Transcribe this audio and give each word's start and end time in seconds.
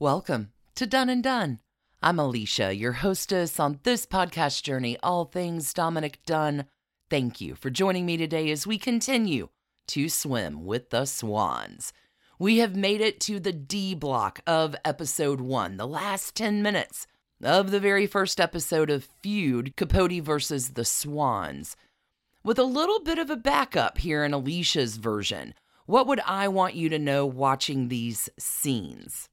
Welcome 0.00 0.52
to 0.76 0.86
Done 0.86 1.08
and 1.08 1.24
Dunne. 1.24 1.58
I'm 2.00 2.20
Alicia, 2.20 2.72
your 2.72 2.92
hostess 2.92 3.58
on 3.58 3.80
this 3.82 4.06
podcast 4.06 4.62
journey, 4.62 4.96
All 5.02 5.24
Things 5.24 5.74
Dominic 5.74 6.20
Dunne. 6.24 6.66
Thank 7.10 7.40
you 7.40 7.56
for 7.56 7.68
joining 7.68 8.06
me 8.06 8.16
today 8.16 8.48
as 8.52 8.64
we 8.64 8.78
continue 8.78 9.48
to 9.88 10.08
swim 10.08 10.64
with 10.64 10.90
the 10.90 11.04
swans. 11.04 11.92
We 12.38 12.58
have 12.58 12.76
made 12.76 13.00
it 13.00 13.18
to 13.22 13.40
the 13.40 13.52
D 13.52 13.96
block 13.96 14.38
of 14.46 14.76
episode 14.84 15.40
one, 15.40 15.78
the 15.78 15.88
last 15.88 16.36
10 16.36 16.62
minutes 16.62 17.08
of 17.42 17.72
the 17.72 17.80
very 17.80 18.06
first 18.06 18.38
episode 18.38 18.90
of 18.90 19.08
Feud 19.20 19.74
Capote 19.74 20.22
versus 20.22 20.74
the 20.74 20.84
Swans. 20.84 21.74
With 22.44 22.60
a 22.60 22.62
little 22.62 23.00
bit 23.00 23.18
of 23.18 23.30
a 23.30 23.36
backup 23.36 23.98
here 23.98 24.24
in 24.24 24.32
Alicia's 24.32 24.96
version, 24.96 25.54
what 25.86 26.06
would 26.06 26.20
I 26.20 26.46
want 26.46 26.76
you 26.76 26.88
to 26.88 27.00
know 27.00 27.26
watching 27.26 27.88
these 27.88 28.28
scenes? 28.38 29.28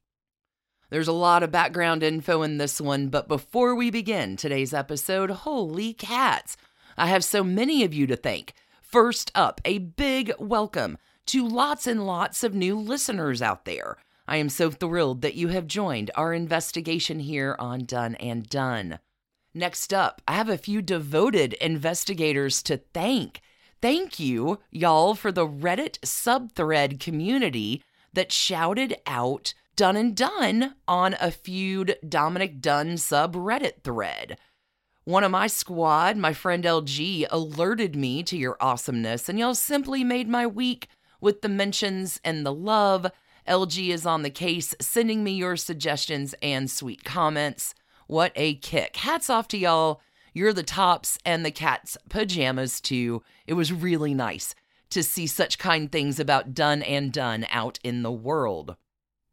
There's 0.91 1.07
a 1.07 1.13
lot 1.13 1.41
of 1.41 1.51
background 1.51 2.03
info 2.03 2.43
in 2.43 2.59
this 2.59 2.79
one, 2.79 3.07
but 3.07 3.27
before 3.27 3.73
we 3.73 3.89
begin 3.89 4.37
today's 4.37 4.71
episode, 4.71 5.31
holy 5.31 5.93
cats, 5.93 6.57
I 6.95 7.07
have 7.07 7.23
so 7.23 7.43
many 7.43 7.83
of 7.83 7.91
you 7.91 8.05
to 8.05 8.15
thank. 8.15 8.53
First 8.83 9.31
up, 9.33 9.59
a 9.65 9.79
big 9.79 10.31
welcome 10.37 10.99
to 11.25 11.47
lots 11.47 11.87
and 11.87 12.05
lots 12.05 12.43
of 12.43 12.53
new 12.53 12.77
listeners 12.77 13.41
out 13.41 13.65
there. 13.65 13.97
I 14.27 14.37
am 14.37 14.47
so 14.47 14.69
thrilled 14.69 15.21
that 15.23 15.33
you 15.33 15.47
have 15.47 15.65
joined 15.65 16.11
our 16.13 16.33
investigation 16.33 17.19
here 17.19 17.55
on 17.57 17.85
Done 17.85 18.13
and 18.15 18.47
Dunne. 18.47 18.99
Next 19.55 19.91
up, 19.91 20.21
I 20.27 20.33
have 20.33 20.49
a 20.49 20.57
few 20.57 20.83
devoted 20.83 21.53
investigators 21.53 22.61
to 22.61 22.77
thank. 22.93 23.41
Thank 23.81 24.19
you, 24.19 24.59
y'all, 24.69 25.15
for 25.15 25.31
the 25.31 25.47
Reddit 25.47 25.97
subthread 26.01 26.99
community 26.99 27.81
that 28.13 28.31
shouted 28.31 28.95
out 29.07 29.55
done 29.75 29.97
and 29.97 30.15
dunne 30.15 30.75
on 30.87 31.15
a 31.19 31.31
feud 31.31 31.97
Dominic 32.07 32.61
Dunne 32.61 32.95
subreddit 32.95 33.83
thread. 33.83 34.37
One 35.03 35.23
of 35.23 35.31
my 35.31 35.47
squad, 35.47 36.17
my 36.17 36.33
friend 36.33 36.63
LG, 36.63 37.27
alerted 37.29 37.95
me 37.95 38.23
to 38.23 38.37
your 38.37 38.57
awesomeness, 38.59 39.29
and 39.29 39.37
y'all 39.37 39.53
simply 39.53 40.03
made 40.03 40.27
my 40.27 40.47
week 40.47 40.87
with 41.21 41.41
the 41.41 41.49
mentions 41.49 42.19
and 42.23 42.45
the 42.45 42.53
love. 42.53 43.11
LG 43.47 43.89
is 43.89 44.05
on 44.05 44.23
the 44.23 44.29
case, 44.29 44.73
sending 44.81 45.23
me 45.23 45.33
your 45.33 45.57
suggestions 45.57 46.33
and 46.41 46.71
sweet 46.71 47.03
comments. 47.03 47.75
What 48.07 48.31
a 48.35 48.55
kick. 48.55 48.95
Hats 48.95 49.29
off 49.29 49.47
to 49.49 49.57
y'all. 49.57 50.01
You're 50.33 50.53
the 50.53 50.63
tops 50.63 51.17
and 51.25 51.45
the 51.45 51.51
cat's 51.51 51.97
pajamas, 52.09 52.81
too. 52.81 53.21
It 53.45 53.53
was 53.53 53.71
really 53.71 54.13
nice 54.13 54.55
to 54.89 55.03
see 55.03 55.27
such 55.27 55.59
kind 55.59 55.91
things 55.91 56.19
about 56.19 56.53
Done 56.53 56.81
and 56.81 57.11
Dunne 57.11 57.45
out 57.49 57.79
in 57.83 58.01
the 58.01 58.11
world. 58.11 58.75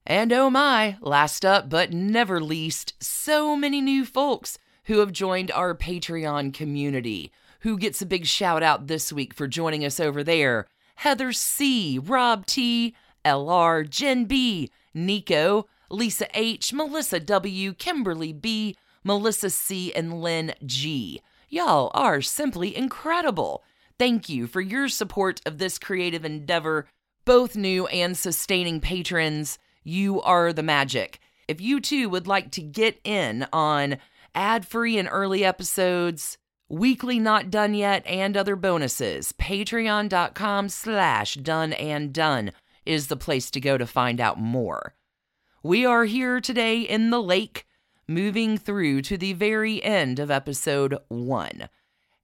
And 0.06 0.32
oh 0.32 0.50
my, 0.50 0.96
last 1.00 1.44
up 1.44 1.68
but 1.68 1.92
never 1.92 2.40
least, 2.40 2.94
so 3.02 3.54
many 3.54 3.80
new 3.80 4.04
folks 4.04 4.58
who 4.84 4.98
have 4.98 5.12
joined 5.12 5.50
our 5.52 5.74
Patreon 5.74 6.52
community. 6.52 7.30
Who 7.60 7.78
gets 7.78 8.02
a 8.02 8.06
big 8.06 8.26
shout 8.26 8.62
out 8.62 8.88
this 8.88 9.12
week 9.12 9.32
for 9.32 9.46
joining 9.46 9.84
us 9.84 10.00
over 10.00 10.24
there? 10.24 10.66
Heather 10.96 11.32
C., 11.32 11.98
Rob 11.98 12.46
T., 12.46 12.96
LR, 13.24 13.88
Jen 13.88 14.24
B., 14.24 14.70
Nico, 14.92 15.68
Lisa 15.88 16.26
H., 16.34 16.72
Melissa 16.72 17.20
W., 17.20 17.72
Kimberly 17.74 18.32
B., 18.32 18.76
Melissa 19.04 19.50
C., 19.50 19.94
and 19.94 20.20
Lynn 20.20 20.54
G. 20.66 21.20
Y'all 21.48 21.92
are 21.94 22.20
simply 22.20 22.76
incredible. 22.76 23.62
Thank 23.98 24.28
you 24.28 24.48
for 24.48 24.60
your 24.60 24.88
support 24.88 25.40
of 25.46 25.58
this 25.58 25.78
creative 25.78 26.24
endeavor, 26.24 26.88
both 27.24 27.54
new 27.54 27.86
and 27.86 28.16
sustaining 28.16 28.80
patrons. 28.80 29.58
You 29.84 30.22
are 30.22 30.52
the 30.52 30.62
magic. 30.62 31.18
If 31.48 31.60
you 31.60 31.80
too 31.80 32.08
would 32.08 32.26
like 32.26 32.50
to 32.52 32.62
get 32.62 33.00
in 33.04 33.46
on 33.52 33.98
ad 34.34 34.66
free 34.66 34.96
and 34.98 35.08
early 35.10 35.44
episodes, 35.44 36.38
weekly 36.68 37.18
not 37.18 37.50
done 37.50 37.74
yet, 37.74 38.06
and 38.06 38.36
other 38.36 38.56
bonuses, 38.56 39.32
patreon.com 39.32 40.68
slash 40.68 41.34
done 41.34 41.72
and 41.72 42.12
dunne 42.12 42.52
is 42.86 43.08
the 43.08 43.16
place 43.16 43.50
to 43.50 43.60
go 43.60 43.76
to 43.76 43.86
find 43.86 44.20
out 44.20 44.38
more. 44.40 44.94
We 45.62 45.84
are 45.84 46.04
here 46.04 46.40
today 46.40 46.80
in 46.80 47.10
the 47.10 47.22
lake, 47.22 47.66
moving 48.08 48.58
through 48.58 49.02
to 49.02 49.16
the 49.16 49.32
very 49.32 49.82
end 49.82 50.18
of 50.18 50.30
episode 50.30 50.96
one. 51.08 51.68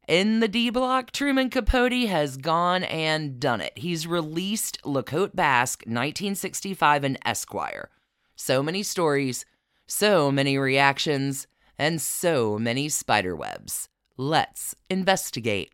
In 0.08 0.40
the 0.40 0.48
D 0.48 0.70
block, 0.70 1.10
Truman 1.10 1.50
Capote 1.50 2.08
has 2.08 2.38
gone 2.38 2.82
and 2.84 3.38
done 3.38 3.60
it. 3.60 3.76
He's 3.76 4.06
released 4.06 4.78
La 4.82 5.02
Cote 5.02 5.36
Basque 5.36 5.80
1965 5.80 7.04
and 7.04 7.18
Esquire. 7.26 7.90
So 8.34 8.62
many 8.62 8.82
stories, 8.82 9.44
so 9.86 10.32
many 10.32 10.56
reactions, 10.56 11.46
and 11.78 12.00
so 12.00 12.58
many 12.58 12.88
spiderwebs. 12.88 13.90
Let's 14.16 14.74
investigate. 14.88 15.72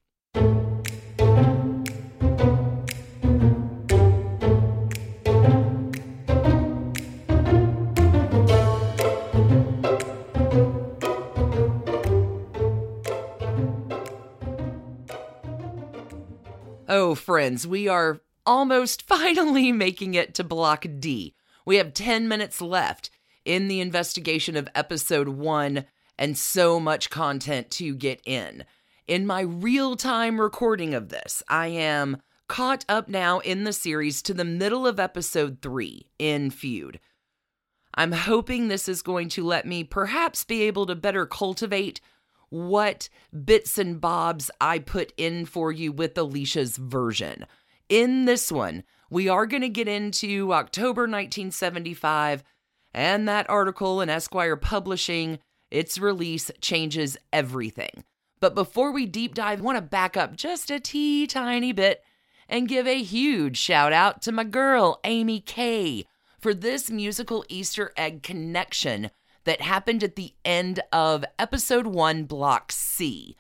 Friends, 17.15 17.67
we 17.67 17.89
are 17.89 18.21
almost 18.47 19.03
finally 19.07 19.73
making 19.73 20.15
it 20.15 20.35
to 20.35 20.45
Block 20.45 20.87
D. 20.99 21.35
We 21.67 21.77
have 21.77 21.95
10 21.95 22.29
minutes 22.29 22.61
left 22.61 23.11
in 23.45 23.69
the 23.69 23.81
investigation 23.81 24.57
of 24.57 24.69
episode 24.75 25.29
one 25.29 25.85
and 26.19 26.37
so 26.39 26.79
much 26.79 27.11
content 27.11 27.71
to 27.73 27.95
get 27.95 28.21
in. 28.25 28.65
In 29.07 29.27
my 29.27 29.41
real 29.41 29.97
time 29.97 30.41
recording 30.41 30.95
of 30.95 31.09
this, 31.09 31.43
I 31.49 31.69
am 31.69 32.23
caught 32.49 32.85
up 32.89 33.09
now 33.09 33.41
in 33.41 33.65
the 33.65 33.73
series 33.73 34.23
to 34.23 34.35
the 34.35 34.45
middle 34.45 34.87
of 34.87 35.01
episode 35.01 35.59
three 35.61 36.09
in 36.19 36.51
Feud. 36.51 37.01
I'm 37.95 38.13
hoping 38.13 38.69
this 38.69 38.89
is 38.89 39.03
going 39.03 39.29
to 39.31 39.45
let 39.45 39.67
me 39.67 39.85
perhaps 39.85 40.45
be 40.45 40.63
able 40.63 40.87
to 40.87 40.95
better 40.95 41.27
cultivate 41.27 42.01
what 42.55 43.09
bits 43.45 43.79
and 43.79 44.01
bobs 44.01 44.49
I 44.61 44.79
put 44.79 45.13
in 45.17 45.45
for 45.45 45.73
you 45.73 45.91
with 45.91 46.17
Alicia's 46.17 46.77
version. 46.77 47.47
In 47.89 48.27
this 48.27 48.53
one, 48.53 48.85
we 49.11 49.29
are 49.29 49.47
going 49.47 49.63
to 49.63 49.69
get 49.69 49.89
into 49.89 50.53
October 50.53 51.03
1975 51.03 52.45
and 52.93 53.29
that 53.29 53.51
article 53.51 54.01
in 54.01 54.09
Esquire 54.09 54.57
Publishing. 54.57 55.41
Its 55.71 55.99
release 55.99 56.53
changes 56.61 57.17
everything. 57.33 58.05
But 58.39 58.55
before 58.55 58.93
we 58.93 59.07
deep 59.07 59.35
dive, 59.35 59.59
I 59.59 59.63
want 59.63 59.79
to 59.79 59.83
back 59.83 60.17
up 60.17 60.37
just 60.37 60.71
a 60.71 60.79
tea 60.79 61.27
tiny 61.27 61.73
bit 61.73 62.03
and 62.49 62.69
give 62.69 62.87
a 62.87 63.03
huge 63.03 63.57
shout 63.57 63.93
out 63.93 64.23
to 64.23 64.33
my 64.33 64.45
girl, 64.45 65.01
Amy 65.03 65.41
Kay, 65.41 66.05
for 66.39 66.55
this 66.55 66.89
musical 66.89 67.45
Easter 67.49 67.93
egg 67.97 68.23
connection 68.23 69.11
that 69.45 69.61
happened 69.61 70.03
at 70.03 70.17
the 70.17 70.35
end 70.45 70.81
of 70.93 71.25
episode 71.39 71.87
one, 71.87 72.25
Block 72.25 72.73
C. 72.73 73.37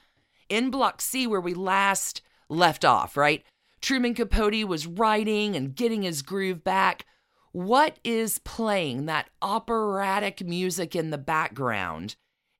In 0.48 0.70
Block 0.70 1.00
C, 1.00 1.26
where 1.26 1.40
we 1.40 1.54
last 1.54 2.22
left 2.48 2.84
off, 2.84 3.16
right? 3.16 3.42
Truman 3.80 4.14
Capote 4.14 4.66
was 4.66 4.86
writing 4.86 5.56
and 5.56 5.74
getting 5.74 6.02
his 6.02 6.22
groove 6.22 6.64
back. 6.64 7.06
What 7.52 7.98
is 8.02 8.38
playing 8.38 9.06
that 9.06 9.30
operatic 9.42 10.44
music 10.44 10.96
in 10.96 11.10
the 11.10 11.18
background 11.18 12.16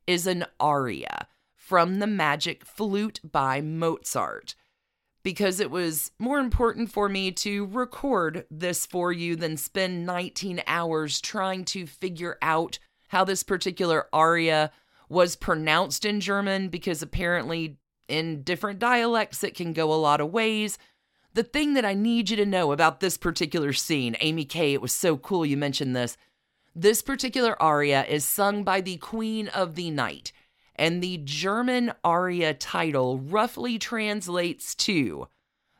is 0.06 0.26
an 0.26 0.44
aria 0.60 1.28
from 1.54 1.98
the 1.98 2.06
Magic 2.06 2.64
Flute 2.64 3.20
by 3.24 3.60
Mozart. 3.60 4.54
Because 5.22 5.60
it 5.60 5.70
was 5.70 6.12
more 6.18 6.38
important 6.38 6.92
for 6.92 7.08
me 7.08 7.32
to 7.32 7.64
record 7.64 8.44
this 8.50 8.84
for 8.84 9.10
you 9.10 9.34
than 9.34 9.56
spend 9.56 10.04
19 10.04 10.62
hours 10.66 11.22
trying 11.22 11.64
to 11.64 11.86
figure 11.86 12.36
out 12.42 12.78
how 13.14 13.24
this 13.24 13.44
particular 13.44 14.08
aria 14.12 14.72
was 15.08 15.36
pronounced 15.36 16.04
in 16.04 16.18
German 16.18 16.68
because 16.68 17.00
apparently 17.00 17.78
in 18.08 18.42
different 18.42 18.80
dialects 18.80 19.44
it 19.44 19.54
can 19.54 19.72
go 19.72 19.92
a 19.92 19.94
lot 19.94 20.20
of 20.20 20.32
ways. 20.32 20.78
The 21.32 21.44
thing 21.44 21.74
that 21.74 21.84
I 21.84 21.94
need 21.94 22.28
you 22.28 22.36
to 22.36 22.44
know 22.44 22.72
about 22.72 22.98
this 22.98 23.16
particular 23.16 23.72
scene, 23.72 24.16
Amy 24.20 24.44
Kay, 24.44 24.74
it 24.74 24.82
was 24.82 24.92
so 24.92 25.16
cool 25.16 25.46
you 25.46 25.56
mentioned 25.56 25.94
this. 25.94 26.16
This 26.74 27.02
particular 27.02 27.60
aria 27.62 28.04
is 28.04 28.24
sung 28.24 28.64
by 28.64 28.80
the 28.80 28.96
Queen 28.96 29.46
of 29.46 29.76
the 29.76 29.92
Night, 29.92 30.32
and 30.74 31.00
the 31.00 31.18
German 31.18 31.92
aria 32.02 32.52
title 32.52 33.20
roughly 33.20 33.78
translates 33.78 34.74
to 34.74 35.28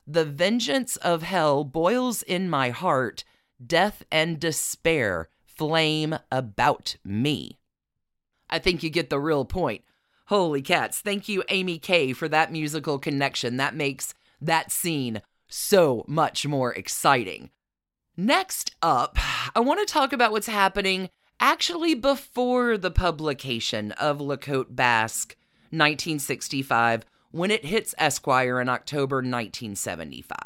The 0.07 0.25
vengeance 0.25 0.95
of 0.99 1.25
hell 1.25 1.65
boils 1.65 2.23
in 2.23 2.49
my 2.49 2.71
heart, 2.71 3.25
death 3.65 4.05
and 4.13 4.39
despair 4.39 5.29
flame 5.57 6.19
about 6.31 6.97
me. 7.05 7.59
I 8.51 8.59
think 8.59 8.83
you 8.83 8.91
get 8.91 9.11
the 9.11 9.21
real 9.21 9.45
point. 9.45 9.83
Holy 10.27 10.63
cats. 10.63 11.01
Thank 11.01 11.29
you, 11.29 11.43
Amy 11.49 11.79
Kay, 11.79 12.13
for 12.13 12.29
that 12.29 12.53
musical 12.53 12.99
connection. 12.99 13.57
That 13.57 13.75
makes 13.75 14.15
that 14.41 14.73
scene 14.73 15.23
so 15.49 16.05
much 16.09 16.47
more 16.47 16.73
exciting. 16.73 17.51
Next 18.17 18.75
up, 18.81 19.19
I 19.55 19.61
want 19.61 19.87
to 19.87 19.93
talk 19.93 20.13
about 20.13 20.33
what's 20.33 20.47
happening 20.47 21.11
actually 21.41 21.95
before 21.95 22.79
the 22.79 22.91
publication 22.91 23.93
of 23.93 24.21
La 24.21 24.37
Cote 24.37 24.75
Basque 24.75 25.37
1965 25.71 27.05
when 27.33 27.51
it 27.51 27.65
hits 27.65 27.95
Esquire 27.99 28.61
in 28.61 28.69
October 28.69 29.17
1975. 29.17 30.39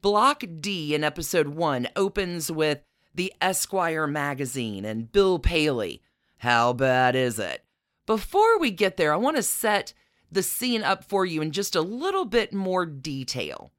Block 0.00 0.44
D 0.60 0.94
in 0.94 1.04
episode 1.04 1.48
1 1.48 1.88
opens 1.96 2.50
with 2.50 2.80
the 3.14 3.32
Esquire 3.40 4.06
magazine 4.06 4.84
and 4.84 5.10
Bill 5.10 5.38
Paley. 5.38 6.02
How 6.38 6.72
bad 6.72 7.14
is 7.14 7.38
it? 7.38 7.64
Before 8.06 8.58
we 8.58 8.70
get 8.70 8.96
there, 8.96 9.12
I 9.12 9.16
want 9.16 9.36
to 9.36 9.42
set 9.42 9.94
the 10.30 10.42
scene 10.42 10.82
up 10.82 11.04
for 11.04 11.24
you 11.24 11.42
in 11.42 11.52
just 11.52 11.76
a 11.76 11.82
little 11.82 12.24
bit 12.24 12.52
more 12.52 12.86
detail. 12.86 13.72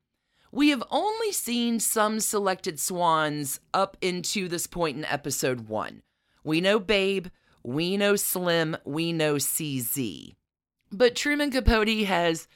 We 0.52 0.70
have 0.70 0.84
only 0.92 1.32
seen 1.32 1.80
some 1.80 2.20
selected 2.20 2.80
swans 2.80 3.60
up 3.74 3.98
into 4.02 4.48
this 4.48 4.68
point 4.68 4.98
in 4.98 5.06
episode 5.06 5.68
1. 5.68 6.04
We 6.44 6.62
know 6.62 6.80
Babe, 6.80 7.28
we 7.64 7.98
know 7.98 8.16
Slim, 8.16 8.78
we 8.86 9.12
know 9.14 9.36
CZ. 9.36 10.36
But 10.92 11.16
Truman 11.16 11.50
Capote 11.50 12.06
has 12.06 12.48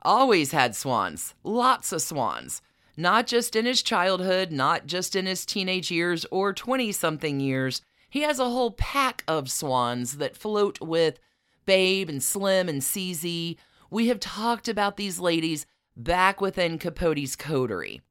always 0.00 0.52
had 0.52 0.74
swans, 0.74 1.34
lots 1.44 1.92
of 1.92 2.00
swans, 2.00 2.62
not 2.96 3.26
just 3.26 3.56
in 3.56 3.64
his 3.64 3.82
childhood, 3.82 4.52
not 4.52 4.86
just 4.86 5.16
in 5.16 5.26
his 5.26 5.46
teenage 5.46 5.90
years 5.90 6.26
or 6.30 6.52
20 6.52 6.92
something 6.92 7.40
years. 7.40 7.82
He 8.10 8.20
has 8.22 8.38
a 8.38 8.50
whole 8.50 8.72
pack 8.72 9.24
of 9.26 9.50
swans 9.50 10.18
that 10.18 10.36
float 10.36 10.80
with 10.80 11.18
Babe 11.64 12.08
and 12.08 12.22
Slim 12.22 12.68
and 12.68 12.82
CZ. 12.82 13.56
We 13.90 14.08
have 14.08 14.20
talked 14.20 14.68
about 14.68 14.96
these 14.96 15.18
ladies 15.18 15.66
back 15.96 16.40
within 16.40 16.78
Capote's 16.78 17.36
coterie. 17.36 18.02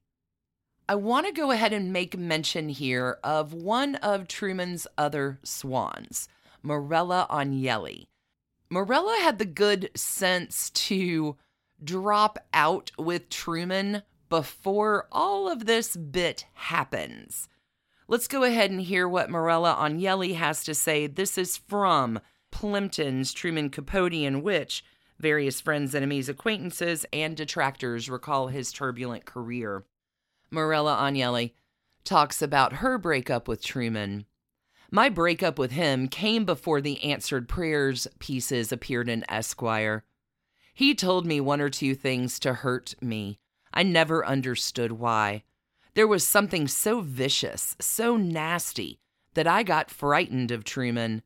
I 0.89 0.95
want 0.95 1.25
to 1.27 1.31
go 1.31 1.51
ahead 1.51 1.71
and 1.71 1.93
make 1.93 2.17
mention 2.17 2.69
here 2.69 3.17
of 3.23 3.53
one 3.53 3.95
of 3.95 4.27
Truman's 4.27 4.87
other 4.97 5.39
swans, 5.43 6.27
Marella 6.63 7.27
Agnelli. 7.29 8.07
Marella 8.71 9.17
had 9.21 9.37
the 9.37 9.45
good 9.45 9.89
sense 9.95 10.69
to 10.71 11.37
drop 11.83 12.39
out 12.53 12.91
with 12.97 13.29
Truman 13.29 14.03
before 14.31 15.07
all 15.11 15.47
of 15.47 15.67
this 15.67 15.95
bit 15.95 16.45
happens. 16.53 17.47
Let's 18.07 18.27
go 18.27 18.43
ahead 18.43 18.71
and 18.71 18.81
hear 18.81 19.07
what 19.07 19.29
Marella 19.29 19.75
Agnelli 19.75 20.33
has 20.33 20.63
to 20.63 20.73
say. 20.73 21.05
This 21.05 21.37
is 21.37 21.57
from 21.57 22.19
Plimpton's 22.49 23.31
Truman 23.31 23.69
Capote, 23.69 24.13
in 24.13 24.41
which 24.41 24.83
various 25.19 25.61
friends, 25.61 25.93
enemies, 25.93 26.29
acquaintances, 26.29 27.05
and 27.13 27.37
detractors 27.37 28.09
recall 28.09 28.47
his 28.47 28.71
turbulent 28.71 29.25
career. 29.25 29.83
Marella 30.51 30.97
Agnelli 30.97 31.51
talks 32.03 32.41
about 32.41 32.73
her 32.73 32.97
breakup 32.97 33.47
with 33.47 33.63
Truman 33.63 34.25
my 34.93 35.07
breakup 35.07 35.57
with 35.57 35.71
him 35.71 36.09
came 36.09 36.43
before 36.43 36.81
the 36.81 37.01
answered 37.01 37.47
prayers 37.47 38.07
pieces 38.19 38.73
appeared 38.73 39.07
in 39.07 39.23
Esquire. 39.31 40.03
He 40.73 40.93
told 40.93 41.25
me 41.25 41.39
one 41.39 41.61
or 41.61 41.69
two 41.69 41.95
things 41.95 42.39
to 42.39 42.55
hurt 42.55 42.95
me. 43.01 43.39
I 43.73 43.83
never 43.83 44.25
understood 44.25 44.93
why. 44.93 45.43
There 45.93 46.07
was 46.07 46.27
something 46.27 46.67
so 46.67 47.01
vicious, 47.01 47.75
so 47.79 48.17
nasty, 48.17 48.99
that 49.33 49.47
I 49.47 49.63
got 49.63 49.91
frightened 49.91 50.51
of 50.51 50.63
Truman. 50.63 51.21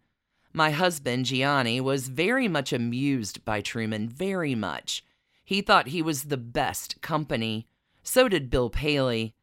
My 0.54 0.72
husband, 0.72 1.26
Gianni, 1.26 1.82
was 1.82 2.08
very 2.08 2.48
much 2.48 2.72
amused 2.72 3.44
by 3.46 3.62
Truman, 3.62 4.08
very 4.10 4.56
much. 4.56 5.04
He 5.44 5.62
thought 5.62 5.88
he 5.88 6.02
was 6.02 6.24
the 6.24 6.38
best 6.38 7.02
company. 7.02 7.68
So 8.04 8.28
did 8.28 8.50
Bill 8.50 8.70
Paley. 8.70 9.36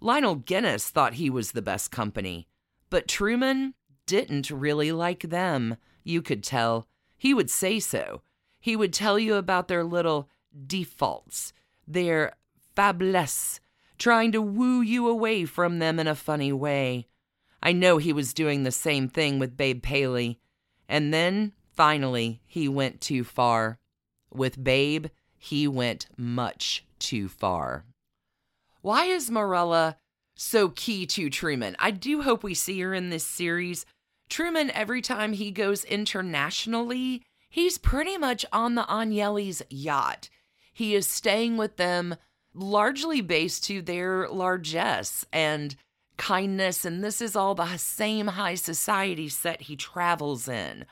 Lionel 0.00 0.36
Guinness 0.36 0.88
thought 0.88 1.14
he 1.14 1.28
was 1.28 1.52
the 1.52 1.62
best 1.62 1.90
company. 1.90 2.48
But 2.88 3.08
Truman 3.08 3.74
didn't 4.06 4.50
really 4.50 4.92
like 4.92 5.22
them. 5.22 5.76
You 6.02 6.22
could 6.22 6.42
tell. 6.42 6.88
He 7.16 7.34
would 7.34 7.50
say 7.50 7.80
so. 7.80 8.22
He 8.58 8.76
would 8.76 8.92
tell 8.92 9.18
you 9.18 9.34
about 9.34 9.68
their 9.68 9.84
little 9.84 10.28
defaults, 10.66 11.52
their 11.86 12.34
faiblesse, 12.76 13.60
trying 13.98 14.32
to 14.32 14.42
woo 14.42 14.80
you 14.80 15.08
away 15.08 15.44
from 15.44 15.78
them 15.78 15.98
in 15.98 16.06
a 16.06 16.14
funny 16.14 16.52
way. 16.52 17.06
I 17.62 17.72
know 17.72 17.98
he 17.98 18.12
was 18.12 18.34
doing 18.34 18.62
the 18.62 18.72
same 18.72 19.08
thing 19.08 19.38
with 19.38 19.56
Babe 19.56 19.82
Paley. 19.82 20.40
And 20.88 21.12
then, 21.12 21.52
finally, 21.74 22.40
he 22.46 22.68
went 22.68 23.00
too 23.00 23.24
far. 23.24 23.78
With 24.32 24.62
Babe, 24.62 25.06
he 25.36 25.68
went 25.68 26.06
much 26.16 26.84
too 26.98 27.28
far. 27.28 27.84
Why 28.80 29.04
is 29.04 29.30
Marella 29.30 29.96
so 30.40 30.70
key 30.70 31.04
to 31.04 31.28
Truman. 31.28 31.76
I 31.78 31.90
do 31.90 32.22
hope 32.22 32.42
we 32.42 32.54
see 32.54 32.80
her 32.80 32.94
in 32.94 33.10
this 33.10 33.24
series. 33.24 33.84
Truman, 34.30 34.70
every 34.70 35.02
time 35.02 35.34
he 35.34 35.50
goes 35.50 35.84
internationally, 35.84 37.22
he's 37.50 37.76
pretty 37.76 38.16
much 38.16 38.46
on 38.50 38.74
the 38.74 38.84
Agnelli's 38.84 39.62
yacht. 39.68 40.30
He 40.72 40.94
is 40.94 41.06
staying 41.06 41.58
with 41.58 41.76
them 41.76 42.16
largely 42.54 43.20
based 43.20 43.64
to 43.64 43.82
their 43.82 44.28
largesse 44.28 45.24
and 45.32 45.76
kindness, 46.16 46.84
and 46.84 47.02
this 47.02 47.20
is 47.20 47.34
all 47.34 47.54
the 47.54 47.76
same 47.76 48.28
high 48.28 48.54
society 48.54 49.28
set 49.28 49.62
he 49.62 49.76
travels 49.76 50.48
in. 50.48 50.84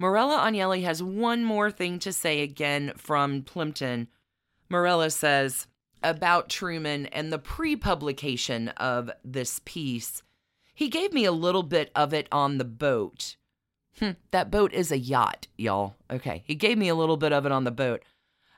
Marella 0.00 0.38
Agnelli 0.40 0.82
has 0.82 1.02
one 1.02 1.44
more 1.44 1.70
thing 1.70 1.98
to 2.00 2.12
say 2.12 2.40
again 2.40 2.92
from 2.96 3.42
Plimpton. 3.42 4.08
Marella 4.68 5.12
says, 5.12 5.68
about 6.04 6.50
Truman 6.50 7.06
and 7.06 7.32
the 7.32 7.38
pre 7.38 7.74
publication 7.74 8.68
of 8.68 9.10
this 9.24 9.60
piece. 9.64 10.22
He 10.74 10.88
gave 10.88 11.12
me 11.12 11.24
a 11.24 11.32
little 11.32 11.62
bit 11.62 11.90
of 11.96 12.12
it 12.12 12.28
on 12.30 12.58
the 12.58 12.64
boat. 12.64 13.36
Hmm, 13.98 14.10
that 14.30 14.50
boat 14.50 14.72
is 14.72 14.92
a 14.92 14.98
yacht, 14.98 15.46
y'all. 15.56 15.94
Okay, 16.10 16.42
he 16.46 16.54
gave 16.54 16.76
me 16.76 16.88
a 16.88 16.94
little 16.94 17.16
bit 17.16 17.32
of 17.32 17.46
it 17.46 17.52
on 17.52 17.64
the 17.64 17.70
boat. 17.70 18.02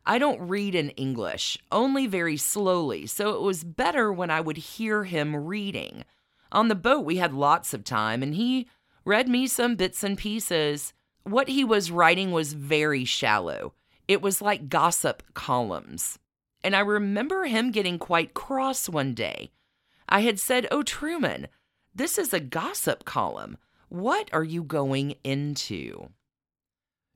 I 0.07 0.19
don't 0.19 0.49
read 0.49 0.75
in 0.75 0.91
English, 0.91 1.59
only 1.73 2.07
very 2.07 2.37
slowly, 2.37 3.07
so 3.07 3.35
it 3.35 3.43
was 3.43 3.65
better 3.65 4.13
when 4.13 4.31
I 4.31 4.41
would 4.41 4.57
hear 4.57 5.05
him 5.05 5.35
reading. 5.35 6.05
On 6.53 6.69
the 6.69 6.75
boat, 6.75 7.05
we 7.05 7.17
had 7.17 7.35
lots 7.35 7.75
of 7.75 7.85
time, 7.85 8.23
and 8.23 8.35
he 8.35 8.69
read 9.05 9.29
me 9.29 9.47
some 9.47 9.75
bits 9.75 10.05
and 10.05 10.17
pieces. 10.17 10.93
What 11.25 11.49
he 11.49 11.65
was 11.65 11.91
writing 11.91 12.31
was 12.31 12.53
very 12.53 13.05
shallow. 13.05 13.75
It 14.07 14.23
was 14.23 14.41
like 14.41 14.69
gossip 14.69 15.23
columns 15.35 16.19
and 16.67 16.75
I 16.75 16.81
remember 16.81 17.45
him 17.45 17.71
getting 17.71 17.97
quite 17.97 18.35
cross 18.35 18.89
one 18.89 19.15
day. 19.15 19.53
I 20.09 20.23
had 20.23 20.41
said, 20.41 20.67
Oh, 20.73 20.83
Truman, 20.83 21.47
this 21.95 22.19
is 22.19 22.35
a 22.35 22.41
gossip 22.41 23.05
column. 23.05 23.57
What 23.89 24.29
are 24.33 24.43
you 24.43 24.65
going 24.65 25.15
into? 25.23 26.09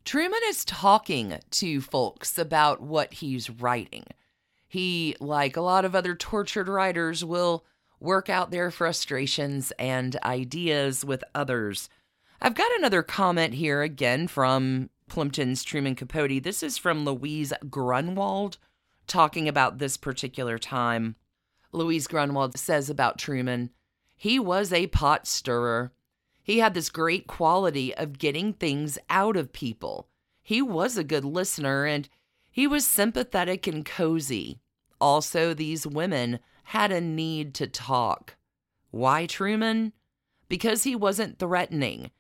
Truman 0.05 0.41
is 0.47 0.65
talking 0.65 1.39
to 1.51 1.81
folks 1.81 2.39
about 2.39 2.81
what 2.81 3.15
he's 3.15 3.51
writing. 3.51 4.05
He, 4.67 5.17
like 5.21 5.57
a 5.57 5.61
lot 5.61 5.85
of 5.85 5.95
other 5.95 6.15
tortured 6.15 6.69
writers, 6.69 7.25
will 7.25 7.65
work 7.99 8.29
out 8.31 8.51
their 8.51 8.71
frustrations 8.71 9.73
and 9.79 10.17
ideas 10.25 11.05
with 11.05 11.23
others. 11.35 11.89
I've 12.41 12.55
got 12.55 12.73
another 12.79 13.03
comment 13.03 13.55
here 13.55 13.83
again 13.83 14.27
from 14.27 14.89
Plimpton's 15.09 15.63
Truman 15.63 15.95
Capote. 15.95 16.43
This 16.43 16.63
is 16.63 16.79
from 16.79 17.05
Louise 17.05 17.53
Grunwald 17.69 18.57
talking 19.07 19.49
about 19.49 19.79
this 19.79 19.97
particular 19.97 20.57
time. 20.57 21.17
Louise 21.73 22.07
Grunwald 22.07 22.57
says 22.59 22.89
about 22.89 23.19
Truman, 23.19 23.71
he 24.17 24.39
was 24.39 24.73
a 24.73 24.87
pot 24.87 25.27
stirrer. 25.27 25.93
He 26.51 26.59
had 26.59 26.75
this 26.75 26.91
great 26.91 27.29
quality 27.29 27.95
of 27.95 28.19
getting 28.19 28.55
things 28.55 28.99
out 29.09 29.37
of 29.37 29.53
people. 29.53 30.09
He 30.43 30.61
was 30.61 30.97
a 30.97 31.05
good 31.05 31.25
listener 31.25 31.87
and 31.87 32.09
he 32.51 32.67
was 32.67 32.85
sympathetic 32.85 33.69
and 33.69 33.87
cozy. 33.87 34.59
Also, 35.01 35.55
these 35.55 35.87
women 35.87 36.41
had 36.65 36.91
a 36.91 37.01
need 37.01 37.55
to 37.55 37.69
talk. 37.69 38.35
Why 38.91 39.27
Truman? 39.27 39.93
Because 40.49 40.83
he 40.83 40.97
wasn't 40.97 41.39
threatening. 41.39 42.11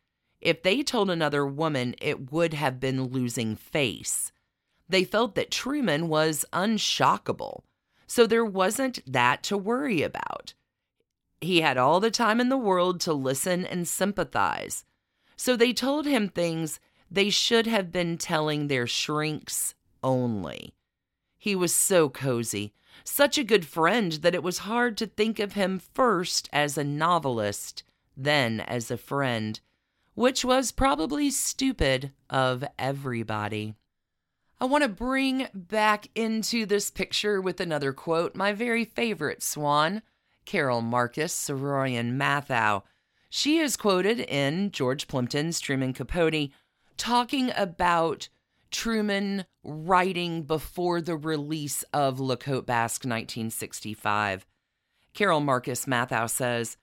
If 0.41 0.63
they 0.63 0.85
told 0.85 1.11
another 1.11 1.45
woman, 1.45 1.97
it 2.01 2.31
would 2.31 2.55
have 2.55 2.79
been 2.79 3.09
losing 3.09 3.57
face. 3.57 4.31
They 4.89 5.03
felt 5.03 5.35
that 5.35 5.51
Truman 5.51 6.07
was 6.07 6.45
unshockable, 6.53 7.63
so 8.07 8.29
there 8.29 8.45
wasn't 8.45 9.01
that 9.13 9.43
to 9.43 9.59
worry 9.59 10.03
about. 10.03 10.55
He 11.41 11.63
had 11.63 11.79
all 11.79 12.01
the 12.01 12.11
time 12.11 12.41
in 12.41 12.49
the 12.49 12.57
world 12.57 13.01
to 13.01 13.13
listen 13.13 13.65
and 13.65 13.89
sympathize. 13.89 14.85
So 15.37 15.57
they 15.57 15.73
told 15.73 16.07
him 16.07 16.29
things 16.29 16.81
they 17.11 17.31
should 17.31 17.67
have 17.67 17.91
been 17.91 18.19
telling 18.19 18.67
their 18.67 18.87
shrinks 18.87 19.75
only. 20.03 20.75
He 21.39 21.57
was 21.57 21.75
so 21.75 22.09
cozy, 22.11 22.75
such 23.05 23.39
a 23.39 23.45
good 23.45 23.67
friend 23.67 24.13
that 24.13 24.35
it 24.35 24.43
was 24.43 24.59
hard 24.59 24.99
to 24.99 25.07
think 25.07 25.39
of 25.39 25.55
him 25.55 25.79
first 25.79 26.49
as 26.53 26.77
a 26.77 26.85
novelist, 26.85 27.83
then 28.17 28.61
as 28.61 28.91
a 28.91 28.99
friend, 28.99 29.59
which 30.15 30.45
was 30.45 30.71
probably 30.71 31.31
stupid 31.31 32.13
of 32.29 32.63
everybody. 32.79 33.75
I 34.61 34.67
want 34.67 34.83
to 34.83 34.89
bring 34.89 35.47
back 35.55 36.09
into 36.15 36.67
this 36.67 36.91
picture 36.91 37.41
with 37.41 37.61
another 37.61 37.95
quote 37.95 38.35
my 38.35 38.53
very 38.53 38.85
favorite 38.85 39.43
swan, 39.43 40.03
Carol 40.45 40.81
Marcus 40.81 41.35
Saroyan 41.35 42.17
Matthau. 42.17 42.83
She 43.29 43.59
is 43.59 43.77
quoted 43.77 44.21
in 44.21 44.71
George 44.71 45.07
Plimpton's 45.07 45.61
Truman 45.61 45.93
Capote 45.93 46.51
talking 46.97 47.51
about 47.57 48.29
Truman 48.71 49.45
writing 49.65 50.43
before 50.43 51.01
the 51.01 51.17
release 51.17 51.83
of 51.93 52.21
La 52.21 52.37
Côte 52.37 52.67
Basque 52.67 53.05
1965. 53.05 54.47
Carol 55.15 55.41
Marcus 55.41 55.87
Matthau 55.87 56.29
says, 56.29 56.77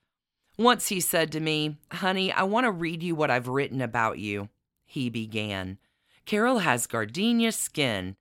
Once 0.57 0.87
he 0.89 0.99
said 0.99 1.31
to 1.31 1.39
me, 1.39 1.77
Honey, 1.91 2.31
I 2.31 2.43
want 2.43 2.65
to 2.65 2.71
read 2.71 3.03
you 3.03 3.15
what 3.15 3.31
I've 3.31 3.47
written 3.47 3.81
about 3.81 4.19
you. 4.19 4.49
He 4.85 5.09
began. 5.09 5.77
Carol 6.25 6.59
has 6.59 6.87
gardenia 6.87 7.51
skin. 7.51 8.15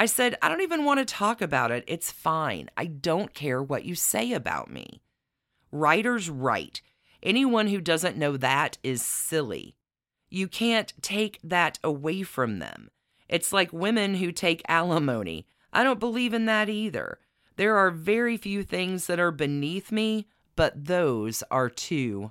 I 0.00 0.06
said, 0.06 0.38
I 0.40 0.48
don't 0.48 0.62
even 0.62 0.86
want 0.86 0.98
to 1.00 1.04
talk 1.04 1.42
about 1.42 1.70
it. 1.70 1.84
It's 1.86 2.10
fine. 2.10 2.70
I 2.74 2.86
don't 2.86 3.34
care 3.34 3.62
what 3.62 3.84
you 3.84 3.94
say 3.94 4.32
about 4.32 4.70
me. 4.70 5.02
Writers 5.70 6.30
write. 6.30 6.80
Anyone 7.22 7.66
who 7.66 7.82
doesn't 7.82 8.16
know 8.16 8.38
that 8.38 8.78
is 8.82 9.02
silly. 9.02 9.76
You 10.30 10.48
can't 10.48 10.94
take 11.02 11.38
that 11.44 11.78
away 11.84 12.22
from 12.22 12.60
them. 12.60 12.88
It's 13.28 13.52
like 13.52 13.74
women 13.74 14.14
who 14.14 14.32
take 14.32 14.62
alimony. 14.68 15.46
I 15.70 15.84
don't 15.84 16.00
believe 16.00 16.32
in 16.32 16.46
that 16.46 16.70
either. 16.70 17.18
There 17.56 17.76
are 17.76 17.90
very 17.90 18.38
few 18.38 18.62
things 18.62 19.06
that 19.06 19.20
are 19.20 19.30
beneath 19.30 19.92
me, 19.92 20.28
but 20.56 20.86
those 20.86 21.42
are 21.50 21.68
two. 21.68 22.30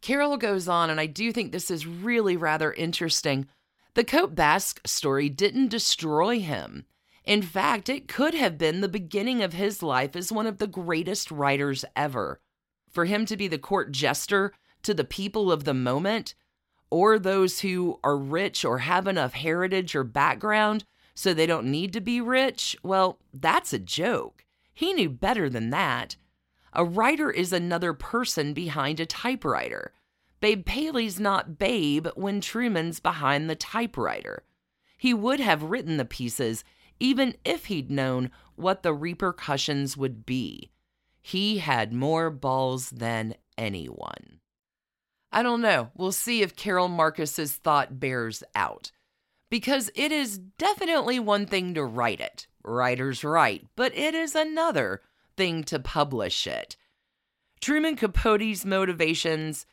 Carol 0.00 0.36
goes 0.36 0.68
on, 0.68 0.90
and 0.90 1.00
I 1.00 1.06
do 1.06 1.32
think 1.32 1.50
this 1.50 1.72
is 1.72 1.88
really 1.88 2.36
rather 2.36 2.72
interesting. 2.72 3.48
The 3.94 4.04
Côte 4.04 4.34
Basque 4.34 4.80
story 4.86 5.28
didn't 5.28 5.68
destroy 5.68 6.40
him. 6.40 6.84
In 7.24 7.42
fact, 7.42 7.88
it 7.88 8.08
could 8.08 8.34
have 8.34 8.56
been 8.56 8.80
the 8.80 8.88
beginning 8.88 9.42
of 9.42 9.52
his 9.52 9.82
life 9.82 10.16
as 10.16 10.32
one 10.32 10.46
of 10.46 10.58
the 10.58 10.66
greatest 10.66 11.30
writers 11.30 11.84
ever. 11.94 12.40
For 12.90 13.04
him 13.04 13.26
to 13.26 13.36
be 13.36 13.48
the 13.48 13.58
court 13.58 13.92
jester 13.92 14.52
to 14.82 14.94
the 14.94 15.04
people 15.04 15.52
of 15.52 15.64
the 15.64 15.74
moment, 15.74 16.34
or 16.90 17.18
those 17.18 17.60
who 17.60 17.98
are 18.02 18.16
rich 18.16 18.64
or 18.64 18.78
have 18.78 19.06
enough 19.06 19.34
heritage 19.34 19.94
or 19.94 20.04
background 20.04 20.84
so 21.14 21.34
they 21.34 21.46
don't 21.46 21.70
need 21.70 21.92
to 21.92 22.00
be 22.00 22.20
rich, 22.20 22.76
well, 22.82 23.18
that's 23.34 23.72
a 23.72 23.78
joke. 23.78 24.44
He 24.72 24.92
knew 24.92 25.10
better 25.10 25.50
than 25.50 25.70
that. 25.70 26.16
A 26.72 26.84
writer 26.84 27.30
is 27.30 27.52
another 27.52 27.92
person 27.92 28.54
behind 28.54 29.00
a 29.00 29.06
typewriter. 29.06 29.92
Babe 30.40 30.64
Paley's 30.64 31.18
not 31.18 31.58
Babe 31.58 32.08
when 32.14 32.40
Truman's 32.40 33.00
behind 33.00 33.48
the 33.48 33.56
typewriter. 33.56 34.44
He 34.96 35.12
would 35.14 35.40
have 35.40 35.62
written 35.62 35.96
the 35.96 36.04
pieces 36.04 36.64
even 37.00 37.34
if 37.44 37.66
he'd 37.66 37.90
known 37.90 38.30
what 38.56 38.82
the 38.82 38.92
repercussions 38.92 39.96
would 39.96 40.26
be. 40.26 40.70
He 41.20 41.58
had 41.58 41.92
more 41.92 42.30
balls 42.30 42.90
than 42.90 43.34
anyone. 43.56 44.40
I 45.30 45.42
don't 45.42 45.60
know. 45.60 45.90
We'll 45.94 46.12
see 46.12 46.42
if 46.42 46.56
Carol 46.56 46.88
Marcus's 46.88 47.54
thought 47.54 48.00
bears 48.00 48.42
out. 48.54 48.90
Because 49.50 49.90
it 49.94 50.12
is 50.12 50.38
definitely 50.38 51.18
one 51.18 51.46
thing 51.46 51.74
to 51.74 51.84
write 51.84 52.20
it. 52.20 52.46
Writers 52.64 53.24
write, 53.24 53.66
but 53.76 53.96
it 53.96 54.14
is 54.14 54.34
another 54.34 55.02
thing 55.36 55.64
to 55.64 55.78
publish 55.78 56.46
it. 56.46 56.76
Truman 57.60 57.96
Capote's 57.96 58.64
motivations 58.64 59.66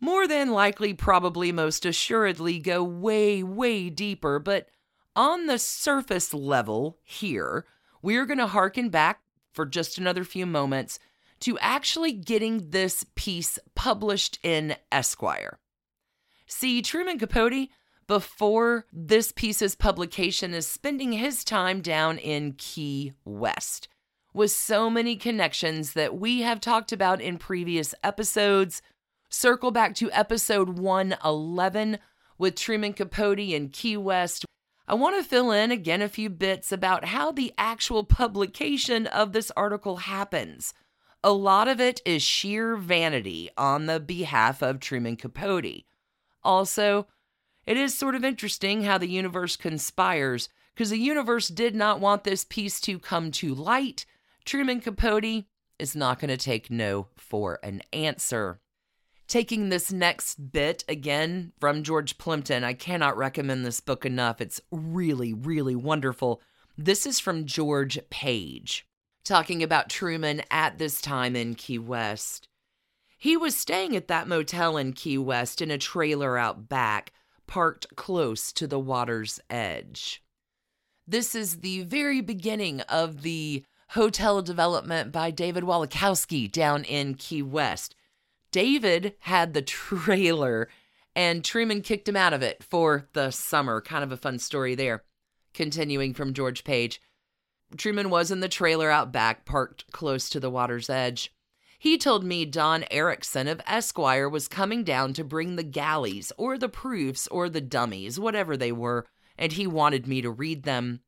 more 0.00 0.28
than 0.28 0.50
likely, 0.50 0.94
probably 0.94 1.52
most 1.52 1.86
assuredly, 1.86 2.58
go 2.58 2.82
way, 2.82 3.42
way 3.42 3.90
deeper. 3.90 4.38
But 4.38 4.68
on 5.14 5.46
the 5.46 5.58
surface 5.58 6.34
level 6.34 6.98
here, 7.02 7.64
we're 8.02 8.26
going 8.26 8.38
to 8.38 8.46
harken 8.46 8.90
back 8.90 9.20
for 9.52 9.64
just 9.64 9.98
another 9.98 10.24
few 10.24 10.46
moments 10.46 10.98
to 11.40 11.58
actually 11.58 12.12
getting 12.12 12.70
this 12.70 13.04
piece 13.14 13.58
published 13.74 14.38
in 14.42 14.76
Esquire. 14.92 15.58
See, 16.46 16.82
Truman 16.82 17.18
Capote, 17.18 17.68
before 18.06 18.86
this 18.92 19.32
piece's 19.32 19.74
publication, 19.74 20.54
is 20.54 20.66
spending 20.66 21.12
his 21.12 21.42
time 21.42 21.80
down 21.80 22.18
in 22.18 22.52
Key 22.52 23.14
West 23.24 23.88
with 24.32 24.50
so 24.50 24.90
many 24.90 25.16
connections 25.16 25.94
that 25.94 26.16
we 26.18 26.42
have 26.42 26.60
talked 26.60 26.92
about 26.92 27.20
in 27.20 27.38
previous 27.38 27.94
episodes 28.04 28.82
Circle 29.28 29.72
back 29.72 29.96
to 29.96 30.10
episode 30.12 30.78
111 30.78 31.98
with 32.38 32.54
Truman 32.54 32.92
Capote 32.92 33.40
and 33.40 33.72
Key 33.72 33.96
West. 33.96 34.44
I 34.86 34.94
want 34.94 35.16
to 35.16 35.28
fill 35.28 35.50
in 35.50 35.72
again 35.72 36.00
a 36.00 36.08
few 36.08 36.30
bits 36.30 36.70
about 36.70 37.06
how 37.06 37.32
the 37.32 37.52
actual 37.58 38.04
publication 38.04 39.08
of 39.08 39.32
this 39.32 39.50
article 39.56 39.96
happens. 39.96 40.72
A 41.24 41.32
lot 41.32 41.66
of 41.66 41.80
it 41.80 42.00
is 42.04 42.22
sheer 42.22 42.76
vanity 42.76 43.50
on 43.56 43.86
the 43.86 43.98
behalf 43.98 44.62
of 44.62 44.78
Truman 44.78 45.16
Capote. 45.16 45.82
Also, 46.44 47.08
it 47.66 47.76
is 47.76 47.98
sort 47.98 48.14
of 48.14 48.24
interesting 48.24 48.84
how 48.84 48.96
the 48.96 49.08
universe 49.08 49.56
conspires, 49.56 50.48
because 50.72 50.90
the 50.90 50.98
universe 50.98 51.48
did 51.48 51.74
not 51.74 51.98
want 51.98 52.22
this 52.22 52.44
piece 52.44 52.80
to 52.82 53.00
come 53.00 53.32
to 53.32 53.56
light. 53.56 54.06
Truman 54.44 54.80
Capote 54.80 55.46
is 55.80 55.96
not 55.96 56.20
going 56.20 56.28
to 56.28 56.36
take 56.36 56.70
no 56.70 57.08
for 57.16 57.58
an 57.64 57.82
answer 57.92 58.60
taking 59.28 59.68
this 59.68 59.92
next 59.92 60.52
bit 60.52 60.84
again 60.88 61.52
from 61.58 61.82
George 61.82 62.18
Plimpton. 62.18 62.64
I 62.64 62.74
cannot 62.74 63.16
recommend 63.16 63.64
this 63.64 63.80
book 63.80 64.04
enough. 64.04 64.40
It's 64.40 64.60
really, 64.70 65.32
really 65.32 65.74
wonderful. 65.74 66.40
This 66.78 67.06
is 67.06 67.18
from 67.18 67.46
George 67.46 67.98
Page, 68.10 68.86
talking 69.24 69.62
about 69.62 69.88
Truman 69.88 70.42
at 70.50 70.78
this 70.78 71.00
time 71.00 71.34
in 71.34 71.54
Key 71.54 71.78
West. 71.78 72.48
He 73.18 73.36
was 73.36 73.56
staying 73.56 73.96
at 73.96 74.08
that 74.08 74.28
motel 74.28 74.76
in 74.76 74.92
Key 74.92 75.18
West 75.18 75.62
in 75.62 75.70
a 75.70 75.78
trailer 75.78 76.36
out 76.36 76.68
back, 76.68 77.12
parked 77.46 77.96
close 77.96 78.52
to 78.52 78.66
the 78.66 78.78
water's 78.78 79.40
edge. 79.48 80.22
This 81.06 81.34
is 81.34 81.60
the 81.60 81.82
very 81.84 82.20
beginning 82.20 82.80
of 82.82 83.22
the 83.22 83.64
hotel 83.90 84.42
development 84.42 85.12
by 85.12 85.30
David 85.30 85.64
Wolkowsky 85.64 86.50
down 86.50 86.84
in 86.84 87.14
Key 87.14 87.42
West. 87.42 87.94
David 88.50 89.14
had 89.20 89.54
the 89.54 89.62
trailer 89.62 90.68
and 91.16 91.42
Truman 91.42 91.80
kicked 91.80 92.06
him 92.06 92.14
out 92.14 92.34
of 92.34 92.42
it 92.42 92.62
for 92.62 93.08
the 93.14 93.30
summer. 93.30 93.80
Kind 93.80 94.04
of 94.04 94.12
a 94.12 94.18
fun 94.18 94.38
story 94.38 94.74
there. 94.74 95.02
Continuing 95.54 96.12
from 96.12 96.34
George 96.34 96.62
Page. 96.62 97.00
Truman 97.76 98.10
was 98.10 98.30
in 98.30 98.40
the 98.40 98.48
trailer 98.48 98.90
out 98.90 99.12
back, 99.12 99.46
parked 99.46 99.90
close 99.90 100.28
to 100.28 100.38
the 100.38 100.50
water's 100.50 100.90
edge. 100.90 101.32
He 101.78 101.96
told 101.96 102.22
me 102.22 102.44
Don 102.44 102.84
Erickson 102.90 103.48
of 103.48 103.62
Esquire 103.66 104.28
was 104.28 104.46
coming 104.46 104.84
down 104.84 105.14
to 105.14 105.24
bring 105.24 105.56
the 105.56 105.62
galleys, 105.62 106.32
or 106.36 106.58
the 106.58 106.68
proofs, 106.68 107.26
or 107.28 107.48
the 107.48 107.60
dummies, 107.60 108.20
whatever 108.20 108.56
they 108.56 108.72
were, 108.72 109.06
and 109.38 109.52
he 109.52 109.66
wanted 109.66 110.06
me 110.06 110.20
to 110.20 110.30
read 110.30 110.62
them. 110.62 111.00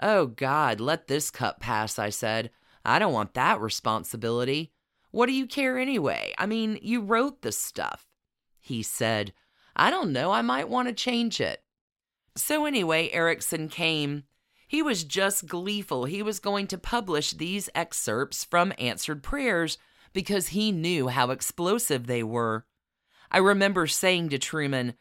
Oh, 0.00 0.26
God, 0.26 0.80
let 0.80 1.06
this 1.06 1.30
cup 1.30 1.60
pass, 1.60 1.98
I 1.98 2.10
said. 2.10 2.50
I 2.84 2.98
don't 2.98 3.12
want 3.12 3.34
that 3.34 3.60
responsibility. 3.60 4.72
What 5.16 5.28
do 5.28 5.32
you 5.32 5.46
care 5.46 5.78
anyway? 5.78 6.34
I 6.36 6.44
mean, 6.44 6.78
you 6.82 7.00
wrote 7.00 7.40
the 7.40 7.50
stuff. 7.50 8.06
He 8.60 8.82
said, 8.82 9.32
I 9.74 9.88
don't 9.88 10.12
know, 10.12 10.30
I 10.30 10.42
might 10.42 10.68
want 10.68 10.88
to 10.88 10.94
change 10.94 11.40
it. 11.40 11.62
So, 12.36 12.66
anyway, 12.66 13.08
Erickson 13.08 13.70
came. 13.70 14.24
He 14.68 14.82
was 14.82 15.04
just 15.04 15.46
gleeful. 15.46 16.04
He 16.04 16.22
was 16.22 16.38
going 16.38 16.66
to 16.66 16.76
publish 16.76 17.30
these 17.30 17.70
excerpts 17.74 18.44
from 18.44 18.74
Answered 18.78 19.22
Prayers 19.22 19.78
because 20.12 20.48
he 20.48 20.70
knew 20.70 21.08
how 21.08 21.30
explosive 21.30 22.06
they 22.06 22.22
were. 22.22 22.66
I 23.30 23.38
remember 23.38 23.86
saying 23.86 24.28
to 24.28 24.38
Truman, 24.38 24.96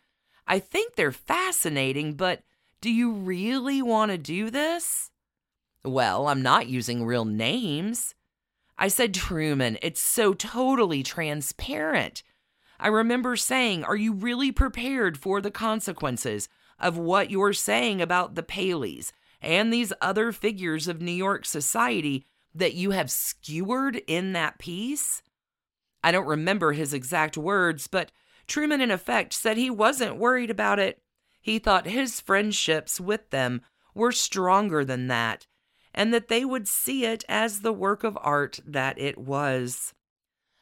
I 0.47 0.59
think 0.59 0.95
they're 0.95 1.11
fascinating, 1.11 2.13
but 2.13 2.41
do 2.79 2.89
you 2.89 3.11
really 3.11 3.81
want 3.81 4.11
to 4.11 4.17
do 4.17 4.49
this? 4.49 5.11
Well, 5.83 6.29
I'm 6.29 6.41
not 6.41 6.67
using 6.67 7.03
real 7.03 7.25
names. 7.25 8.15
I 8.77 8.89
said, 8.89 9.13
Truman, 9.13 9.77
it's 9.81 10.01
so 10.01 10.33
totally 10.33 11.01
transparent. 11.01 12.23
I 12.79 12.87
remember 12.87 13.35
saying, 13.35 13.83
Are 13.83 13.95
you 13.95 14.13
really 14.13 14.51
prepared 14.51 15.17
for 15.17 15.39
the 15.39 15.51
consequences 15.51 16.49
of 16.77 16.97
what 16.97 17.31
you're 17.31 17.53
saying 17.53 18.01
about 18.01 18.35
the 18.35 18.43
Paleys 18.43 19.11
and 19.41 19.71
these 19.71 19.93
other 20.01 20.31
figures 20.31 20.87
of 20.87 21.01
New 21.01 21.11
York 21.11 21.45
society 21.45 22.25
that 22.53 22.73
you 22.73 22.91
have 22.91 23.09
skewered 23.09 24.01
in 24.07 24.33
that 24.33 24.59
piece? 24.59 25.21
I 26.03 26.11
don't 26.11 26.27
remember 26.27 26.73
his 26.73 26.93
exact 26.93 27.37
words, 27.37 27.87
but 27.87 28.11
Truman, 28.45 28.81
in 28.81 28.91
effect, 28.91 29.33
said 29.33 29.57
he 29.57 29.69
wasn't 29.69 30.17
worried 30.17 30.51
about 30.51 30.79
it. 30.79 31.01
He 31.41 31.59
thought 31.59 31.87
his 31.87 32.19
friendships 32.19 32.99
with 32.99 33.29
them 33.29 33.61
were 33.93 34.11
stronger 34.11 34.83
than 34.83 35.07
that 35.07 35.47
and 35.95 36.13
that 36.13 36.27
they 36.27 36.45
would 36.45 36.67
see 36.67 37.05
it 37.05 37.23
as 37.27 37.61
the 37.61 37.73
work 37.73 38.03
of 38.03 38.17
art 38.21 38.59
that 38.67 38.99
it 38.99 39.17
was. 39.17 39.93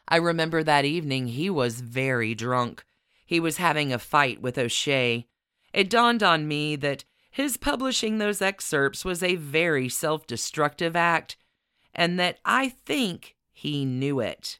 I 0.07 0.17
remember 0.17 0.63
that 0.63 0.85
evening 0.85 1.27
he 1.27 1.49
was 1.49 1.81
very 1.81 2.35
drunk. 2.35 2.85
He 3.25 3.39
was 3.39 3.57
having 3.57 3.91
a 3.91 3.99
fight 3.99 4.41
with 4.41 4.57
O'Shea. 4.57 5.27
It 5.73 5.89
dawned 5.89 6.21
on 6.21 6.47
me 6.47 6.75
that 6.77 7.03
his 7.31 7.57
publishing 7.57 8.19
those 8.19 8.43
excerpts 8.43 9.03
was 9.03 9.23
a 9.23 9.35
very 9.35 9.89
self 9.89 10.27
destructive 10.27 10.95
act, 10.95 11.35
and 11.95 12.19
that 12.19 12.37
I 12.45 12.69
think 12.69 13.35
he 13.51 13.85
knew 13.85 14.19
it. 14.19 14.59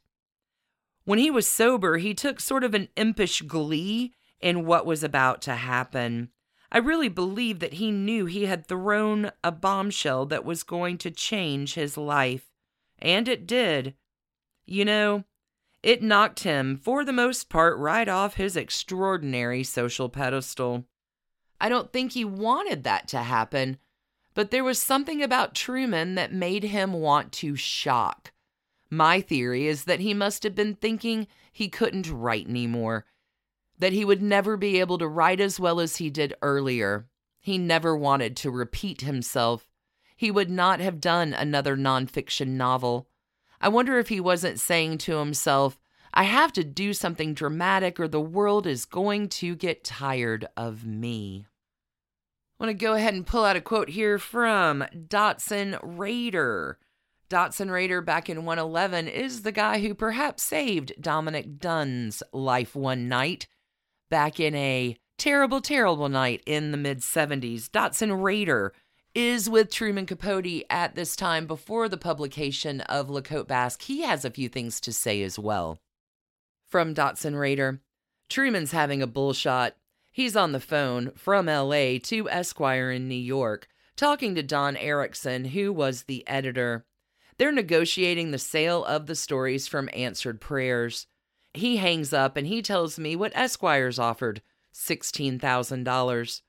When 1.04 1.20
he 1.20 1.30
was 1.30 1.46
sober, 1.46 1.98
he 1.98 2.14
took 2.14 2.40
sort 2.40 2.64
of 2.64 2.74
an 2.74 2.88
impish 2.96 3.42
glee 3.42 4.14
in 4.40 4.66
what 4.66 4.86
was 4.86 5.04
about 5.04 5.40
to 5.42 5.54
happen. 5.54 6.30
I 6.74 6.78
really 6.78 7.08
believe 7.08 7.60
that 7.60 7.74
he 7.74 7.92
knew 7.92 8.26
he 8.26 8.46
had 8.46 8.66
thrown 8.66 9.30
a 9.44 9.52
bombshell 9.52 10.26
that 10.26 10.44
was 10.44 10.64
going 10.64 10.98
to 10.98 11.10
change 11.12 11.74
his 11.74 11.96
life. 11.96 12.50
And 12.98 13.28
it 13.28 13.46
did. 13.46 13.94
You 14.66 14.84
know, 14.84 15.22
it 15.84 16.02
knocked 16.02 16.40
him, 16.40 16.76
for 16.76 17.04
the 17.04 17.12
most 17.12 17.48
part, 17.48 17.78
right 17.78 18.08
off 18.08 18.34
his 18.34 18.56
extraordinary 18.56 19.62
social 19.62 20.08
pedestal. 20.08 20.84
I 21.60 21.68
don't 21.68 21.92
think 21.92 22.10
he 22.10 22.24
wanted 22.24 22.82
that 22.82 23.06
to 23.08 23.18
happen, 23.18 23.78
but 24.34 24.50
there 24.50 24.64
was 24.64 24.82
something 24.82 25.22
about 25.22 25.54
Truman 25.54 26.16
that 26.16 26.32
made 26.32 26.64
him 26.64 26.92
want 26.92 27.30
to 27.34 27.54
shock. 27.54 28.32
My 28.90 29.20
theory 29.20 29.68
is 29.68 29.84
that 29.84 30.00
he 30.00 30.12
must 30.12 30.42
have 30.42 30.56
been 30.56 30.74
thinking 30.74 31.28
he 31.52 31.68
couldn't 31.68 32.10
write 32.10 32.48
anymore, 32.48 33.04
that 33.78 33.92
he 33.92 34.04
would 34.04 34.22
never 34.22 34.56
be 34.56 34.80
able 34.80 34.98
to 34.98 35.08
write 35.08 35.40
as 35.40 35.58
well 35.58 35.80
as 35.80 35.96
he 35.96 36.10
did 36.10 36.34
earlier. 36.42 37.06
He 37.40 37.58
never 37.58 37.96
wanted 37.96 38.36
to 38.38 38.50
repeat 38.50 39.02
himself. 39.02 39.68
He 40.16 40.30
would 40.30 40.50
not 40.50 40.80
have 40.80 41.00
done 41.00 41.34
another 41.34 41.76
nonfiction 41.76 42.48
novel. 42.48 43.08
I 43.60 43.68
wonder 43.68 43.98
if 43.98 44.08
he 44.08 44.20
wasn't 44.20 44.60
saying 44.60 44.98
to 44.98 45.18
himself, 45.18 45.78
I 46.12 46.24
have 46.24 46.52
to 46.52 46.64
do 46.64 46.92
something 46.92 47.34
dramatic 47.34 47.98
or 47.98 48.06
the 48.06 48.20
world 48.20 48.66
is 48.66 48.84
going 48.84 49.28
to 49.30 49.56
get 49.56 49.84
tired 49.84 50.46
of 50.56 50.86
me. 50.86 51.46
I 52.58 52.64
want 52.64 52.78
to 52.78 52.84
go 52.84 52.94
ahead 52.94 53.14
and 53.14 53.26
pull 53.26 53.44
out 53.44 53.56
a 53.56 53.60
quote 53.60 53.88
here 53.88 54.18
from 54.18 54.84
Dotson 54.94 55.78
Rader. 55.82 56.78
Dotson 57.28 57.68
Rader 57.68 58.00
back 58.00 58.30
in 58.30 58.44
111, 58.44 59.08
is 59.08 59.42
the 59.42 59.50
guy 59.50 59.80
who 59.80 59.92
perhaps 59.92 60.44
saved 60.44 60.92
Dominic 61.00 61.58
Dunne's 61.58 62.22
life 62.32 62.76
one 62.76 63.08
night 63.08 63.48
back 64.14 64.38
in 64.38 64.54
a 64.54 64.96
terrible, 65.18 65.60
terrible 65.60 66.08
night 66.08 66.40
in 66.46 66.70
the 66.70 66.76
mid 66.76 67.00
70s. 67.00 67.68
Dotson 67.68 68.22
Rader 68.22 68.72
is 69.12 69.50
with 69.50 69.72
Truman 69.72 70.06
Capote 70.06 70.62
at 70.70 70.94
this 70.94 71.16
time 71.16 71.48
before 71.48 71.88
the 71.88 71.96
publication 71.96 72.80
of 72.82 73.10
LaCote 73.10 73.48
Basque. 73.48 73.82
He 73.82 74.02
has 74.02 74.24
a 74.24 74.30
few 74.30 74.48
things 74.48 74.80
to 74.82 74.92
say 74.92 75.20
as 75.24 75.36
well. 75.36 75.80
From 76.68 76.94
Dotson 76.94 77.36
Rader 77.36 77.80
Truman's 78.30 78.70
having 78.70 79.02
a 79.02 79.08
bullshot. 79.08 79.72
He's 80.12 80.36
on 80.36 80.52
the 80.52 80.60
phone 80.60 81.10
from 81.16 81.46
LA 81.46 81.98
to 82.04 82.28
Esquire 82.30 82.92
in 82.92 83.08
New 83.08 83.16
York, 83.16 83.66
talking 83.96 84.36
to 84.36 84.44
Don 84.44 84.76
Erickson, 84.76 85.46
who 85.46 85.72
was 85.72 86.04
the 86.04 86.22
editor. 86.28 86.86
They're 87.36 87.50
negotiating 87.50 88.30
the 88.30 88.38
sale 88.38 88.84
of 88.84 89.06
the 89.06 89.16
stories 89.16 89.66
from 89.66 89.90
Answered 89.92 90.40
Prayers. 90.40 91.08
He 91.54 91.76
hangs 91.76 92.12
up 92.12 92.36
and 92.36 92.46
he 92.46 92.60
tells 92.60 92.98
me 92.98 93.16
what 93.16 93.34
Esquire's 93.34 93.98
offered 93.98 94.42
$16,000. 94.74 96.42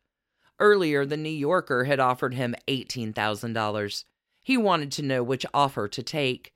Earlier, 0.59 1.05
the 1.05 1.17
New 1.17 1.29
Yorker 1.29 1.83
had 1.83 1.99
offered 1.99 2.33
him 2.33 2.55
$18,000. 2.67 4.03
He 4.41 4.57
wanted 4.57 4.91
to 4.93 5.03
know 5.03 5.23
which 5.23 5.45
offer 5.53 5.87
to 5.87 6.03
take. 6.03 6.53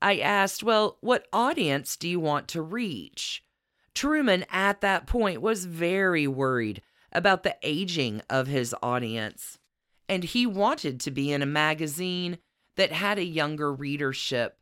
I 0.00 0.18
asked, 0.18 0.62
Well, 0.62 0.98
what 1.00 1.26
audience 1.32 1.96
do 1.96 2.08
you 2.08 2.20
want 2.20 2.46
to 2.48 2.62
reach? 2.62 3.44
Truman 3.94 4.44
at 4.50 4.80
that 4.80 5.06
point 5.06 5.42
was 5.42 5.64
very 5.64 6.26
worried 6.26 6.82
about 7.10 7.42
the 7.42 7.56
aging 7.62 8.22
of 8.30 8.46
his 8.46 8.74
audience, 8.82 9.58
and 10.08 10.22
he 10.22 10.46
wanted 10.46 11.00
to 11.00 11.10
be 11.10 11.32
in 11.32 11.42
a 11.42 11.46
magazine 11.46 12.38
that 12.76 12.92
had 12.92 13.18
a 13.18 13.24
younger 13.24 13.72
readership. 13.72 14.58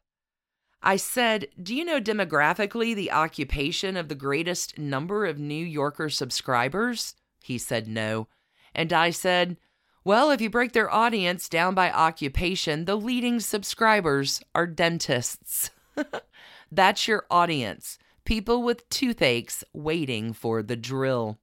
I 0.82 0.96
said, 0.96 1.48
Do 1.60 1.74
you 1.74 1.84
know 1.84 2.00
demographically 2.00 2.94
the 2.94 3.12
occupation 3.12 3.96
of 3.96 4.08
the 4.08 4.14
greatest 4.14 4.78
number 4.78 5.26
of 5.26 5.38
New 5.38 5.64
Yorker 5.64 6.08
subscribers? 6.08 7.14
He 7.42 7.58
said 7.58 7.88
no. 7.88 8.28
And 8.74 8.92
I 8.92 9.10
said, 9.10 9.56
Well, 10.04 10.30
if 10.30 10.40
you 10.40 10.50
break 10.50 10.72
their 10.72 10.92
audience 10.92 11.48
down 11.48 11.74
by 11.74 11.90
occupation, 11.90 12.84
the 12.84 12.96
leading 12.96 13.40
subscribers 13.40 14.40
are 14.54 14.66
dentists. 14.66 15.70
That's 16.70 17.08
your 17.08 17.26
audience 17.30 17.98
people 18.26 18.62
with 18.62 18.88
toothaches 18.90 19.64
waiting 19.72 20.34
for 20.34 20.62
the 20.62 20.76
drill. 20.76 21.38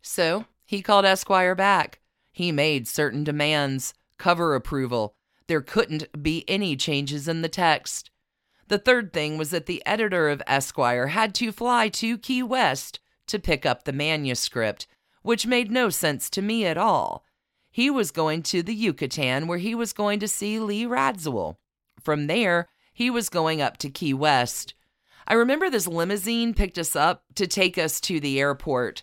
So 0.00 0.46
he 0.64 0.82
called 0.82 1.04
Esquire 1.04 1.54
back. 1.54 2.00
He 2.32 2.50
made 2.50 2.88
certain 2.88 3.22
demands 3.22 3.94
cover 4.18 4.56
approval. 4.56 5.14
There 5.46 5.60
couldn't 5.60 6.22
be 6.22 6.44
any 6.48 6.74
changes 6.74 7.28
in 7.28 7.42
the 7.42 7.48
text. 7.48 8.10
The 8.68 8.78
third 8.78 9.12
thing 9.12 9.38
was 9.38 9.50
that 9.50 9.66
the 9.66 9.84
editor 9.84 10.28
of 10.28 10.42
Esquire 10.46 11.08
had 11.08 11.34
to 11.36 11.52
fly 11.52 11.88
to 11.90 12.18
Key 12.18 12.42
West 12.42 13.00
to 13.26 13.38
pick 13.38 13.66
up 13.66 13.84
the 13.84 13.92
manuscript, 13.92 14.86
which 15.22 15.46
made 15.46 15.70
no 15.70 15.90
sense 15.90 16.30
to 16.30 16.42
me 16.42 16.64
at 16.64 16.78
all. 16.78 17.24
He 17.70 17.90
was 17.90 18.10
going 18.10 18.42
to 18.44 18.62
the 18.62 18.74
Yucatan 18.74 19.46
where 19.46 19.58
he 19.58 19.74
was 19.74 19.92
going 19.92 20.20
to 20.20 20.28
see 20.28 20.58
Lee 20.58 20.84
Radziwill. 20.84 21.56
From 22.00 22.26
there, 22.26 22.68
he 22.92 23.10
was 23.10 23.28
going 23.28 23.62
up 23.62 23.78
to 23.78 23.90
Key 23.90 24.14
West. 24.14 24.74
I 25.26 25.34
remember 25.34 25.70
this 25.70 25.86
limousine 25.86 26.52
picked 26.52 26.78
us 26.78 26.94
up 26.94 27.24
to 27.36 27.46
take 27.46 27.78
us 27.78 28.00
to 28.02 28.20
the 28.20 28.40
airport. 28.40 29.02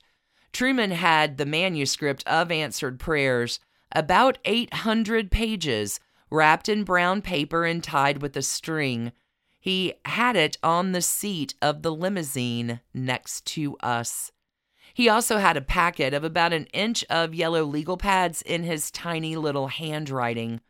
Truman 0.51 0.91
had 0.91 1.37
the 1.37 1.45
manuscript 1.45 2.23
of 2.27 2.51
Answered 2.51 2.99
Prayers, 2.99 3.59
about 3.91 4.37
800 4.45 5.31
pages, 5.31 5.99
wrapped 6.29 6.69
in 6.69 6.83
brown 6.83 7.21
paper 7.21 7.65
and 7.65 7.83
tied 7.83 8.21
with 8.21 8.37
a 8.37 8.41
string. 8.41 9.11
He 9.59 9.93
had 10.05 10.35
it 10.35 10.57
on 10.63 10.93
the 10.93 11.01
seat 11.01 11.53
of 11.61 11.81
the 11.81 11.93
limousine 11.93 12.79
next 12.93 13.45
to 13.47 13.77
us. 13.79 14.31
He 14.93 15.09
also 15.09 15.37
had 15.37 15.57
a 15.57 15.61
packet 15.61 16.13
of 16.13 16.23
about 16.23 16.53
an 16.53 16.65
inch 16.73 17.03
of 17.09 17.35
yellow 17.35 17.63
legal 17.63 17.97
pads 17.97 18.41
in 18.41 18.63
his 18.63 18.89
tiny 18.89 19.35
little 19.35 19.67
handwriting. 19.67 20.61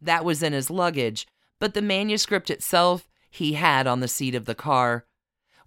That 0.00 0.24
was 0.24 0.42
in 0.42 0.52
his 0.52 0.70
luggage, 0.70 1.26
but 1.58 1.74
the 1.74 1.82
manuscript 1.82 2.50
itself 2.50 3.08
he 3.30 3.52
had 3.52 3.86
on 3.86 4.00
the 4.00 4.08
seat 4.08 4.34
of 4.34 4.46
the 4.46 4.54
car. 4.54 5.04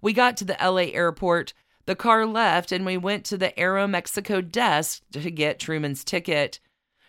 We 0.02 0.12
got 0.12 0.36
to 0.38 0.44
the 0.44 0.56
LA 0.60 0.92
airport. 0.92 1.54
The 1.86 1.94
car 1.94 2.26
left, 2.26 2.72
and 2.72 2.84
we 2.84 2.96
went 2.96 3.24
to 3.26 3.38
the 3.38 3.58
Aero 3.58 3.86
Mexico 3.86 4.40
desk 4.40 5.02
to 5.12 5.30
get 5.30 5.58
Truman's 5.58 6.02
ticket. 6.02 6.58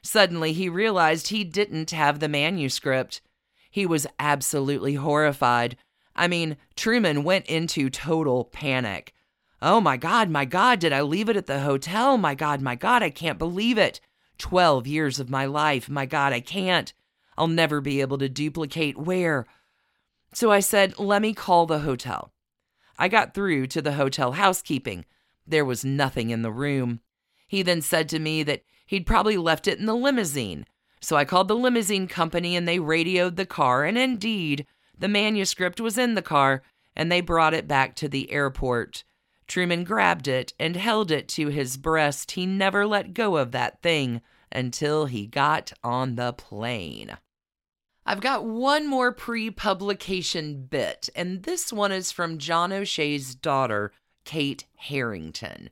Suddenly, 0.01 0.53
he 0.53 0.69
realized 0.69 1.27
he 1.27 1.43
didn't 1.43 1.91
have 1.91 2.19
the 2.19 2.29
manuscript. 2.29 3.21
He 3.75 3.85
was 3.85 4.07
absolutely 4.19 4.93
horrified. 4.93 5.75
I 6.15 6.29
mean, 6.29 6.55
Truman 6.77 7.25
went 7.25 7.47
into 7.47 7.89
total 7.89 8.45
panic. 8.45 9.13
Oh 9.61 9.81
my 9.81 9.97
God, 9.97 10.29
my 10.29 10.45
God, 10.45 10.79
did 10.79 10.93
I 10.93 11.01
leave 11.01 11.27
it 11.27 11.35
at 11.35 11.47
the 11.47 11.59
hotel? 11.59 12.17
My 12.17 12.35
God, 12.35 12.61
my 12.61 12.75
God, 12.75 13.03
I 13.03 13.09
can't 13.09 13.37
believe 13.37 13.77
it. 13.77 13.99
12 14.37 14.87
years 14.87 15.19
of 15.19 15.29
my 15.29 15.45
life. 15.45 15.89
My 15.89 16.05
God, 16.05 16.31
I 16.31 16.39
can't. 16.39 16.93
I'll 17.37 17.49
never 17.49 17.81
be 17.81 17.99
able 17.99 18.17
to 18.19 18.29
duplicate 18.29 18.97
where. 18.97 19.45
So 20.33 20.53
I 20.53 20.61
said, 20.61 20.97
let 20.97 21.21
me 21.21 21.33
call 21.33 21.65
the 21.65 21.79
hotel. 21.79 22.31
I 22.97 23.09
got 23.09 23.33
through 23.33 23.67
to 23.67 23.81
the 23.81 23.95
hotel 23.95 24.31
housekeeping. 24.31 25.03
There 25.45 25.65
was 25.65 25.83
nothing 25.83 26.29
in 26.29 26.43
the 26.43 26.49
room. 26.49 27.01
He 27.45 27.61
then 27.61 27.81
said 27.81 28.07
to 28.07 28.19
me 28.19 28.41
that 28.43 28.63
he'd 28.85 29.05
probably 29.05 29.35
left 29.35 29.67
it 29.67 29.79
in 29.79 29.85
the 29.85 29.95
limousine. 29.95 30.65
So 31.05 31.15
I 31.15 31.23
called 31.23 31.49
the 31.49 31.55
limousine 31.55 32.07
company 32.07 32.55
and 32.55 32.67
they 32.67 32.79
radioed 32.79 33.35
the 33.35 33.45
car, 33.45 33.83
and 33.83 33.95
indeed, 33.95 34.65
the 34.97 35.07
manuscript 35.07 35.79
was 35.79 35.99
in 35.99 36.15
the 36.15 36.23
car, 36.23 36.63
and 36.95 37.11
they 37.11 37.21
brought 37.21 37.53
it 37.53 37.67
back 37.67 37.95
to 37.97 38.09
the 38.09 38.31
airport. 38.31 39.03
Truman 39.45 39.83
grabbed 39.83 40.27
it 40.27 40.53
and 40.59 40.75
held 40.75 41.11
it 41.11 41.27
to 41.27 41.49
his 41.49 41.77
breast. 41.77 42.31
He 42.31 42.47
never 42.47 42.87
let 42.87 43.13
go 43.13 43.37
of 43.37 43.51
that 43.51 43.83
thing 43.83 44.21
until 44.51 45.05
he 45.05 45.27
got 45.27 45.73
on 45.83 46.15
the 46.15 46.33
plane. 46.33 47.15
I've 48.03 48.21
got 48.21 48.43
one 48.43 48.87
more 48.87 49.11
pre 49.11 49.51
publication 49.51 50.65
bit, 50.65 51.09
and 51.15 51.43
this 51.43 51.71
one 51.71 51.91
is 51.91 52.11
from 52.11 52.39
John 52.39 52.73
O'Shea's 52.73 53.35
daughter, 53.35 53.91
Kate 54.23 54.65
Harrington. 54.75 55.69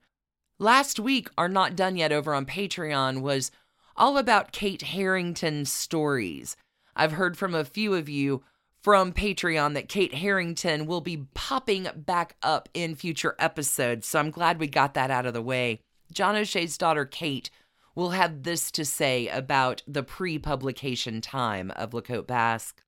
Last 0.60 1.00
week, 1.00 1.30
our 1.40 1.50
Not 1.50 1.76
Done 1.76 1.98
Yet 1.98 2.12
over 2.12 2.36
on 2.36 2.46
Patreon 2.46 3.22
was 3.22 3.50
all 3.96 4.18
about 4.18 4.52
Kate 4.52 4.82
Harrington's 4.82 5.72
stories. 5.72 6.56
I've 6.96 7.14
heard 7.14 7.38
from 7.38 7.56
a 7.56 7.66
few 7.66 7.94
of 7.96 8.10
you 8.10 8.44
from 8.82 9.14
Patreon 9.14 9.74
that 9.76 9.88
Kate 9.88 10.16
Harrington 10.16 10.86
will 10.86 11.02
be 11.02 11.26
popping 11.34 11.88
back 11.96 12.36
up 12.44 12.68
in 12.74 12.96
future 12.96 13.36
episodes, 13.40 14.08
so 14.08 14.20
I'm 14.20 14.32
glad 14.32 14.60
we 14.60 14.68
got 14.68 14.94
that 14.94 15.10
out 15.10 15.26
of 15.26 15.34
the 15.34 15.42
way. 15.42 15.80
John 16.12 16.36
O'Shea's 16.36 16.78
daughter, 16.78 17.06
Kate, 17.06 17.50
will 17.96 18.12
have 18.12 18.44
this 18.44 18.72
to 18.72 18.84
say 18.84 19.28
about 19.28 19.84
the 19.88 20.04
pre 20.04 20.38
publication 20.38 21.22
time 21.22 21.72
of 21.76 21.94
LaCote 21.94 22.28
Basque. 22.28 22.82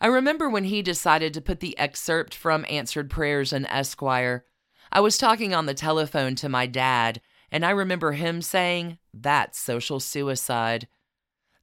I 0.00 0.06
remember 0.06 0.50
when 0.50 0.64
he 0.64 0.82
decided 0.82 1.32
to 1.34 1.40
put 1.40 1.60
the 1.60 1.78
excerpt 1.78 2.34
from 2.34 2.66
Answered 2.68 3.08
Prayers 3.08 3.52
in 3.52 3.66
Esquire. 3.66 4.44
I 4.90 5.00
was 5.00 5.16
talking 5.16 5.54
on 5.54 5.66
the 5.66 5.74
telephone 5.74 6.34
to 6.36 6.48
my 6.48 6.66
dad, 6.66 7.20
and 7.52 7.66
I 7.66 7.70
remember 7.70 8.12
him 8.12 8.40
saying, 8.40 8.98
That's 9.12 9.58
social 9.58 10.00
suicide. 10.00 10.88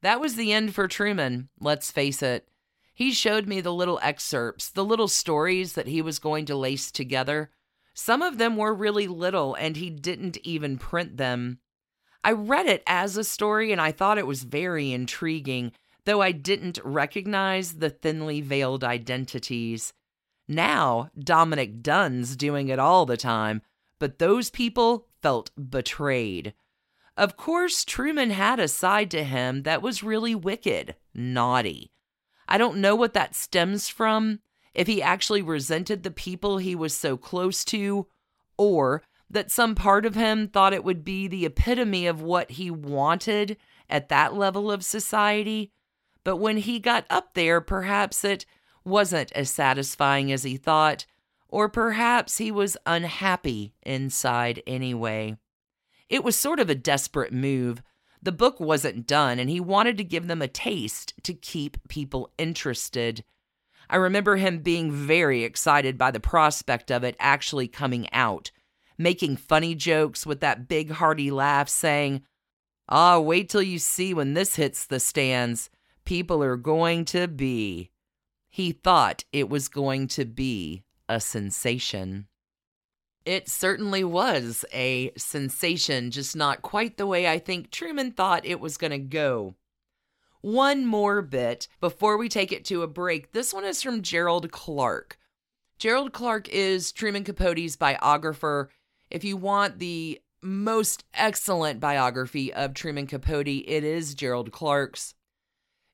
That 0.02 0.20
was 0.20 0.36
the 0.36 0.52
end 0.52 0.74
for 0.74 0.86
Truman, 0.88 1.48
let's 1.60 1.90
face 1.90 2.22
it. 2.22 2.48
He 2.94 3.10
showed 3.12 3.48
me 3.48 3.60
the 3.60 3.74
little 3.74 3.98
excerpts, 4.02 4.70
the 4.70 4.84
little 4.84 5.08
stories 5.08 5.72
that 5.72 5.88
he 5.88 6.00
was 6.00 6.18
going 6.18 6.46
to 6.46 6.56
lace 6.56 6.92
together. 6.92 7.50
Some 7.92 8.22
of 8.22 8.38
them 8.38 8.56
were 8.56 8.72
really 8.72 9.08
little, 9.08 9.54
and 9.54 9.76
he 9.76 9.90
didn't 9.90 10.38
even 10.44 10.78
print 10.78 11.16
them. 11.16 11.58
I 12.22 12.32
read 12.32 12.66
it 12.66 12.82
as 12.86 13.16
a 13.16 13.24
story 13.24 13.72
and 13.72 13.80
I 13.80 13.92
thought 13.92 14.18
it 14.18 14.26
was 14.26 14.44
very 14.44 14.92
intriguing, 14.92 15.72
though 16.04 16.22
I 16.22 16.32
didn't 16.32 16.78
recognize 16.84 17.74
the 17.74 17.90
thinly 17.90 18.40
veiled 18.40 18.84
identities. 18.84 19.92
Now, 20.46 21.10
Dominic 21.18 21.82
Dunne's 21.82 22.36
doing 22.36 22.68
it 22.68 22.78
all 22.78 23.06
the 23.06 23.16
time, 23.16 23.62
but 23.98 24.18
those 24.18 24.50
people 24.50 25.06
felt 25.22 25.50
betrayed. 25.70 26.54
Of 27.16 27.36
course, 27.36 27.84
Truman 27.84 28.30
had 28.30 28.58
a 28.58 28.68
side 28.68 29.10
to 29.10 29.24
him 29.24 29.64
that 29.64 29.82
was 29.82 30.02
really 30.02 30.34
wicked, 30.34 30.96
naughty. 31.14 31.90
I 32.48 32.58
don't 32.58 32.78
know 32.78 32.96
what 32.96 33.14
that 33.14 33.34
stems 33.34 33.88
from, 33.88 34.40
if 34.74 34.86
he 34.86 35.02
actually 35.02 35.42
resented 35.42 36.02
the 36.02 36.10
people 36.10 36.58
he 36.58 36.74
was 36.74 36.96
so 36.96 37.16
close 37.16 37.64
to, 37.66 38.06
or 38.56 39.02
that 39.28 39.50
some 39.50 39.74
part 39.74 40.04
of 40.04 40.14
him 40.14 40.48
thought 40.48 40.72
it 40.72 40.84
would 40.84 41.04
be 41.04 41.28
the 41.28 41.46
epitome 41.46 42.06
of 42.06 42.22
what 42.22 42.52
he 42.52 42.70
wanted 42.70 43.56
at 43.88 44.08
that 44.08 44.34
level 44.34 44.70
of 44.70 44.84
society. 44.84 45.70
But 46.24 46.36
when 46.36 46.56
he 46.56 46.80
got 46.80 47.06
up 47.08 47.34
there, 47.34 47.60
perhaps 47.60 48.24
it 48.24 48.46
wasn't 48.84 49.30
as 49.32 49.50
satisfying 49.50 50.32
as 50.32 50.42
he 50.42 50.56
thought, 50.56 51.06
or 51.50 51.68
perhaps 51.68 52.38
he 52.38 52.50
was 52.50 52.76
unhappy 52.86 53.74
inside 53.82 54.62
anyway. 54.66 55.36
It 56.08 56.24
was 56.24 56.36
sort 56.36 56.60
of 56.60 56.70
a 56.70 56.74
desperate 56.74 57.32
move. 57.32 57.82
The 58.22 58.32
book 58.32 58.60
wasn't 58.60 59.06
done, 59.06 59.38
and 59.38 59.50
he 59.50 59.60
wanted 59.60 59.96
to 59.98 60.04
give 60.04 60.26
them 60.26 60.42
a 60.42 60.48
taste 60.48 61.14
to 61.24 61.34
keep 61.34 61.88
people 61.88 62.30
interested. 62.38 63.24
I 63.88 63.96
remember 63.96 64.36
him 64.36 64.58
being 64.58 64.92
very 64.92 65.42
excited 65.42 65.98
by 65.98 66.10
the 66.10 66.20
prospect 66.20 66.90
of 66.90 67.02
it 67.02 67.16
actually 67.18 67.66
coming 67.66 68.08
out, 68.12 68.50
making 68.96 69.36
funny 69.36 69.74
jokes 69.74 70.24
with 70.24 70.40
that 70.40 70.68
big 70.68 70.92
hearty 70.92 71.30
laugh, 71.30 71.68
saying, 71.68 72.22
Ah, 72.88 73.18
wait 73.18 73.48
till 73.48 73.62
you 73.62 73.78
see 73.78 74.14
when 74.14 74.34
this 74.34 74.56
hits 74.56 74.86
the 74.86 75.00
stands. 75.00 75.70
People 76.04 76.42
are 76.42 76.56
going 76.56 77.04
to 77.06 77.26
be. 77.28 77.90
He 78.48 78.72
thought 78.72 79.24
it 79.32 79.48
was 79.48 79.68
going 79.68 80.08
to 80.08 80.24
be 80.24 80.84
a 81.10 81.20
sensation. 81.20 82.28
It 83.26 83.48
certainly 83.48 84.04
was 84.04 84.64
a 84.72 85.12
sensation, 85.16 86.10
just 86.10 86.34
not 86.34 86.62
quite 86.62 86.96
the 86.96 87.06
way 87.06 87.28
I 87.28 87.38
think 87.38 87.70
Truman 87.70 88.12
thought 88.12 88.46
it 88.46 88.60
was 88.60 88.78
going 88.78 88.92
to 88.92 88.98
go. 88.98 89.56
One 90.40 90.86
more 90.86 91.20
bit 91.20 91.68
before 91.80 92.16
we 92.16 92.28
take 92.28 92.52
it 92.52 92.64
to 92.66 92.82
a 92.82 92.86
break. 92.86 93.32
This 93.32 93.52
one 93.52 93.64
is 93.64 93.82
from 93.82 94.02
Gerald 94.02 94.50
Clarke. 94.50 95.18
Gerald 95.78 96.12
Clarke 96.12 96.48
is 96.48 96.92
Truman 96.92 97.24
Capote's 97.24 97.76
biographer. 97.76 98.70
If 99.10 99.24
you 99.24 99.36
want 99.36 99.80
the 99.80 100.20
most 100.40 101.04
excellent 101.12 101.80
biography 101.80 102.54
of 102.54 102.72
Truman 102.72 103.06
Capote, 103.06 103.48
it 103.48 103.84
is 103.84 104.14
Gerald 104.14 104.52
Clarke's. 104.52 105.14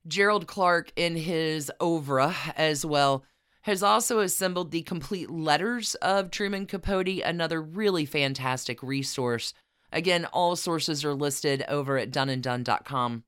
Gerald 0.07 0.47
Clarke, 0.47 0.93
in 0.95 1.17
his 1.17 1.69
oeuvre 1.81 2.33
as 2.55 2.85
well, 2.85 3.25
has 3.67 3.83
also 3.83 4.21
assembled 4.21 4.71
the 4.71 4.81
complete 4.81 5.29
letters 5.29 5.93
of 5.95 6.31
Truman 6.31 6.65
Capote, 6.65 7.21
another 7.25 7.61
really 7.61 8.05
fantastic 8.05 8.81
resource. 8.81 9.53
Again, 9.91 10.23
all 10.23 10.55
sources 10.55 11.03
are 11.03 11.13
listed 11.13 11.65
over 11.67 11.97
at 11.97 12.09
doneanddunne.com. 12.09 13.25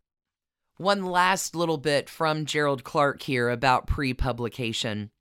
One 0.78 1.06
last 1.06 1.58
little 1.58 1.78
bit 1.78 2.10
from 2.10 2.45
Gerald 2.45 2.86
Clarke 2.86 3.21
here 3.23 3.49
about 3.49 3.86
pre 3.86 4.13
publication. 4.13 5.12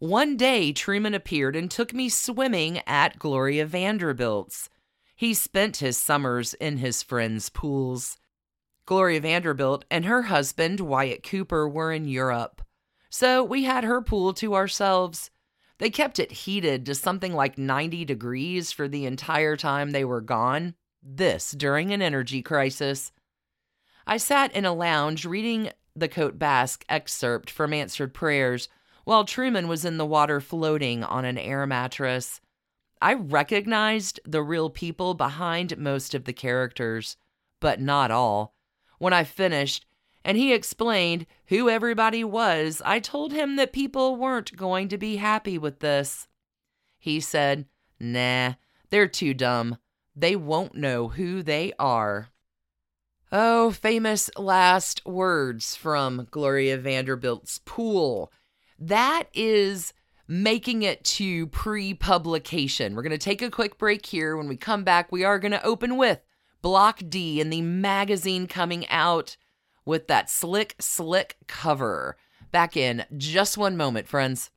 One 0.00 0.36
day, 0.36 0.74
Truman 0.74 1.14
appeared 1.14 1.56
and 1.56 1.70
took 1.70 1.94
me 1.94 2.10
swimming 2.10 2.82
at 2.86 3.18
Gloria 3.18 3.64
Vanderbilt's. 3.64 4.68
He 5.16 5.32
spent 5.32 5.78
his 5.78 5.96
summers 5.96 6.52
in 6.52 6.76
his 6.76 7.02
friends' 7.02 7.48
pools. 7.48 8.18
Gloria 8.84 9.22
Vanderbilt 9.22 9.86
and 9.90 10.04
her 10.04 10.22
husband, 10.24 10.80
Wyatt 10.80 11.22
Cooper, 11.22 11.66
were 11.66 11.90
in 11.90 12.06
Europe 12.06 12.60
so 13.10 13.42
we 13.42 13.64
had 13.64 13.84
her 13.84 14.00
pool 14.00 14.32
to 14.34 14.54
ourselves. 14.54 15.30
They 15.78 15.90
kept 15.90 16.18
it 16.18 16.32
heated 16.32 16.86
to 16.86 16.94
something 16.94 17.34
like 17.34 17.58
90 17.58 18.04
degrees 18.04 18.70
for 18.70 18.86
the 18.86 19.04
entire 19.04 19.56
time 19.56 19.90
they 19.90 20.04
were 20.04 20.20
gone, 20.20 20.74
this 21.02 21.50
during 21.50 21.92
an 21.92 22.00
energy 22.00 22.40
crisis. 22.40 23.12
I 24.06 24.16
sat 24.16 24.54
in 24.54 24.64
a 24.64 24.72
lounge 24.72 25.24
reading 25.24 25.70
the 25.96 26.08
Cote 26.08 26.38
Basque 26.38 26.84
excerpt 26.88 27.50
from 27.50 27.72
Answered 27.72 28.14
Prayers 28.14 28.68
while 29.04 29.24
Truman 29.24 29.66
was 29.66 29.84
in 29.84 29.96
the 29.96 30.06
water 30.06 30.40
floating 30.40 31.02
on 31.02 31.24
an 31.24 31.38
air 31.38 31.66
mattress. 31.66 32.40
I 33.02 33.14
recognized 33.14 34.20
the 34.24 34.42
real 34.42 34.70
people 34.70 35.14
behind 35.14 35.78
most 35.78 36.14
of 36.14 36.24
the 36.24 36.32
characters, 36.32 37.16
but 37.58 37.80
not 37.80 38.10
all. 38.10 38.54
When 38.98 39.12
I 39.12 39.24
finished, 39.24 39.86
and 40.24 40.36
he 40.36 40.52
explained 40.52 41.26
who 41.46 41.68
everybody 41.68 42.22
was, 42.24 42.82
I 42.84 43.00
told 43.00 43.32
him 43.32 43.56
that 43.56 43.72
people 43.72 44.16
weren't 44.16 44.56
going 44.56 44.88
to 44.88 44.98
be 44.98 45.16
happy 45.16 45.56
with 45.58 45.80
this. 45.80 46.28
He 46.98 47.20
said, 47.20 47.66
Nah, 47.98 48.54
they're 48.90 49.08
too 49.08 49.34
dumb. 49.34 49.78
They 50.14 50.36
won't 50.36 50.74
know 50.74 51.08
who 51.08 51.42
they 51.42 51.72
are. 51.78 52.28
Oh, 53.32 53.70
famous 53.70 54.28
last 54.36 55.06
words 55.06 55.76
from 55.76 56.26
Gloria 56.30 56.76
Vanderbilt's 56.78 57.60
pool. 57.64 58.32
That 58.78 59.24
is 59.32 59.92
making 60.26 60.82
it 60.82 61.04
to 61.04 61.46
pre 61.48 61.94
publication. 61.94 62.94
We're 62.94 63.02
going 63.02 63.10
to 63.10 63.18
take 63.18 63.40
a 63.40 63.50
quick 63.50 63.78
break 63.78 64.04
here. 64.06 64.36
When 64.36 64.48
we 64.48 64.56
come 64.56 64.84
back, 64.84 65.12
we 65.12 65.24
are 65.24 65.38
going 65.38 65.52
to 65.52 65.64
open 65.64 65.96
with 65.96 66.20
Block 66.60 67.02
D 67.08 67.40
and 67.40 67.52
the 67.52 67.62
magazine 67.62 68.46
coming 68.46 68.86
out 68.88 69.36
with 69.84 70.08
that 70.08 70.30
slick, 70.30 70.76
slick 70.78 71.36
cover. 71.46 72.16
Back 72.50 72.76
in 72.76 73.04
just 73.16 73.58
one 73.58 73.76
moment, 73.76 74.08
friends. 74.08 74.50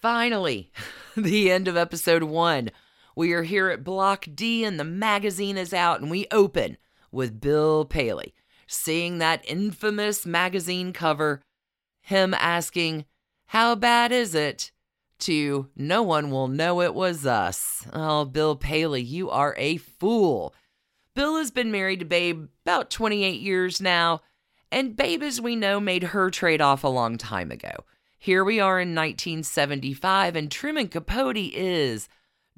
Finally, 0.00 0.70
the 1.16 1.50
end 1.50 1.68
of 1.68 1.76
episode 1.76 2.24
one. 2.24 2.70
We 3.16 3.32
are 3.32 3.44
here 3.44 3.70
at 3.70 3.84
Block 3.84 4.26
D 4.34 4.64
and 4.64 4.78
the 4.78 4.84
magazine 4.84 5.56
is 5.56 5.72
out, 5.72 6.00
and 6.00 6.10
we 6.10 6.26
open 6.30 6.78
with 7.12 7.40
Bill 7.40 7.84
Paley 7.84 8.34
seeing 8.66 9.18
that 9.18 9.44
infamous 9.46 10.26
magazine 10.26 10.92
cover, 10.92 11.42
him 12.00 12.34
asking, 12.34 13.04
How 13.46 13.74
bad 13.74 14.12
is 14.12 14.34
it? 14.34 14.70
to 15.20 15.68
No 15.76 16.02
one 16.02 16.30
will 16.30 16.48
know 16.48 16.80
it 16.80 16.94
was 16.94 17.24
us. 17.24 17.86
Oh, 17.92 18.24
Bill 18.24 18.56
Paley, 18.56 19.02
you 19.02 19.30
are 19.30 19.54
a 19.56 19.76
fool. 19.76 20.54
Bill 21.14 21.36
has 21.36 21.50
been 21.50 21.70
married 21.70 22.00
to 22.00 22.04
Babe 22.04 22.48
about 22.66 22.90
28 22.90 23.40
years 23.40 23.80
now. 23.80 24.20
And 24.74 24.96
Babe, 24.96 25.22
as 25.22 25.40
we 25.40 25.54
know, 25.54 25.78
made 25.78 26.02
her 26.02 26.30
trade 26.30 26.60
off 26.60 26.82
a 26.82 26.88
long 26.88 27.16
time 27.16 27.52
ago. 27.52 27.84
Here 28.18 28.42
we 28.42 28.58
are 28.58 28.80
in 28.80 28.92
1975, 28.92 30.34
and 30.34 30.50
Truman 30.50 30.88
Capote 30.88 31.36
is 31.36 32.08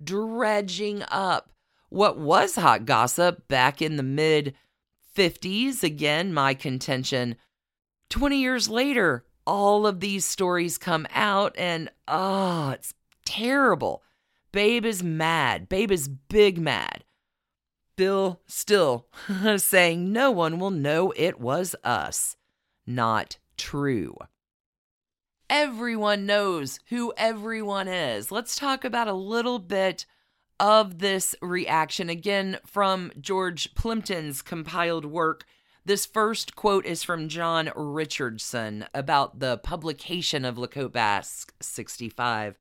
dredging 0.02 1.02
up 1.10 1.50
what 1.90 2.18
was 2.18 2.54
hot 2.54 2.86
gossip 2.86 3.46
back 3.48 3.82
in 3.82 3.98
the 3.98 4.02
mid 4.02 4.54
50s. 5.14 5.82
Again, 5.82 6.32
my 6.32 6.54
contention. 6.54 7.36
20 8.08 8.40
years 8.40 8.66
later, 8.66 9.26
all 9.46 9.86
of 9.86 10.00
these 10.00 10.24
stories 10.24 10.78
come 10.78 11.06
out, 11.14 11.54
and 11.58 11.90
oh, 12.08 12.70
it's 12.70 12.94
terrible. 13.26 14.02
Babe 14.52 14.86
is 14.86 15.02
mad. 15.02 15.68
Babe 15.68 15.90
is 15.90 16.08
big 16.08 16.56
mad. 16.56 17.04
Bill 17.96 18.40
still 18.46 19.06
saying 19.56 20.12
no 20.12 20.30
one 20.30 20.58
will 20.58 20.70
know 20.70 21.12
it 21.16 21.40
was 21.40 21.74
us. 21.82 22.36
Not 22.86 23.38
true. 23.56 24.16
Everyone 25.48 26.26
knows 26.26 26.80
who 26.88 27.12
everyone 27.16 27.88
is. 27.88 28.30
Let's 28.30 28.56
talk 28.56 28.84
about 28.84 29.08
a 29.08 29.14
little 29.14 29.58
bit 29.58 30.04
of 30.58 30.98
this 30.98 31.34
reaction 31.40 32.08
again 32.08 32.58
from 32.66 33.12
George 33.20 33.74
Plimpton's 33.74 34.42
compiled 34.42 35.04
work. 35.04 35.44
This 35.84 36.04
first 36.04 36.56
quote 36.56 36.84
is 36.84 37.04
from 37.04 37.28
John 37.28 37.70
Richardson 37.76 38.86
about 38.92 39.38
the 39.38 39.58
publication 39.58 40.44
of 40.44 40.58
La 40.58 40.66
Cote 40.66 40.92
Basque 40.92 41.54
65. 41.60 42.58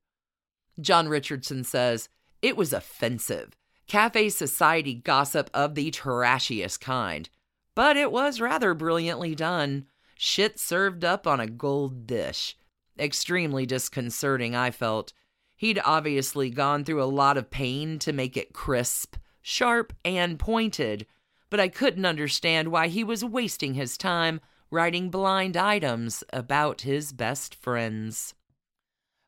John 0.80 1.08
Richardson 1.08 1.64
says, 1.64 2.08
It 2.40 2.56
was 2.56 2.72
offensive 2.72 3.56
cafe 3.86 4.28
society 4.28 4.94
gossip 4.94 5.50
of 5.54 5.74
the 5.74 5.90
trashiest 5.90 6.80
kind. 6.80 7.28
But 7.74 7.96
it 7.96 8.10
was 8.10 8.40
rather 8.40 8.74
brilliantly 8.74 9.34
done. 9.34 9.86
Shit 10.16 10.58
served 10.58 11.04
up 11.04 11.26
on 11.26 11.40
a 11.40 11.46
gold 11.46 12.06
dish. 12.06 12.56
Extremely 12.98 13.66
disconcerting, 13.66 14.56
I 14.56 14.70
felt. 14.70 15.12
He'd 15.56 15.80
obviously 15.84 16.50
gone 16.50 16.84
through 16.84 17.02
a 17.02 17.04
lot 17.04 17.36
of 17.36 17.50
pain 17.50 17.98
to 18.00 18.12
make 18.12 18.36
it 18.36 18.52
crisp, 18.52 19.16
sharp, 19.42 19.92
and 20.04 20.38
pointed, 20.38 21.06
but 21.50 21.60
I 21.60 21.68
couldn't 21.68 22.06
understand 22.06 22.68
why 22.68 22.88
he 22.88 23.04
was 23.04 23.24
wasting 23.24 23.74
his 23.74 23.96
time 23.96 24.40
writing 24.70 25.10
blind 25.10 25.56
items 25.56 26.24
about 26.32 26.82
his 26.82 27.12
best 27.12 27.54
friends. 27.54 28.34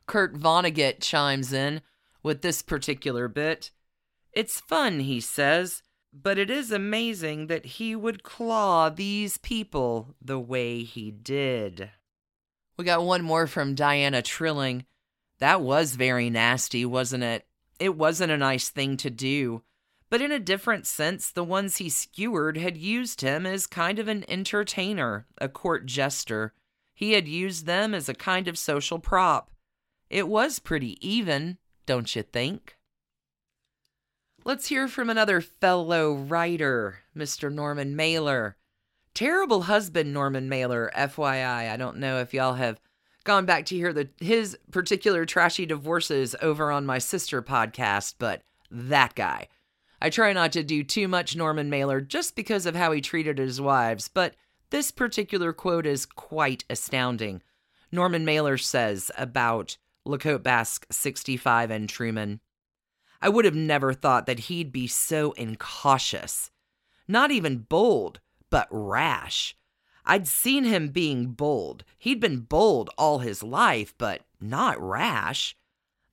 Kurt 0.07 0.35
Vonnegut 0.35 1.01
chimes 1.01 1.53
in 1.53 1.83
with 2.23 2.43
this 2.43 2.63
particular 2.63 3.29
bit. 3.29 3.71
It's 4.33 4.61
fun, 4.61 5.01
he 5.01 5.21
says, 5.21 5.83
but 6.13 6.39
it 6.39 6.51
is 6.51 6.73
amazing 6.73 7.49
that 7.49 7.67
he 7.67 7.95
would 7.95 8.23
claw 8.23 8.89
these 8.89 9.39
people 9.39 10.15
the 10.23 10.39
way 10.39 10.83
he 10.83 11.11
did. 11.11 11.91
We 12.77 12.85
got 12.85 13.05
one 13.05 13.23
more 13.23 13.47
from 13.47 13.75
Diana 13.75 14.23
Trilling. 14.23 14.87
That 15.39 15.61
was 15.61 15.97
very 15.97 16.31
nasty, 16.31 16.85
wasn't 16.85 17.25
it? 17.25 17.47
It 17.79 17.97
wasn't 17.97 18.33
a 18.33 18.39
nice 18.39 18.69
thing 18.71 18.97
to 18.99 19.11
do. 19.11 19.63
But 20.11 20.23
in 20.23 20.33
a 20.33 20.41
different 20.41 20.87
sense, 20.87 21.31
the 21.31 21.45
ones 21.45 21.77
he 21.77 21.91
skewered 21.91 22.57
had 22.57 22.79
used 22.79 23.21
him 23.21 23.45
as 23.45 23.67
kind 23.67 23.99
of 23.99 24.09
an 24.09 24.25
entertainer, 24.29 25.27
a 25.39 25.49
court 25.49 25.87
jester. 25.87 26.55
He 26.95 27.13
had 27.13 27.29
used 27.29 27.67
them 27.67 27.95
as 27.95 28.09
a 28.09 28.15
kind 28.15 28.49
of 28.49 28.57
social 28.57 28.99
prop. 28.99 29.51
It 30.09 30.27
was 30.27 30.59
pretty 30.59 30.97
even, 31.07 31.59
don't 31.85 32.17
you 32.17 32.23
think? 32.23 32.78
Let's 34.49 34.69
hear 34.69 34.89
from 34.89 35.11
another 35.11 35.43
fellow 35.43 36.15
writer, 36.15 37.01
Mr. 37.15 37.53
Norman 37.53 37.95
Mailer. 37.95 38.57
Terrible 39.13 39.65
husband, 39.65 40.15
Norman 40.15 40.49
Mailer, 40.49 40.91
FYI. 40.97 41.71
I 41.71 41.77
don't 41.77 41.99
know 41.99 42.19
if 42.21 42.33
y'all 42.33 42.55
have 42.55 42.81
gone 43.25 43.45
back 43.45 43.67
to 43.67 43.77
hear 43.77 43.93
the 43.93 44.09
his 44.19 44.57
particular 44.71 45.27
trashy 45.27 45.67
divorces 45.67 46.35
over 46.41 46.73
on 46.73 46.87
my 46.87 46.97
sister 46.97 47.43
podcast, 47.43 48.15
but 48.19 48.41
that 48.71 49.15
guy. 49.15 49.49
I 50.01 50.09
try 50.09 50.33
not 50.33 50.53
to 50.53 50.63
do 50.63 50.83
too 50.83 51.09
much 51.09 51.37
Norman 51.37 51.69
Mailer 51.69 52.01
just 52.01 52.35
because 52.35 52.65
of 52.65 52.75
how 52.75 52.91
he 52.93 53.03
treated 53.03 53.37
his 53.37 53.61
wives, 53.61 54.09
but 54.09 54.35
this 54.71 54.91
particular 54.91 55.53
quote 55.53 55.85
is 55.85 56.07
quite 56.07 56.65
astounding. 56.71 57.43
Norman 57.93 58.25
Mailer 58.25 58.57
says 58.57 59.11
about 59.19 59.77
LeCote 60.07 60.43
Basque 60.43 60.87
65 60.91 61.71
and 61.71 61.87
Truman. 61.87 62.41
I 63.21 63.29
would 63.29 63.45
have 63.45 63.55
never 63.55 63.93
thought 63.93 64.27
that 64.27 64.41
he'd 64.41 64.73
be 64.73 64.87
so 64.87 65.33
incautious. 65.33 66.51
Not 67.07 67.31
even 67.31 67.59
bold, 67.59 68.21
but 68.51 68.69
rash. 68.71 69.57
I'd 70.05 70.29
seen 70.29 70.65
him 70.65 70.89
being 70.89 71.33
bold. 71.33 71.85
He'd 71.99 72.21
been 72.21 72.41
bold 72.41 72.91
all 72.97 73.19
his 73.19 73.43
life, 73.43 73.93
but 73.99 74.23
not 74.41 74.81
rash. 74.81 75.57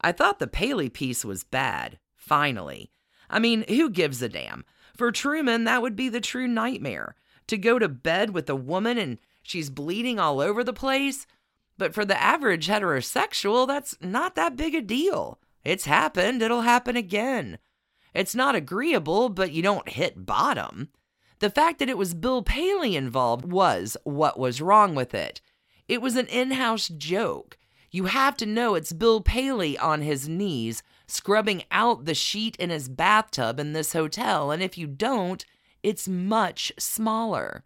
I 0.01 0.11
thought 0.11 0.39
the 0.39 0.47
Paley 0.47 0.89
piece 0.89 1.23
was 1.23 1.43
bad, 1.43 1.99
finally. 2.15 2.91
I 3.29 3.39
mean, 3.39 3.65
who 3.67 3.89
gives 3.89 4.21
a 4.21 4.29
damn? 4.29 4.65
For 4.97 5.11
Truman, 5.11 5.63
that 5.63 5.81
would 5.81 5.95
be 5.95 6.09
the 6.09 6.21
true 6.21 6.47
nightmare. 6.47 7.15
To 7.47 7.57
go 7.57 7.79
to 7.79 7.87
bed 7.87 8.31
with 8.31 8.49
a 8.49 8.55
woman 8.55 8.97
and 8.97 9.19
she's 9.43 9.69
bleeding 9.69 10.19
all 10.19 10.41
over 10.41 10.63
the 10.63 10.73
place. 10.73 11.27
But 11.77 11.93
for 11.93 12.05
the 12.05 12.21
average 12.21 12.67
heterosexual, 12.67 13.67
that's 13.67 13.95
not 14.01 14.35
that 14.35 14.55
big 14.55 14.73
a 14.73 14.81
deal. 14.81 15.39
It's 15.65 15.85
happened, 15.85 16.43
it'll 16.43 16.61
happen 16.61 16.95
again. 16.95 17.57
It's 18.13 18.35
not 18.35 18.55
agreeable, 18.55 19.29
but 19.29 19.51
you 19.51 19.63
don't 19.63 19.89
hit 19.89 20.25
bottom. 20.25 20.89
The 21.39 21.49
fact 21.49 21.79
that 21.79 21.89
it 21.89 21.97
was 21.97 22.13
Bill 22.13 22.43
Paley 22.43 22.95
involved 22.95 23.51
was 23.51 23.97
what 24.03 24.39
was 24.39 24.61
wrong 24.61 24.95
with 24.95 25.13
it. 25.13 25.41
It 25.87 26.01
was 26.01 26.15
an 26.15 26.27
in 26.27 26.51
house 26.51 26.87
joke. 26.87 27.57
You 27.91 28.05
have 28.05 28.37
to 28.37 28.45
know 28.45 28.75
it's 28.75 28.93
Bill 28.93 29.21
Paley 29.21 29.77
on 29.77 30.01
his 30.01 30.29
knees, 30.29 30.83
scrubbing 31.07 31.63
out 31.71 32.05
the 32.05 32.15
sheet 32.15 32.55
in 32.57 32.69
his 32.69 32.87
bathtub 32.87 33.59
in 33.59 33.73
this 33.73 33.93
hotel, 33.93 34.51
and 34.51 34.61
if 34.61 34.77
you 34.77 34.87
don't, 34.87 35.45
it's 35.83 36.07
much 36.07 36.71
smaller. 36.77 37.63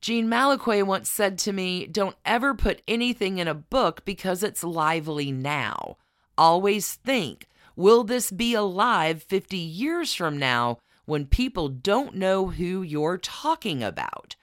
Jean 0.00 0.28
Malaquais 0.28 0.82
once 0.82 1.08
said 1.08 1.38
to 1.38 1.52
me, 1.52 1.86
Don't 1.86 2.16
ever 2.24 2.54
put 2.54 2.82
anything 2.86 3.38
in 3.38 3.48
a 3.48 3.54
book 3.54 4.04
because 4.04 4.42
it's 4.42 4.62
lively 4.62 5.32
now. 5.32 5.96
Always 6.36 6.94
think, 6.94 7.48
will 7.76 8.04
this 8.04 8.30
be 8.30 8.54
alive 8.54 9.22
50 9.22 9.56
years 9.56 10.14
from 10.14 10.38
now 10.38 10.78
when 11.06 11.26
people 11.26 11.68
don't 11.68 12.14
know 12.16 12.48
who 12.48 12.82
you're 12.82 13.18
talking 13.18 13.82
about. 13.82 14.36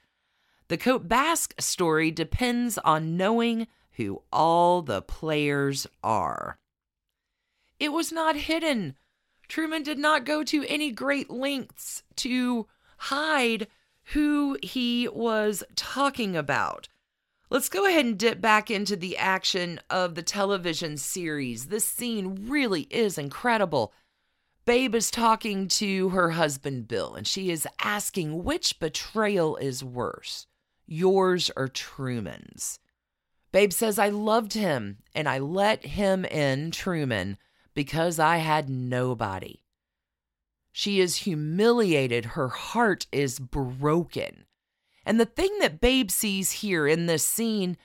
The 0.67 0.77
Cote 0.77 1.07
Basque 1.07 1.53
story 1.59 2.11
depends 2.11 2.77
on 2.77 3.17
knowing 3.17 3.67
who 3.93 4.21
all 4.31 4.81
the 4.81 5.01
players 5.01 5.87
are. 6.03 6.57
It 7.79 7.91
was 7.91 8.11
not 8.11 8.35
hidden. 8.35 8.95
Truman 9.47 9.83
did 9.83 9.97
not 9.97 10.23
go 10.23 10.43
to 10.43 10.65
any 10.67 10.91
great 10.91 11.29
lengths 11.29 12.03
to 12.17 12.67
hide 12.97 13.67
who 14.13 14.57
he 14.63 15.07
was 15.09 15.63
talking 15.75 16.35
about. 16.35 16.87
Let's 17.51 17.67
go 17.67 17.85
ahead 17.85 18.05
and 18.05 18.17
dip 18.17 18.39
back 18.39 18.71
into 18.71 18.95
the 18.95 19.17
action 19.17 19.81
of 19.89 20.15
the 20.15 20.23
television 20.23 20.95
series. 20.95 21.65
This 21.65 21.85
scene 21.85 22.47
really 22.47 22.83
is 22.83 23.17
incredible. 23.17 23.91
Babe 24.63 24.95
is 24.95 25.11
talking 25.11 25.67
to 25.67 26.07
her 26.09 26.29
husband, 26.29 26.87
Bill, 26.87 27.13
and 27.13 27.27
she 27.27 27.51
is 27.51 27.67
asking 27.83 28.45
which 28.45 28.79
betrayal 28.79 29.57
is 29.57 29.83
worse, 29.83 30.47
yours 30.87 31.51
or 31.57 31.67
Truman's. 31.67 32.79
Babe 33.51 33.73
says, 33.73 33.99
I 33.99 34.07
loved 34.07 34.53
him 34.53 34.99
and 35.13 35.27
I 35.27 35.39
let 35.39 35.85
him 35.85 36.23
in, 36.23 36.71
Truman, 36.71 37.37
because 37.73 38.17
I 38.17 38.37
had 38.37 38.69
nobody. 38.69 39.59
She 40.71 41.01
is 41.01 41.17
humiliated. 41.17 42.23
Her 42.23 42.47
heart 42.47 43.07
is 43.11 43.39
broken. 43.39 44.45
And 45.05 45.19
the 45.19 45.25
thing 45.25 45.57
that 45.59 45.81
Babe 45.81 46.11
sees 46.11 46.51
here 46.51 46.87
in 46.87 47.05
this 47.05 47.25
scene 47.25 47.77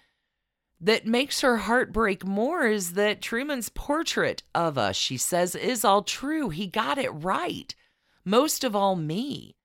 that 0.81 1.07
makes 1.07 1.40
her 1.40 1.57
heart 1.57 1.92
break 1.92 2.24
more 2.26 2.66
is 2.66 2.92
that 2.92 3.22
Truman's 3.22 3.70
portrait 3.70 4.42
of 4.55 4.76
us, 4.76 4.96
she 4.96 5.16
says, 5.16 5.55
is 5.55 5.85
all 5.85 6.02
true. 6.02 6.50
He 6.50 6.66
got 6.66 6.98
it 6.98 7.11
right. 7.11 7.74
Most 8.24 8.64
of 8.64 8.76
all, 8.76 8.96
me. 8.96 9.57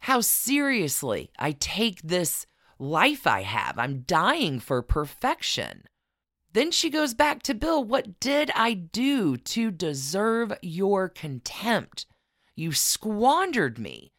How 0.00 0.20
seriously 0.20 1.30
I 1.38 1.52
take 1.52 2.02
this 2.02 2.46
life 2.78 3.26
I 3.26 3.42
have. 3.42 3.78
I'm 3.78 4.00
dying 4.00 4.58
for 4.58 4.82
perfection. 4.82 5.84
Then 6.52 6.70
she 6.70 6.90
goes 6.90 7.14
back 7.14 7.42
to 7.44 7.54
Bill. 7.54 7.82
What 7.82 8.20
did 8.20 8.50
I 8.54 8.74
do 8.74 9.38
to 9.38 9.70
deserve 9.70 10.52
your 10.60 11.08
contempt? 11.08 12.04
You 12.54 12.72
squandered 12.72 13.78
me. 13.78 14.12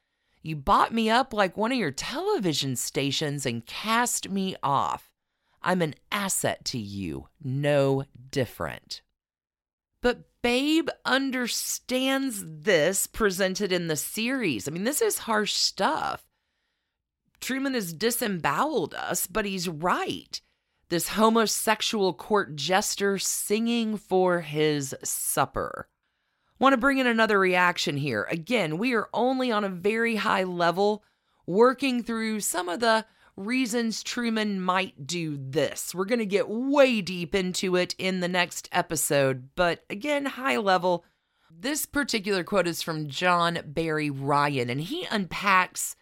You 0.45 0.57
bought 0.57 0.93
me 0.93 1.09
up 1.09 1.33
like 1.33 1.55
one 1.55 1.71
of 1.71 1.77
your 1.77 1.91
television 1.91 2.75
stations 2.75 3.45
and 3.45 3.65
cast 3.65 4.29
me 4.29 4.57
off. 4.61 5.09
I'm 5.61 5.81
an 5.81 5.95
asset 6.11 6.65
to 6.65 6.77
you, 6.77 7.29
no 7.41 8.03
different. 8.29 9.01
But 10.01 10.25
Babe 10.41 10.89
understands 11.05 12.43
this 12.45 13.07
presented 13.07 13.71
in 13.71 13.87
the 13.87 13.95
series. 13.95 14.67
I 14.67 14.71
mean, 14.71 14.83
this 14.83 15.01
is 15.01 15.19
harsh 15.19 15.53
stuff. 15.53 16.25
Truman 17.39 17.73
has 17.73 17.93
disemboweled 17.93 18.93
us, 18.93 19.27
but 19.27 19.45
he's 19.45 19.69
right. 19.69 20.41
This 20.89 21.09
homosexual 21.09 22.13
court 22.13 22.57
jester 22.57 23.17
singing 23.17 23.95
for 23.95 24.41
his 24.41 24.93
supper. 25.05 25.87
Want 26.63 26.71
to 26.71 26.77
bring 26.77 26.97
in 26.97 27.07
another 27.07 27.37
reaction 27.37 27.97
here. 27.97 28.25
Again, 28.31 28.77
we 28.77 28.93
are 28.93 29.09
only 29.13 29.51
on 29.51 29.65
a 29.65 29.69
very 29.69 30.15
high 30.15 30.43
level, 30.43 31.03
working 31.45 32.01
through 32.01 32.39
some 32.39 32.69
of 32.69 32.79
the 32.79 33.05
reasons 33.35 34.01
Truman 34.01 34.61
might 34.61 35.05
do 35.05 35.37
this. 35.37 35.93
We're 35.93 36.05
going 36.05 36.19
to 36.19 36.25
get 36.25 36.47
way 36.47 37.01
deep 37.01 37.35
into 37.35 37.75
it 37.75 37.95
in 37.97 38.21
the 38.21 38.29
next 38.29 38.69
episode, 38.71 39.49
but 39.55 39.83
again, 39.89 40.25
high 40.25 40.55
level. 40.55 41.03
This 41.51 41.85
particular 41.85 42.45
quote 42.45 42.69
is 42.69 42.81
from 42.81 43.09
John 43.09 43.59
Barry 43.65 44.09
Ryan, 44.09 44.69
and 44.69 44.79
he 44.79 45.05
unpacks, 45.11 45.97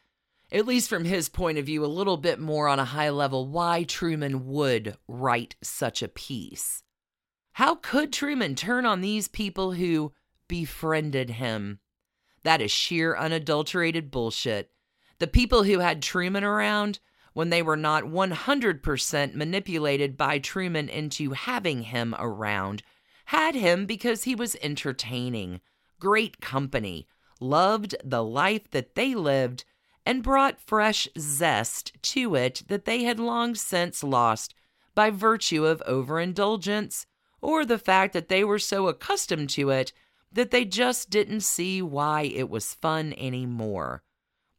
at 0.52 0.68
least 0.68 0.90
from 0.90 1.06
his 1.06 1.28
point 1.28 1.58
of 1.58 1.66
view, 1.66 1.84
a 1.84 1.88
little 1.88 2.18
bit 2.18 2.40
more 2.40 2.68
on 2.68 2.78
a 2.78 2.86
high 2.86 3.10
level 3.10 3.48
why 3.48 3.82
Truman 3.82 4.46
would 4.46 4.96
write 5.08 5.56
such 5.64 6.04
a 6.04 6.08
piece. 6.08 6.84
How 7.54 7.74
could 7.74 8.14
Truman 8.14 8.54
turn 8.54 8.86
on 8.86 9.02
these 9.02 9.28
people 9.28 9.72
who 9.72 10.14
befriended 10.52 11.30
him? 11.30 11.80
That 12.44 12.62
is 12.62 12.72
sheer 12.72 13.16
unadulterated 13.16 14.12
bullshit. 14.12 14.70
The 15.20 15.28
people 15.28 15.64
who 15.64 15.80
had 15.80 16.02
Truman 16.02 16.44
around 16.44 17.00
when 17.32 17.52
they 17.52 17.62
were 17.62 17.78
not 17.78 18.04
100% 18.04 19.34
manipulated 19.34 20.18
by 20.18 20.40
Truman 20.40 20.90
into 20.90 21.32
having 21.32 21.84
him 21.84 22.14
around, 22.20 22.84
had 23.28 23.56
him 23.56 23.86
because 23.86 24.26
he 24.26 24.36
was 24.36 24.58
entertaining, 24.62 25.62
great 26.02 26.42
company, 26.42 27.08
loved 27.40 27.96
the 28.04 28.22
life 28.22 28.70
that 28.72 28.96
they 28.96 29.16
lived, 29.16 29.64
and 30.06 30.22
brought 30.22 30.60
fresh 30.60 31.08
zest 31.18 31.94
to 32.02 32.36
it 32.36 32.64
that 32.68 32.84
they 32.84 33.04
had 33.04 33.22
long 33.22 33.56
since 33.56 34.04
lost 34.04 34.54
by 34.94 35.10
virtue 35.10 35.66
of 35.66 35.82
overindulgence 35.88 37.06
or 37.42 37.64
the 37.64 37.80
fact 37.80 38.12
that 38.12 38.28
they 38.28 38.44
were 38.44 38.60
so 38.60 38.90
accustomed 38.90 39.50
to 39.50 39.70
it 39.70 39.94
that 40.32 40.52
they 40.52 40.66
just 40.66 41.10
didn't 41.10 41.42
see 41.42 41.82
why 41.82 42.24
it 42.24 42.50
was 42.50 42.74
fun 42.74 43.14
anymore. 43.18 44.04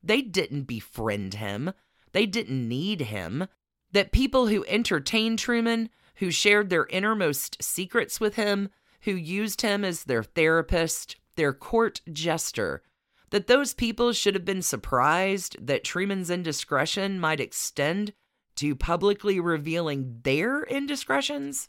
They 0.02 0.20
didn't 0.22 0.64
befriend 0.64 1.34
him. 1.34 1.72
They 2.12 2.26
didn't 2.26 2.68
need 2.68 3.02
him. 3.02 3.46
That 3.92 4.12
people 4.12 4.48
who 4.48 4.64
entertained 4.66 5.38
Truman, 5.38 5.90
who 6.16 6.30
shared 6.30 6.70
their 6.70 6.86
innermost 6.86 7.62
secrets 7.62 8.20
with 8.20 8.36
him, 8.36 8.70
who 9.02 9.12
used 9.12 9.62
him 9.62 9.84
as 9.84 10.04
their 10.04 10.22
therapist, 10.22 11.16
their 11.36 11.52
court 11.52 12.00
jester, 12.12 12.82
that 13.30 13.46
those 13.46 13.72
people 13.72 14.12
should 14.12 14.34
have 14.34 14.44
been 14.44 14.62
surprised 14.62 15.56
that 15.66 15.84
Truman's 15.84 16.30
indiscretion 16.30 17.18
might 17.18 17.40
extend 17.40 18.12
to 18.56 18.76
publicly 18.76 19.40
revealing 19.40 20.20
their 20.22 20.62
indiscretions, 20.64 21.68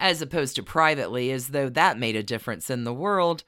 as 0.00 0.22
opposed 0.22 0.56
to 0.56 0.62
privately, 0.62 1.30
as 1.30 1.48
though 1.48 1.68
that 1.68 1.98
made 1.98 2.16
a 2.16 2.22
difference 2.22 2.70
in 2.70 2.84
the 2.84 2.94
world, 2.94 3.44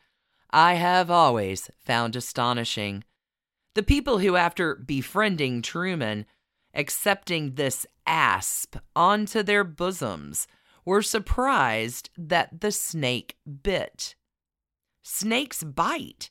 I 0.50 0.74
have 0.74 1.10
always 1.10 1.70
found 1.84 2.14
astonishing. 2.14 3.04
The 3.74 3.82
people 3.82 4.18
who, 4.18 4.36
after 4.36 4.74
befriending 4.74 5.62
Truman, 5.62 6.26
accepting 6.74 7.54
this 7.54 7.86
asp 8.06 8.76
onto 8.94 9.42
their 9.42 9.64
bosoms, 9.64 10.46
were 10.84 11.00
surprised 11.00 12.10
that 12.18 12.60
the 12.60 12.70
snake 12.70 13.36
bit. 13.62 14.14
Snakes 15.02 15.64
bite. 15.64 16.30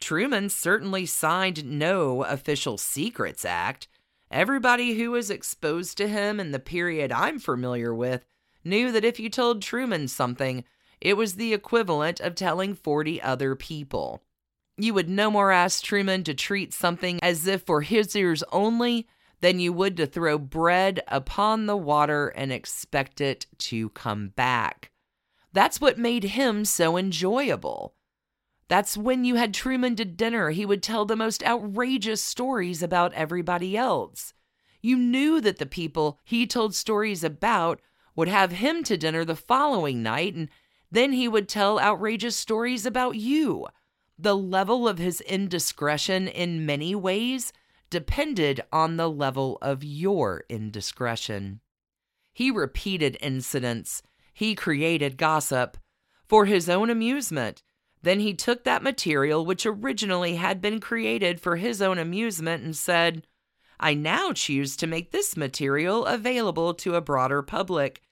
Truman 0.00 0.48
certainly 0.48 1.04
signed 1.04 1.64
no 1.64 2.24
Official 2.24 2.78
Secrets 2.78 3.44
Act. 3.44 3.86
Everybody 4.30 4.94
who 4.94 5.10
was 5.10 5.30
exposed 5.30 5.98
to 5.98 6.08
him 6.08 6.40
in 6.40 6.52
the 6.52 6.58
period 6.58 7.12
I'm 7.12 7.38
familiar 7.38 7.94
with 7.94 8.24
knew 8.68 8.92
that 8.92 9.04
if 9.04 9.18
you 9.18 9.30
told 9.30 9.62
Truman 9.62 10.08
something, 10.08 10.64
it 11.00 11.16
was 11.16 11.34
the 11.34 11.54
equivalent 11.54 12.20
of 12.20 12.34
telling 12.34 12.74
40 12.74 13.22
other 13.22 13.54
people. 13.54 14.22
You 14.76 14.94
would 14.94 15.08
no 15.08 15.30
more 15.30 15.50
ask 15.50 15.82
Truman 15.82 16.24
to 16.24 16.34
treat 16.34 16.72
something 16.72 17.18
as 17.22 17.46
if 17.46 17.62
for 17.62 17.82
his 17.82 18.14
ears 18.14 18.44
only 18.52 19.08
than 19.40 19.60
you 19.60 19.72
would 19.72 19.96
to 19.96 20.06
throw 20.06 20.38
bread 20.38 21.00
upon 21.08 21.66
the 21.66 21.76
water 21.76 22.28
and 22.28 22.52
expect 22.52 23.20
it 23.20 23.46
to 23.58 23.88
come 23.90 24.28
back. 24.28 24.90
That's 25.52 25.80
what 25.80 25.98
made 25.98 26.24
him 26.24 26.64
so 26.64 26.96
enjoyable. 26.96 27.94
That's 28.68 28.96
when 28.96 29.24
you 29.24 29.36
had 29.36 29.54
Truman 29.54 29.96
to 29.96 30.04
dinner, 30.04 30.50
he 30.50 30.66
would 30.66 30.82
tell 30.82 31.04
the 31.04 31.16
most 31.16 31.42
outrageous 31.42 32.22
stories 32.22 32.82
about 32.82 33.14
everybody 33.14 33.76
else. 33.76 34.34
You 34.82 34.96
knew 34.96 35.40
that 35.40 35.58
the 35.58 35.66
people 35.66 36.20
he 36.24 36.46
told 36.46 36.74
stories 36.74 37.24
about 37.24 37.80
would 38.18 38.28
have 38.28 38.50
him 38.50 38.82
to 38.82 38.98
dinner 38.98 39.24
the 39.24 39.36
following 39.36 40.02
night, 40.02 40.34
and 40.34 40.48
then 40.90 41.12
he 41.12 41.28
would 41.28 41.48
tell 41.48 41.78
outrageous 41.78 42.36
stories 42.36 42.84
about 42.84 43.14
you. 43.14 43.64
The 44.18 44.36
level 44.36 44.88
of 44.88 44.98
his 44.98 45.20
indiscretion 45.20 46.26
in 46.26 46.66
many 46.66 46.96
ways 46.96 47.52
depended 47.90 48.60
on 48.72 48.96
the 48.96 49.08
level 49.08 49.56
of 49.62 49.84
your 49.84 50.42
indiscretion. 50.48 51.60
He 52.32 52.50
repeated 52.50 53.16
incidents, 53.20 54.02
he 54.34 54.56
created 54.56 55.16
gossip 55.16 55.76
for 56.26 56.46
his 56.46 56.68
own 56.68 56.90
amusement 56.90 57.62
then 58.02 58.20
he 58.20 58.34
took 58.34 58.64
that 58.64 58.82
material, 58.82 59.44
which 59.44 59.66
originally 59.66 60.36
had 60.36 60.60
been 60.60 60.80
created 60.80 61.40
for 61.40 61.56
his 61.56 61.82
own 61.82 61.98
amusement, 61.98 62.62
and 62.62 62.76
said, 62.76 63.26
I 63.80 63.94
now 63.94 64.32
choose 64.32 64.76
to 64.76 64.86
make 64.86 65.10
this 65.10 65.36
material 65.36 66.06
available 66.06 66.74
to 66.74 66.94
a 66.94 67.00
broader 67.00 67.42
public. 67.42 68.02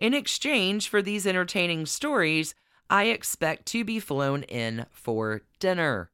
In 0.00 0.14
exchange 0.14 0.88
for 0.88 1.02
these 1.02 1.26
entertaining 1.26 1.84
stories, 1.84 2.54
I 2.88 3.04
expect 3.04 3.66
to 3.66 3.84
be 3.84 4.00
flown 4.00 4.44
in 4.44 4.86
for 4.90 5.42
dinner. 5.58 6.10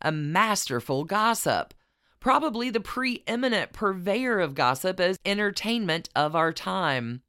A 0.00 0.12
masterful 0.12 1.02
gossip, 1.04 1.74
probably 2.20 2.70
the 2.70 2.80
preeminent 2.80 3.72
purveyor 3.72 4.38
of 4.38 4.54
gossip 4.54 5.00
as 5.00 5.18
entertainment 5.26 6.08
of 6.14 6.36
our 6.36 6.52
time. 6.52 7.22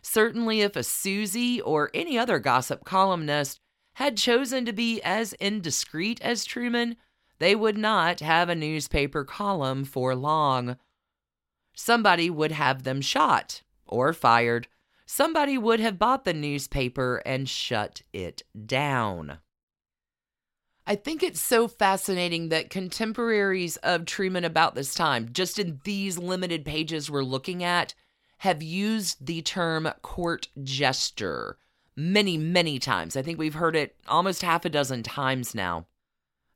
Certainly, 0.00 0.60
if 0.60 0.76
a 0.76 0.84
Suzy 0.84 1.60
or 1.60 1.90
any 1.92 2.16
other 2.16 2.38
gossip 2.38 2.84
columnist 2.84 3.58
had 3.94 4.16
chosen 4.16 4.64
to 4.64 4.72
be 4.72 5.02
as 5.02 5.32
indiscreet 5.34 6.22
as 6.22 6.44
Truman, 6.44 6.96
they 7.40 7.56
would 7.56 7.76
not 7.76 8.20
have 8.20 8.48
a 8.48 8.54
newspaper 8.54 9.24
column 9.24 9.84
for 9.84 10.14
long. 10.14 10.76
Somebody 11.74 12.30
would 12.30 12.52
have 12.52 12.84
them 12.84 13.00
shot 13.00 13.62
or 13.86 14.12
fired. 14.12 14.68
Somebody 15.10 15.56
would 15.56 15.80
have 15.80 15.98
bought 15.98 16.26
the 16.26 16.34
newspaper 16.34 17.22
and 17.24 17.48
shut 17.48 18.02
it 18.12 18.42
down. 18.66 19.38
I 20.86 20.96
think 20.96 21.22
it's 21.22 21.40
so 21.40 21.66
fascinating 21.66 22.50
that 22.50 22.68
contemporaries 22.68 23.78
of 23.78 24.04
Truman 24.04 24.44
about 24.44 24.74
this 24.74 24.94
time, 24.94 25.30
just 25.32 25.58
in 25.58 25.80
these 25.84 26.18
limited 26.18 26.62
pages 26.62 27.10
we're 27.10 27.22
looking 27.22 27.64
at, 27.64 27.94
have 28.40 28.62
used 28.62 29.24
the 29.24 29.40
term 29.40 29.90
court 30.02 30.48
jester 30.62 31.56
many, 31.96 32.36
many 32.36 32.78
times. 32.78 33.16
I 33.16 33.22
think 33.22 33.38
we've 33.38 33.54
heard 33.54 33.76
it 33.76 33.96
almost 34.08 34.42
half 34.42 34.66
a 34.66 34.70
dozen 34.70 35.02
times 35.02 35.54
now. 35.54 35.86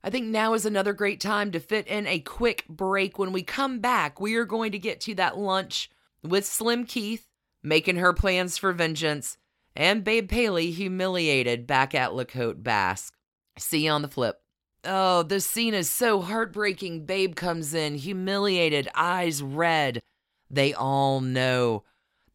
I 0.03 0.11
think 0.11 0.27
now 0.27 0.53
is 0.53 0.67
another 0.67 0.93
great 0.93 1.19
time 1.19 1.51
to 1.53 1.59
fit 1.59 1.87
in 1.87 2.05
a 2.05 2.19
quick 2.19 2.65
break. 2.69 3.17
When 3.17 3.33
we 3.33 3.41
come 3.41 3.79
back, 3.79 4.21
we 4.21 4.35
are 4.35 4.45
going 4.45 4.71
to 4.73 4.79
get 4.79 5.01
to 5.01 5.15
that 5.15 5.39
lunch 5.39 5.89
with 6.21 6.45
Slim 6.45 6.85
Keith, 6.85 7.27
making 7.63 7.95
her 7.95 8.13
plans 8.13 8.57
for 8.57 8.73
vengeance, 8.73 9.37
and 9.75 10.03
Babe 10.03 10.29
Paley 10.29 10.71
humiliated 10.71 11.65
back 11.65 11.95
at 11.95 12.13
La 12.13 12.23
Côte 12.23 12.61
Basque. 12.61 13.15
See 13.57 13.85
you 13.85 13.91
on 13.91 14.01
the 14.01 14.07
flip. 14.07 14.41
Oh, 14.85 15.23
this 15.23 15.45
scene 15.45 15.73
is 15.73 15.89
so 15.89 16.21
heartbreaking. 16.21 17.05
Babe 17.05 17.35
comes 17.35 17.73
in, 17.73 17.95
humiliated, 17.95 18.89
eyes 18.93 19.41
red. 19.41 20.01
They 20.49 20.73
all 20.73 21.21
know. 21.21 21.83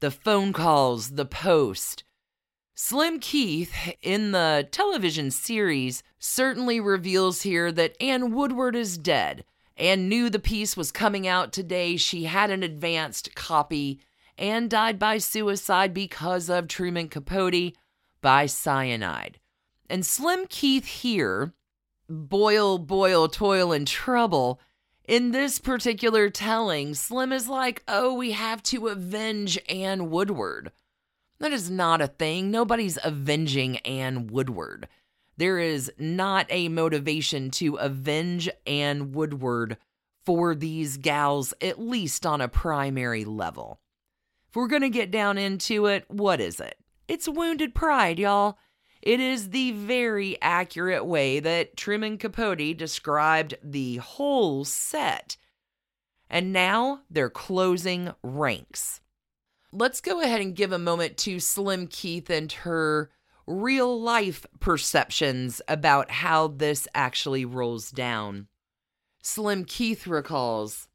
The 0.01 0.11
phone 0.11 0.53
calls, 0.53 1.11
the 1.11 1.27
post. 1.27 2.05
Slim 2.75 3.19
Keith 3.19 3.73
in 4.03 4.31
the 4.31 4.67
television 4.71 5.31
series 5.31 6.03
certainly 6.19 6.81
reveals 6.81 7.43
here 7.43 7.71
that 7.73 8.01
Ann 8.01 8.33
Woodward 8.33 8.77
is 8.77 8.97
dead. 8.97 9.45
Ann 9.77 10.09
knew 10.09 10.31
the 10.31 10.39
piece 10.39 10.77
was 10.77 10.93
coming 10.93 11.27
out 11.27 11.53
today. 11.53 11.97
She 11.97 12.25
had 12.25 12.51
an 12.51 12.63
advanced 12.63 13.35
copy 13.35 14.01
and 14.39 14.71
died 14.71 14.99
by 14.99 15.19
suicide 15.19 15.93
because 15.93 16.49
of 16.49 16.69
Truman 16.69 17.09
Capote 17.09 17.75
by 18.21 18.47
cyanide. 18.47 19.39
And 19.91 20.07
Slim 20.07 20.47
Keith 20.49 20.87
here, 20.87 21.53
boil, 22.09 22.79
boil, 22.79 23.29
toil, 23.29 23.73
and 23.73 23.87
trouble. 23.87 24.61
In 25.07 25.31
this 25.31 25.59
particular 25.59 26.29
telling, 26.29 26.95
Slim 26.95 27.33
is 27.33 27.49
like, 27.49 27.83
oh, 27.89 28.15
we 28.15 28.33
have 28.33 28.63
to 28.65 28.89
avenge 28.89 29.59
Ann 29.69 30.11
Woodward. 30.11 30.71
That 31.39 31.53
is 31.53 31.71
not 31.71 32.01
a 32.01 32.09
thing. 32.09 32.51
Nobody's 32.51 32.99
avenging 33.03 33.79
Ann 33.79 34.27
Woodward. 34.27 34.89
There 35.37 35.59
is 35.59 35.91
not 35.99 36.47
a 36.51 36.69
motivation 36.69 37.51
to 37.53 37.77
avenge 37.77 38.51
Ann 38.67 39.13
Woodward 39.13 39.79
for 40.25 40.55
these 40.55 40.97
gals, 40.97 41.55
at 41.63 41.79
least 41.81 42.27
on 42.27 42.41
a 42.41 42.49
primary 42.49 43.25
level. 43.25 43.81
We're 44.59 44.67
going 44.67 44.83
to 44.83 44.89
get 44.89 45.13
down 45.13 45.39
into 45.39 45.87
it, 45.87 46.05
what 46.09 46.41
is 46.41 46.59
it? 46.59 46.77
It's 47.07 47.29
wounded 47.29 47.77
pride, 47.77 48.19
y'all. 48.19 48.59
It 49.01 49.21
is 49.21 49.51
the 49.51 49.71
very 49.71 50.37
accurate 50.43 51.07
way 51.07 51.39
that 51.39 51.77
Truman 51.77 52.19
Capote 52.19 52.77
described 52.77 53.55
the 53.63 53.99
whole 53.99 54.65
set. 54.65 55.37
And 56.29 56.53
now 56.53 57.03
they're 57.09 57.31
closing 57.31 58.13
ranks. 58.25 59.01
Let's 59.71 60.01
go 60.01 60.21
ahead 60.23 60.41
and 60.41 60.57
give 60.57 60.73
a 60.73 60.79
moment 60.81 61.17
to 61.19 61.39
Slim 61.39 61.87
Keith 61.87 62.29
and 62.29 62.51
her 62.51 63.13
real 63.47 64.01
life 64.03 64.45
perceptions 64.59 65.63
about 65.69 66.11
how 66.11 66.49
this 66.49 66.89
actually 66.97 67.45
rolls 67.45 67.93
down. 67.93 68.49
Slim 69.23 69.65
Keith 69.65 70.09
recalls 70.09 70.89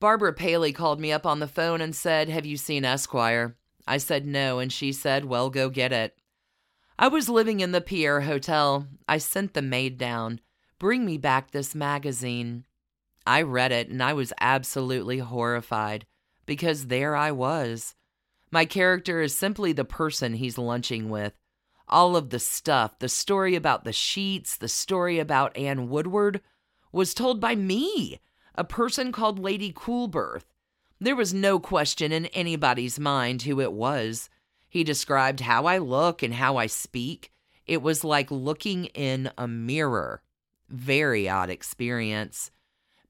Barbara 0.00 0.32
Paley 0.32 0.72
called 0.72 0.98
me 0.98 1.12
up 1.12 1.26
on 1.26 1.40
the 1.40 1.46
phone 1.46 1.82
and 1.82 1.94
said, 1.94 2.30
Have 2.30 2.46
you 2.46 2.56
seen 2.56 2.86
Esquire? 2.86 3.56
I 3.86 3.98
said 3.98 4.26
no, 4.26 4.58
and 4.58 4.72
she 4.72 4.92
said, 4.92 5.26
Well, 5.26 5.50
go 5.50 5.68
get 5.68 5.92
it. 5.92 6.16
I 6.98 7.08
was 7.08 7.28
living 7.28 7.60
in 7.60 7.72
the 7.72 7.82
Pierre 7.82 8.22
Hotel. 8.22 8.86
I 9.06 9.18
sent 9.18 9.52
the 9.52 9.62
maid 9.62 9.98
down. 9.98 10.40
Bring 10.78 11.04
me 11.04 11.18
back 11.18 11.50
this 11.50 11.74
magazine. 11.74 12.64
I 13.26 13.42
read 13.42 13.72
it 13.72 13.90
and 13.90 14.02
I 14.02 14.14
was 14.14 14.32
absolutely 14.40 15.18
horrified 15.18 16.06
because 16.46 16.86
there 16.86 17.14
I 17.14 17.30
was. 17.30 17.94
My 18.50 18.64
character 18.64 19.20
is 19.20 19.34
simply 19.34 19.72
the 19.72 19.84
person 19.84 20.34
he's 20.34 20.58
lunching 20.58 21.10
with. 21.10 21.34
All 21.88 22.16
of 22.16 22.30
the 22.30 22.38
stuff, 22.38 22.98
the 22.98 23.08
story 23.08 23.54
about 23.54 23.84
the 23.84 23.92
sheets, 23.92 24.56
the 24.56 24.68
story 24.68 25.18
about 25.18 25.56
Ann 25.56 25.88
Woodward, 25.90 26.40
was 26.92 27.14
told 27.14 27.40
by 27.40 27.54
me, 27.54 28.18
a 28.54 28.64
person 28.64 29.12
called 29.12 29.38
Lady 29.38 29.72
Coolbirth. 29.72 30.44
There 31.00 31.16
was 31.16 31.32
no 31.32 31.58
question 31.58 32.12
in 32.12 32.26
anybody's 32.26 33.00
mind 33.00 33.42
who 33.42 33.60
it 33.60 33.72
was. 33.72 34.28
He 34.68 34.84
described 34.84 35.40
how 35.40 35.66
I 35.66 35.78
look 35.78 36.22
and 36.22 36.34
how 36.34 36.56
I 36.56 36.66
speak. 36.66 37.32
It 37.66 37.82
was 37.82 38.04
like 38.04 38.30
looking 38.30 38.86
in 38.86 39.30
a 39.38 39.48
mirror. 39.48 40.22
Very 40.68 41.28
odd 41.28 41.50
experience. 41.50 42.50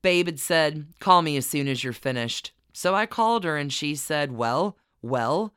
Babe 0.03 0.26
had 0.26 0.41
said, 0.41 0.86
Call 1.01 1.22
me 1.22 1.36
as 1.36 1.47
soon 1.47 1.68
as 1.68 1.84
you're 1.84 1.93
finished. 1.93 2.53
So 2.72 2.95
I 2.95 3.07
called 3.07 3.45
her 3.45 3.57
and 3.57 3.72
she 3.72 3.95
said, 3.95 4.32
Well, 4.32 4.76
well. 5.03 5.55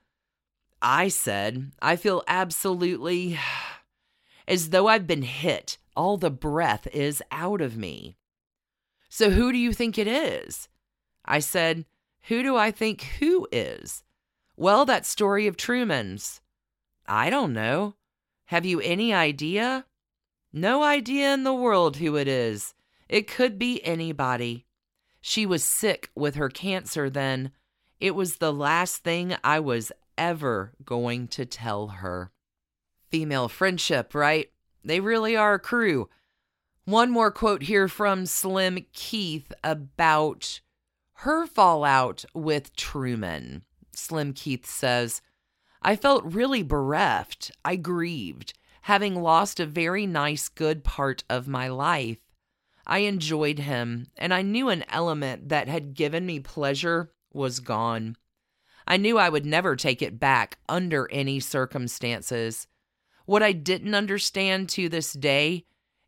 I 0.82 1.08
said, 1.08 1.72
I 1.82 1.96
feel 1.96 2.24
absolutely 2.28 3.40
as 4.48 4.70
though 4.70 4.88
I've 4.88 5.08
been 5.08 5.22
hit. 5.22 5.78
All 5.96 6.18
the 6.18 6.32
breath 6.32 6.88
is 6.88 7.22
out 7.32 7.62
of 7.62 7.78
me. 7.78 8.18
So 9.16 9.30
who 9.30 9.52
do 9.52 9.60
you 9.60 9.74
think 9.74 10.00
it 10.00 10.08
is? 10.08 10.70
I 11.24 11.38
said, 11.38 11.86
Who 12.30 12.42
do 12.42 12.58
I 12.58 12.72
think 12.72 13.04
who 13.20 13.48
is? 13.52 14.04
Well, 14.58 14.86
that 14.86 15.06
story 15.06 15.46
of 15.46 15.56
Truman's. 15.56 16.42
I 17.06 17.30
don't 17.30 17.54
know. 17.54 17.94
Have 18.46 18.66
you 18.66 18.82
any 18.82 19.14
idea? 19.14 19.86
No 20.52 20.82
idea 20.82 21.32
in 21.32 21.44
the 21.44 21.54
world 21.54 21.98
who 21.98 22.16
it 22.16 22.28
is. 22.28 22.74
It 23.08 23.28
could 23.28 23.60
be 23.60 23.86
anybody. 23.86 24.66
She 25.22 25.46
was 25.46 25.64
sick 25.64 26.10
with 26.16 26.34
her 26.34 26.50
cancer 26.50 27.08
then. 27.08 27.52
It 28.00 28.16
was 28.16 28.38
the 28.38 28.52
last 28.52 29.04
thing 29.04 29.36
I 29.44 29.60
was 29.60 29.92
ever 30.18 30.74
going 30.84 31.28
to 31.28 31.46
tell 31.46 31.90
her. 31.90 32.32
Female 33.12 33.48
friendship, 33.48 34.16
right? 34.16 34.50
They 34.84 35.00
really 35.00 35.36
are 35.38 35.54
a 35.54 35.60
crew. 35.60 36.10
One 36.86 37.12
more 37.12 37.32
quote 37.32 37.64
here 37.64 37.88
from 37.88 38.26
Slim 38.26 38.86
Keith 38.92 39.54
about 39.64 40.60
her 41.20 41.48
fallout 41.48 42.26
with 42.34 42.76
Truman. 42.76 43.64
Slim 43.94 44.34
Keith 44.34 44.66
says, 44.66 45.22
I 45.82 45.96
felt 45.96 46.26
really 46.26 46.62
bereft. 46.62 47.52
I 47.64 47.78
grieved, 47.78 48.54
having 48.82 49.16
lost 49.16 49.62
a 49.62 49.66
very 49.66 50.06
nice, 50.06 50.50
good 50.50 50.84
part 50.84 51.24
of 51.30 51.48
my 51.48 51.70
life. 51.70 52.18
I 52.86 53.00
enjoyed 53.00 53.60
him, 53.60 54.08
and 54.18 54.34
I 54.34 54.42
knew 54.42 54.68
an 54.68 54.84
element 54.90 55.48
that 55.48 55.70
had 55.70 55.94
given 55.94 56.26
me 56.26 56.42
pleasure 56.42 57.14
was 57.32 57.62
gone. 57.62 58.18
I 58.86 58.98
knew 58.98 59.18
I 59.18 59.30
would 59.30 59.46
never 59.46 59.78
take 59.78 60.02
it 60.02 60.20
back 60.20 60.58
under 60.68 61.10
any 61.14 61.40
circumstances. 61.40 62.68
What 63.26 63.42
I 63.42 63.54
didn't 63.54 63.96
understand 63.96 64.68
to 64.70 64.90
this 64.90 65.14
day 65.14 65.64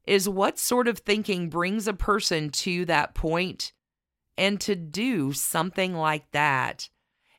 is 0.05 0.29
what 0.29 0.59
sort 0.59 0.87
of 0.87 0.99
thinking 0.99 1.49
brings 1.49 1.87
a 1.87 1.93
person 1.93 2.49
to 2.49 2.85
that 2.85 3.13
point 3.13 3.71
and 4.37 4.59
to 4.61 4.75
do 4.75 5.33
something 5.33 5.93
like 5.93 6.29
that. 6.31 6.89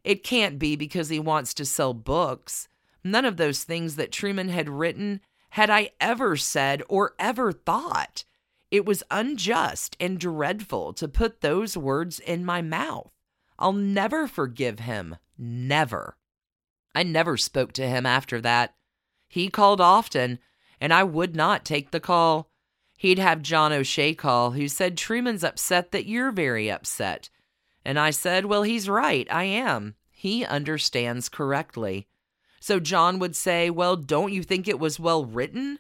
It 0.03 0.25
can't 0.25 0.59
be 0.59 0.77
because 0.77 1.09
he 1.09 1.19
wants 1.19 1.53
to 1.55 1.64
sell 1.64 1.95
books. 1.95 2.69
None 3.05 3.25
of 3.25 3.37
those 3.37 3.64
things 3.64 3.97
that 3.97 4.12
Truman 4.12 4.49
had 4.49 4.69
written 4.69 5.21
had 5.51 5.71
I 5.71 5.91
ever 6.01 6.37
said 6.37 6.83
or 6.89 7.14
ever 7.19 7.53
thought. 7.53 8.25
It 8.71 8.85
was 8.85 9.03
unjust 9.11 9.97
and 10.01 10.19
dreadful 10.19 10.93
to 10.95 11.09
put 11.09 11.41
those 11.41 11.77
words 11.77 12.19
in 12.19 12.45
my 12.45 12.62
mouth. 12.62 13.11
I'll 13.59 13.73
never 13.73 14.27
forgive 14.27 14.81
him. 14.81 15.17
Never. 15.39 16.17
I 16.95 17.03
never 17.03 17.37
spoke 17.37 17.73
to 17.75 17.87
him 17.87 18.07
after 18.07 18.41
that. 18.41 18.75
He 19.29 19.49
called 19.49 19.81
often, 19.81 20.39
and 20.81 20.93
I 20.93 21.05
would 21.05 21.37
not 21.37 21.64
take 21.64 21.91
the 21.91 22.01
call. 22.01 22.51
He'd 22.97 23.18
have 23.18 23.42
John 23.42 23.72
O'Shea 23.72 24.14
call, 24.14 24.53
who 24.53 24.68
said, 24.68 24.97
Truman's 24.97 25.44
upset 25.44 25.92
that 25.92 26.07
you're 26.07 26.32
very 26.32 26.70
upset. 26.70 27.28
And 27.84 27.99
I 27.99 28.11
said, 28.11 28.47
Well, 28.47 28.62
he's 28.62 28.88
right. 28.88 29.28
I 29.30 29.44
am. 29.44 29.94
He 30.11 30.44
understands 30.44 31.28
correctly. 31.28 32.09
So 32.59 32.80
John 32.80 33.18
would 33.18 33.36
say, 33.36 33.70
Well, 33.70 33.97
don't 33.97 34.32
you 34.32 34.42
think 34.42 34.66
it 34.66 34.80
was 34.80 34.99
well 34.99 35.24
written? 35.24 35.78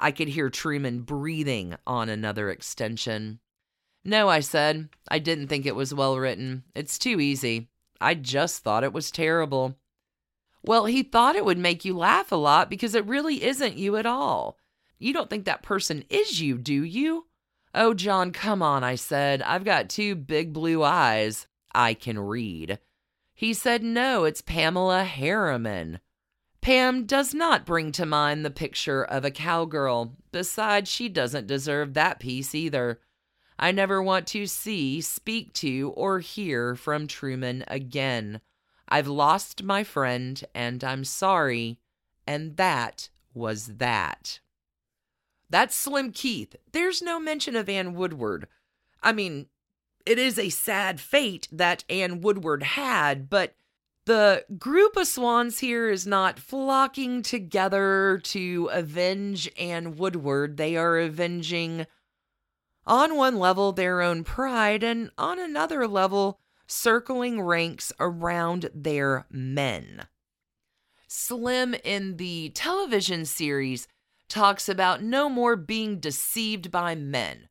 I 0.00 0.10
could 0.10 0.28
hear 0.28 0.50
Truman 0.50 1.02
breathing 1.02 1.76
on 1.86 2.08
another 2.08 2.50
extension. 2.50 3.38
No, 4.04 4.28
I 4.28 4.40
said. 4.40 4.88
I 5.08 5.18
didn't 5.18 5.48
think 5.48 5.66
it 5.66 5.76
was 5.76 5.94
well 5.94 6.18
written. 6.18 6.64
It's 6.74 6.98
too 6.98 7.20
easy. 7.20 7.68
I 8.00 8.14
just 8.14 8.62
thought 8.62 8.84
it 8.84 8.92
was 8.92 9.10
terrible. 9.10 9.76
Well, 10.62 10.86
he 10.86 11.02
thought 11.02 11.36
it 11.36 11.44
would 11.44 11.58
make 11.58 11.84
you 11.84 11.96
laugh 11.96 12.32
a 12.32 12.36
lot 12.36 12.68
because 12.68 12.94
it 12.94 13.06
really 13.06 13.44
isn't 13.44 13.76
you 13.76 13.96
at 13.96 14.06
all. 14.06 14.58
You 14.98 15.12
don't 15.12 15.28
think 15.28 15.44
that 15.44 15.62
person 15.62 16.04
is 16.08 16.40
you, 16.40 16.58
do 16.58 16.84
you? 16.84 17.26
Oh, 17.74 17.92
John, 17.92 18.32
come 18.32 18.62
on, 18.62 18.82
I 18.82 18.94
said. 18.94 19.42
I've 19.42 19.64
got 19.64 19.90
two 19.90 20.14
big 20.14 20.52
blue 20.52 20.82
eyes. 20.82 21.46
I 21.74 21.92
can 21.94 22.18
read. 22.18 22.78
He 23.34 23.52
said, 23.52 23.82
No, 23.82 24.24
it's 24.24 24.40
Pamela 24.40 25.04
Harriman. 25.04 26.00
Pam 26.62 27.04
does 27.04 27.34
not 27.34 27.66
bring 27.66 27.92
to 27.92 28.06
mind 28.06 28.44
the 28.44 28.50
picture 28.50 29.04
of 29.04 29.24
a 29.24 29.30
cowgirl. 29.30 30.16
Besides, 30.32 30.90
she 30.90 31.08
doesn't 31.08 31.46
deserve 31.46 31.94
that 31.94 32.18
piece 32.18 32.54
either. 32.54 33.00
I 33.58 33.72
never 33.72 34.02
want 34.02 34.26
to 34.28 34.46
see, 34.46 35.00
speak 35.00 35.52
to, 35.54 35.92
or 35.94 36.20
hear 36.20 36.74
from 36.74 37.06
Truman 37.06 37.64
again. 37.68 38.40
I've 38.88 39.06
lost 39.06 39.62
my 39.62 39.84
friend, 39.84 40.42
and 40.54 40.82
I'm 40.82 41.04
sorry. 41.04 41.78
And 42.26 42.56
that 42.56 43.10
was 43.34 43.66
that. 43.76 44.40
That's 45.48 45.76
Slim 45.76 46.12
Keith. 46.12 46.56
There's 46.72 47.02
no 47.02 47.20
mention 47.20 47.54
of 47.56 47.68
Ann 47.68 47.94
Woodward. 47.94 48.48
I 49.02 49.12
mean, 49.12 49.46
it 50.04 50.18
is 50.18 50.38
a 50.38 50.48
sad 50.48 51.00
fate 51.00 51.48
that 51.52 51.84
Ann 51.88 52.20
Woodward 52.20 52.62
had, 52.62 53.28
but 53.28 53.54
the 54.06 54.44
group 54.56 54.96
of 54.96 55.08
swans 55.08 55.58
here 55.58 55.90
is 55.90 56.06
not 56.06 56.38
flocking 56.38 57.22
together 57.22 58.20
to 58.24 58.70
avenge 58.72 59.50
Ann 59.58 59.96
Woodward. 59.96 60.56
They 60.56 60.76
are 60.76 60.98
avenging, 60.98 61.86
on 62.86 63.16
one 63.16 63.36
level, 63.36 63.72
their 63.72 64.00
own 64.00 64.22
pride, 64.22 64.84
and 64.84 65.10
on 65.18 65.40
another 65.40 65.88
level, 65.88 66.38
circling 66.68 67.40
ranks 67.40 67.92
around 67.98 68.70
their 68.72 69.26
men. 69.28 70.06
Slim 71.08 71.74
in 71.84 72.16
the 72.16 72.50
television 72.50 73.24
series 73.24 73.88
talks 74.28 74.68
about 74.68 75.02
no 75.02 75.28
more 75.28 75.56
being 75.56 75.98
deceived 75.98 76.70
by 76.70 76.94
men, 76.94 77.48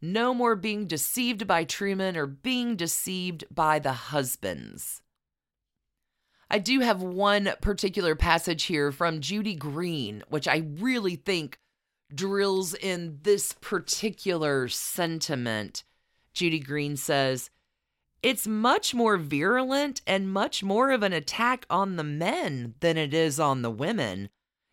no 0.00 0.34
more 0.34 0.56
being 0.56 0.86
deceived 0.86 1.46
by 1.46 1.64
Truman 1.64 2.16
or 2.16 2.26
being 2.26 2.76
deceived 2.76 3.44
by 3.50 3.78
the 3.78 3.92
husbands. 3.92 5.02
I 6.50 6.58
do 6.58 6.80
have 6.80 7.02
one 7.02 7.50
particular 7.60 8.14
passage 8.14 8.64
here 8.64 8.92
from 8.92 9.20
Judy 9.20 9.56
Green, 9.56 10.22
which 10.28 10.46
I 10.46 10.62
really 10.78 11.16
think 11.16 11.58
drills 12.14 12.72
in 12.74 13.18
this 13.22 13.52
particular 13.52 14.68
sentiment. 14.68 15.82
Judy 16.32 16.60
Green 16.60 16.96
says, 16.96 17.50
It's 18.22 18.46
much 18.46 18.94
more 18.94 19.16
virulent 19.16 20.02
and 20.06 20.32
much 20.32 20.62
more 20.62 20.90
of 20.92 21.02
an 21.02 21.12
attack 21.12 21.66
on 21.68 21.96
the 21.96 22.04
men 22.04 22.74
than 22.80 22.96
it 22.96 23.12
is 23.12 23.40
on 23.40 23.62
the 23.62 23.70
women. 23.70 24.28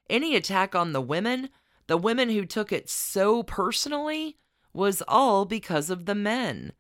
Any 0.10 0.36
attack 0.36 0.76
on 0.76 0.93
the 0.93 1.01
women, 1.01 1.49
the 1.88 1.97
women 1.97 2.30
who 2.30 2.45
took 2.45 2.72
it 2.72 2.89
so 2.89 3.43
personally, 3.43 4.38
was 4.74 5.04
all 5.08 5.45
because 5.45 5.89
of 5.89 6.06
the 6.06 6.16
men. 6.16 6.74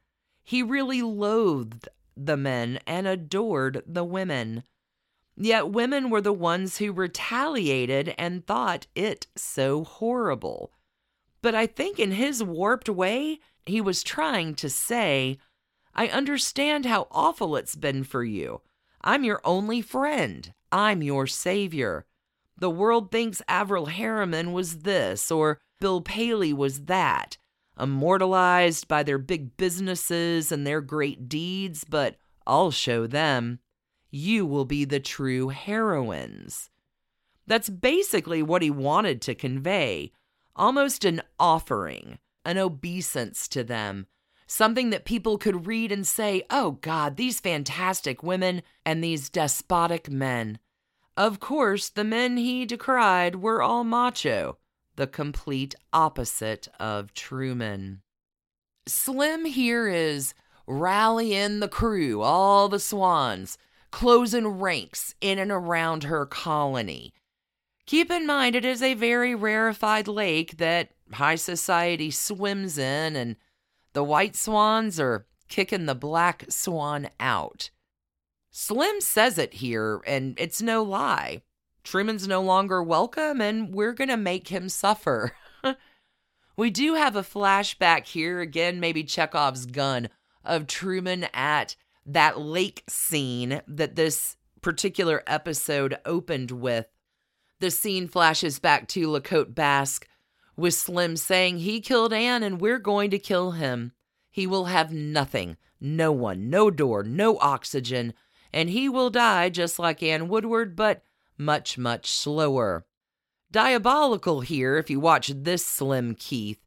He 0.43 0.61
really 0.61 1.01
loathed 1.01 1.87
the 2.15 2.37
men 2.37 2.79
and 2.85 3.07
adored 3.07 3.83
the 3.85 4.03
women. 4.03 4.63
Yet 5.35 5.71
women 5.71 6.09
were 6.09 6.21
the 6.21 6.33
ones 6.33 6.77
who 6.77 6.91
retaliated 6.91 8.13
and 8.17 8.45
thought 8.45 8.87
it 8.93 9.27
so 9.35 9.83
horrible. 9.83 10.71
But 11.41 11.55
I 11.55 11.65
think 11.65 11.99
in 11.99 12.11
his 12.11 12.43
warped 12.43 12.89
way, 12.89 13.39
he 13.65 13.81
was 13.81 14.03
trying 14.03 14.55
to 14.55 14.69
say, 14.69 15.37
I 15.95 16.07
understand 16.07 16.85
how 16.85 17.07
awful 17.11 17.55
it's 17.55 17.75
been 17.75 18.03
for 18.03 18.23
you. 18.23 18.61
I'm 19.01 19.23
your 19.23 19.41
only 19.43 19.81
friend. 19.81 20.53
I'm 20.71 21.01
your 21.01 21.27
savior. 21.27 22.05
The 22.57 22.69
world 22.69 23.11
thinks 23.11 23.41
Averell 23.47 23.87
Harriman 23.87 24.53
was 24.53 24.79
this 24.79 25.31
or 25.31 25.59
Bill 25.79 26.01
Paley 26.01 26.53
was 26.53 26.85
that, 26.85 27.37
immortalized 27.79 28.87
by 28.87 29.03
their 29.03 29.17
big 29.17 29.57
businesses 29.57 30.51
and 30.51 30.65
their 30.65 30.81
great 30.81 31.27
deeds, 31.27 31.83
but 31.83 32.15
I'll 32.45 32.71
show 32.71 33.07
them. 33.07 33.59
You 34.11 34.45
will 34.45 34.65
be 34.65 34.85
the 34.85 34.99
true 34.99 35.49
heroines. 35.49 36.69
That's 37.47 37.69
basically 37.69 38.43
what 38.43 38.61
he 38.61 38.69
wanted 38.69 39.21
to 39.23 39.35
convey 39.35 40.11
almost 40.55 41.03
an 41.03 41.21
offering, 41.39 42.19
an 42.45 42.57
obeisance 42.57 43.47
to 43.49 43.63
them, 43.63 44.05
something 44.47 44.91
that 44.91 45.05
people 45.05 45.37
could 45.37 45.67
read 45.67 45.91
and 45.91 46.05
say, 46.05 46.43
oh 46.49 46.71
God, 46.81 47.17
these 47.17 47.39
fantastic 47.39 48.21
women 48.23 48.61
and 48.85 49.03
these 49.03 49.29
despotic 49.29 50.09
men. 50.09 50.59
Of 51.15 51.39
course, 51.39 51.89
the 51.89 52.03
men 52.03 52.37
he 52.37 52.65
decried 52.65 53.35
were 53.35 53.61
all 53.61 53.83
macho, 53.83 54.57
the 54.95 55.07
complete 55.07 55.75
opposite 55.91 56.67
of 56.79 57.13
Truman. 57.13 58.01
Slim 58.87 59.45
here 59.45 59.87
is 59.87 60.33
rallying 60.65 61.59
the 61.59 61.67
crew, 61.67 62.21
all 62.21 62.67
the 62.67 62.79
swans, 62.79 63.57
closing 63.91 64.47
ranks 64.47 65.13
in 65.21 65.37
and 65.37 65.51
around 65.51 66.03
her 66.03 66.25
colony. 66.25 67.13
Keep 67.85 68.09
in 68.09 68.25
mind, 68.25 68.55
it 68.55 68.65
is 68.65 68.81
a 68.81 68.93
very 68.93 69.35
rarefied 69.35 70.07
lake 70.07 70.57
that 70.57 70.89
high 71.11 71.35
society 71.35 72.09
swims 72.09 72.77
in, 72.77 73.15
and 73.15 73.35
the 73.93 74.03
white 74.03 74.35
swans 74.35 74.99
are 74.99 75.27
kicking 75.47 75.85
the 75.85 75.93
black 75.93 76.45
swan 76.49 77.09
out. 77.19 77.69
Slim 78.55 79.01
says 79.01 79.39
it 79.39 79.55
here, 79.55 79.99
and 80.05 80.39
it's 80.39 80.61
no 80.61 80.83
lie. 80.83 81.41
Truman's 81.83 82.27
no 82.27 82.39
longer 82.39 82.83
welcome, 82.83 83.41
and 83.41 83.73
we're 83.73 83.93
going 83.93 84.11
to 84.11 84.15
make 84.15 84.49
him 84.49 84.69
suffer. 84.69 85.35
we 86.55 86.69
do 86.69 86.93
have 86.93 87.15
a 87.15 87.23
flashback 87.23 88.05
here, 88.05 88.41
again, 88.41 88.79
maybe 88.79 89.03
Chekhov's 89.03 89.65
gun, 89.65 90.07
of 90.45 90.67
Truman 90.67 91.25
at 91.33 91.75
that 92.05 92.39
lake 92.39 92.83
scene 92.87 93.63
that 93.67 93.95
this 93.95 94.37
particular 94.61 95.23
episode 95.25 95.97
opened 96.05 96.51
with. 96.51 96.85
The 97.59 97.71
scene 97.71 98.07
flashes 98.07 98.59
back 98.59 98.87
to 98.89 99.09
La 99.09 99.19
Côte 99.19 99.55
Basque 99.55 100.07
with 100.55 100.75
Slim 100.75 101.17
saying 101.17 101.57
he 101.57 101.81
killed 101.81 102.13
Ann 102.13 102.43
and 102.43 102.61
we're 102.61 102.77
going 102.77 103.09
to 103.09 103.17
kill 103.17 103.53
him. 103.53 103.93
He 104.29 104.45
will 104.45 104.65
have 104.65 104.93
nothing, 104.93 105.57
no 105.81 106.11
one, 106.11 106.51
no 106.51 106.69
door, 106.69 107.01
no 107.01 107.39
oxygen, 107.39 108.13
and 108.53 108.69
he 108.69 108.87
will 108.87 109.09
die 109.09 109.49
just 109.49 109.79
like 109.79 110.03
Ann 110.03 110.27
Woodward, 110.27 110.75
but 110.75 111.01
much, 111.37 111.77
much 111.77 112.09
slower. 112.11 112.85
Diabolical 113.51 114.41
here 114.41 114.77
if 114.77 114.89
you 114.89 114.99
watch 114.99 115.31
this 115.35 115.65
Slim 115.65 116.15
Keith. 116.15 116.59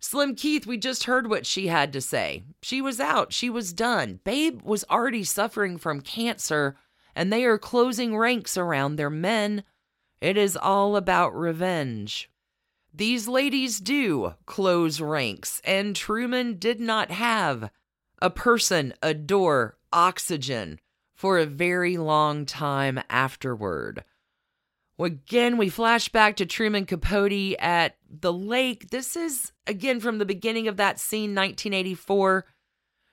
Slim 0.00 0.34
Keith, 0.34 0.66
we 0.66 0.78
just 0.78 1.04
heard 1.04 1.28
what 1.28 1.46
she 1.46 1.68
had 1.68 1.92
to 1.92 2.00
say. 2.00 2.42
She 2.62 2.82
was 2.82 2.98
out, 2.98 3.32
she 3.32 3.48
was 3.48 3.72
done. 3.72 4.20
Babe 4.24 4.60
was 4.62 4.84
already 4.90 5.22
suffering 5.22 5.78
from 5.78 6.00
cancer, 6.00 6.76
and 7.14 7.32
they 7.32 7.44
are 7.44 7.58
closing 7.58 8.16
ranks 8.16 8.56
around 8.56 8.96
their 8.96 9.10
men. 9.10 9.62
It 10.20 10.36
is 10.36 10.56
all 10.56 10.96
about 10.96 11.36
revenge. 11.36 12.30
These 12.92 13.28
ladies 13.28 13.80
do 13.80 14.34
close 14.44 15.00
ranks, 15.00 15.60
and 15.64 15.94
Truman 15.94 16.58
did 16.58 16.80
not 16.80 17.10
have 17.10 17.70
a 18.20 18.28
person, 18.28 18.92
a 19.02 19.14
door, 19.14 19.78
oxygen 19.92 20.78
for 21.22 21.38
a 21.38 21.46
very 21.46 21.96
long 21.96 22.44
time 22.44 22.98
afterward. 23.08 24.02
Again, 24.98 25.56
we 25.56 25.68
flash 25.68 26.08
back 26.08 26.34
to 26.38 26.46
Truman 26.46 26.84
Capote 26.84 27.54
at 27.60 27.94
the 28.10 28.32
lake. 28.32 28.90
This 28.90 29.14
is, 29.14 29.52
again, 29.68 30.00
from 30.00 30.18
the 30.18 30.24
beginning 30.24 30.66
of 30.66 30.78
that 30.78 30.98
scene, 30.98 31.30
1984. 31.30 32.44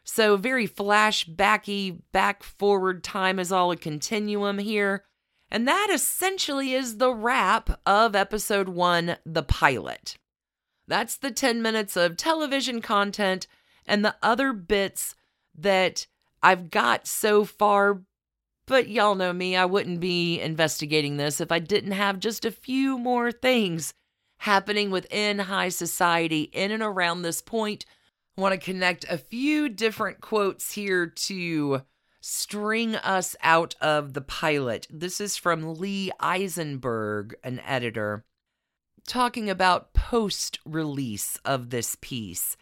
So, 0.06 0.38
very 0.38 0.68
flashbacky, 0.68 2.02
back 2.12 2.42
forward 2.42 3.04
time 3.04 3.38
is 3.38 3.52
all 3.52 3.70
a 3.70 3.78
continuum 3.78 4.58
here. 4.58 5.06
And 5.52 5.68
that 5.68 5.90
essentially 5.94 6.74
is 6.74 6.98
the 6.98 7.14
wrap 7.14 7.80
of 7.86 8.16
episode 8.16 8.70
one, 8.70 9.18
The 9.24 9.44
Pilot. 9.44 10.18
That's 10.88 11.16
the 11.16 11.30
10 11.30 11.62
minutes 11.62 11.96
of 11.96 12.18
television 12.18 12.82
content 12.82 13.46
and 13.86 14.04
the 14.04 14.16
other 14.24 14.52
bits 14.52 15.14
that 15.56 16.08
I've 16.42 16.70
got 16.70 17.08
so 17.08 17.46
far. 17.46 18.02
But 18.66 18.88
y'all 18.88 19.16
know 19.16 19.34
me, 19.34 19.56
I 19.56 19.66
wouldn't 19.66 20.00
be 20.00 20.40
investigating 20.40 21.18
this 21.18 21.42
if 21.42 21.52
I 21.52 21.58
didn't 21.60 21.94
have 21.94 22.20
just 22.20 22.46
a 22.46 22.52
few 22.52 23.00
more 23.00 23.32
things 23.32 23.94
happening 24.38 24.92
within 24.92 25.40
high 25.40 25.70
society 25.70 26.44
in 26.44 26.72
and 26.72 26.84
around 26.84 27.22
this 27.22 27.42
point. 27.42 27.86
I 28.38 28.42
want 28.42 28.54
to 28.54 28.64
connect 28.64 29.06
a 29.10 29.18
few 29.18 29.70
different 29.70 30.22
quotes 30.22 30.74
here 30.74 31.08
to 31.08 31.82
string 32.22 32.96
us 32.96 33.36
out 33.42 33.76
of 33.82 34.14
the 34.14 34.22
pilot. 34.22 34.88
This 34.90 35.20
is 35.20 35.36
from 35.36 35.76
Lee 35.76 36.12
Eisenberg, 36.20 37.36
an 37.44 37.60
editor, 37.62 38.24
talking 39.08 39.50
about 39.50 39.94
post 39.94 40.60
release 40.66 41.38
of 41.44 41.70
this 41.70 41.98
piece. 42.00 42.56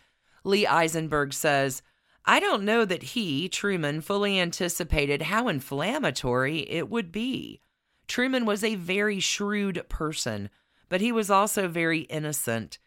Lee 0.43 0.65
Eisenberg 0.65 1.33
says, 1.33 1.81
I 2.29 2.41
don't 2.41 2.63
know 2.63 2.83
that 2.83 3.03
he, 3.03 3.47
Truman, 3.47 4.01
fully 4.01 4.37
anticipated 4.37 5.23
how 5.23 5.47
inflammatory 5.47 6.69
it 6.69 6.89
would 6.89 7.09
be. 7.09 7.61
Truman 8.05 8.45
was 8.45 8.65
a 8.65 8.75
very 8.75 9.21
shrewd 9.21 9.85
person, 9.87 10.49
but 10.89 10.99
he 10.99 11.13
was 11.13 11.31
also 11.31 11.69
very 11.69 12.01
innocent. 12.01 12.79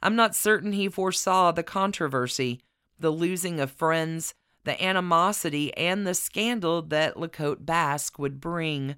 I'm 0.00 0.14
not 0.14 0.36
certain 0.36 0.70
he 0.70 0.88
foresaw 0.88 1.50
the 1.50 1.64
controversy, 1.64 2.60
the 2.96 3.10
losing 3.10 3.58
of 3.58 3.72
friends, 3.72 4.34
the 4.62 4.80
animosity 4.82 5.76
and 5.76 6.06
the 6.06 6.14
scandal 6.14 6.80
that 6.82 7.18
La 7.18 7.26
Côte 7.26 7.66
Basque 7.66 8.20
would 8.20 8.40
bring. 8.40 8.94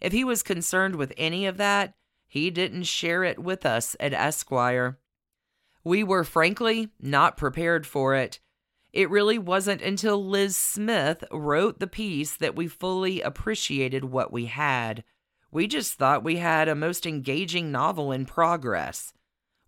If 0.00 0.12
he 0.12 0.22
was 0.22 0.44
concerned 0.44 0.94
with 0.94 1.12
any 1.16 1.44
of 1.46 1.56
that, 1.56 1.94
he 2.28 2.50
didn't 2.50 2.84
share 2.84 3.24
it 3.24 3.40
with 3.40 3.66
us 3.66 3.96
at 3.98 4.12
Esquire. 4.12 4.98
We 5.82 6.04
were 6.04 6.24
frankly 6.24 6.90
not 7.00 7.36
prepared 7.36 7.84
for 7.84 8.14
it. 8.14 8.38
It 8.94 9.10
really 9.10 9.38
wasn't 9.38 9.82
until 9.82 10.24
Liz 10.24 10.56
Smith 10.56 11.24
wrote 11.32 11.80
the 11.80 11.88
piece 11.88 12.36
that 12.36 12.54
we 12.54 12.68
fully 12.68 13.20
appreciated 13.20 14.04
what 14.04 14.32
we 14.32 14.46
had. 14.46 15.02
We 15.50 15.66
just 15.66 15.94
thought 15.94 16.22
we 16.22 16.36
had 16.36 16.68
a 16.68 16.76
most 16.76 17.04
engaging 17.04 17.72
novel 17.72 18.12
in 18.12 18.24
progress. 18.24 19.12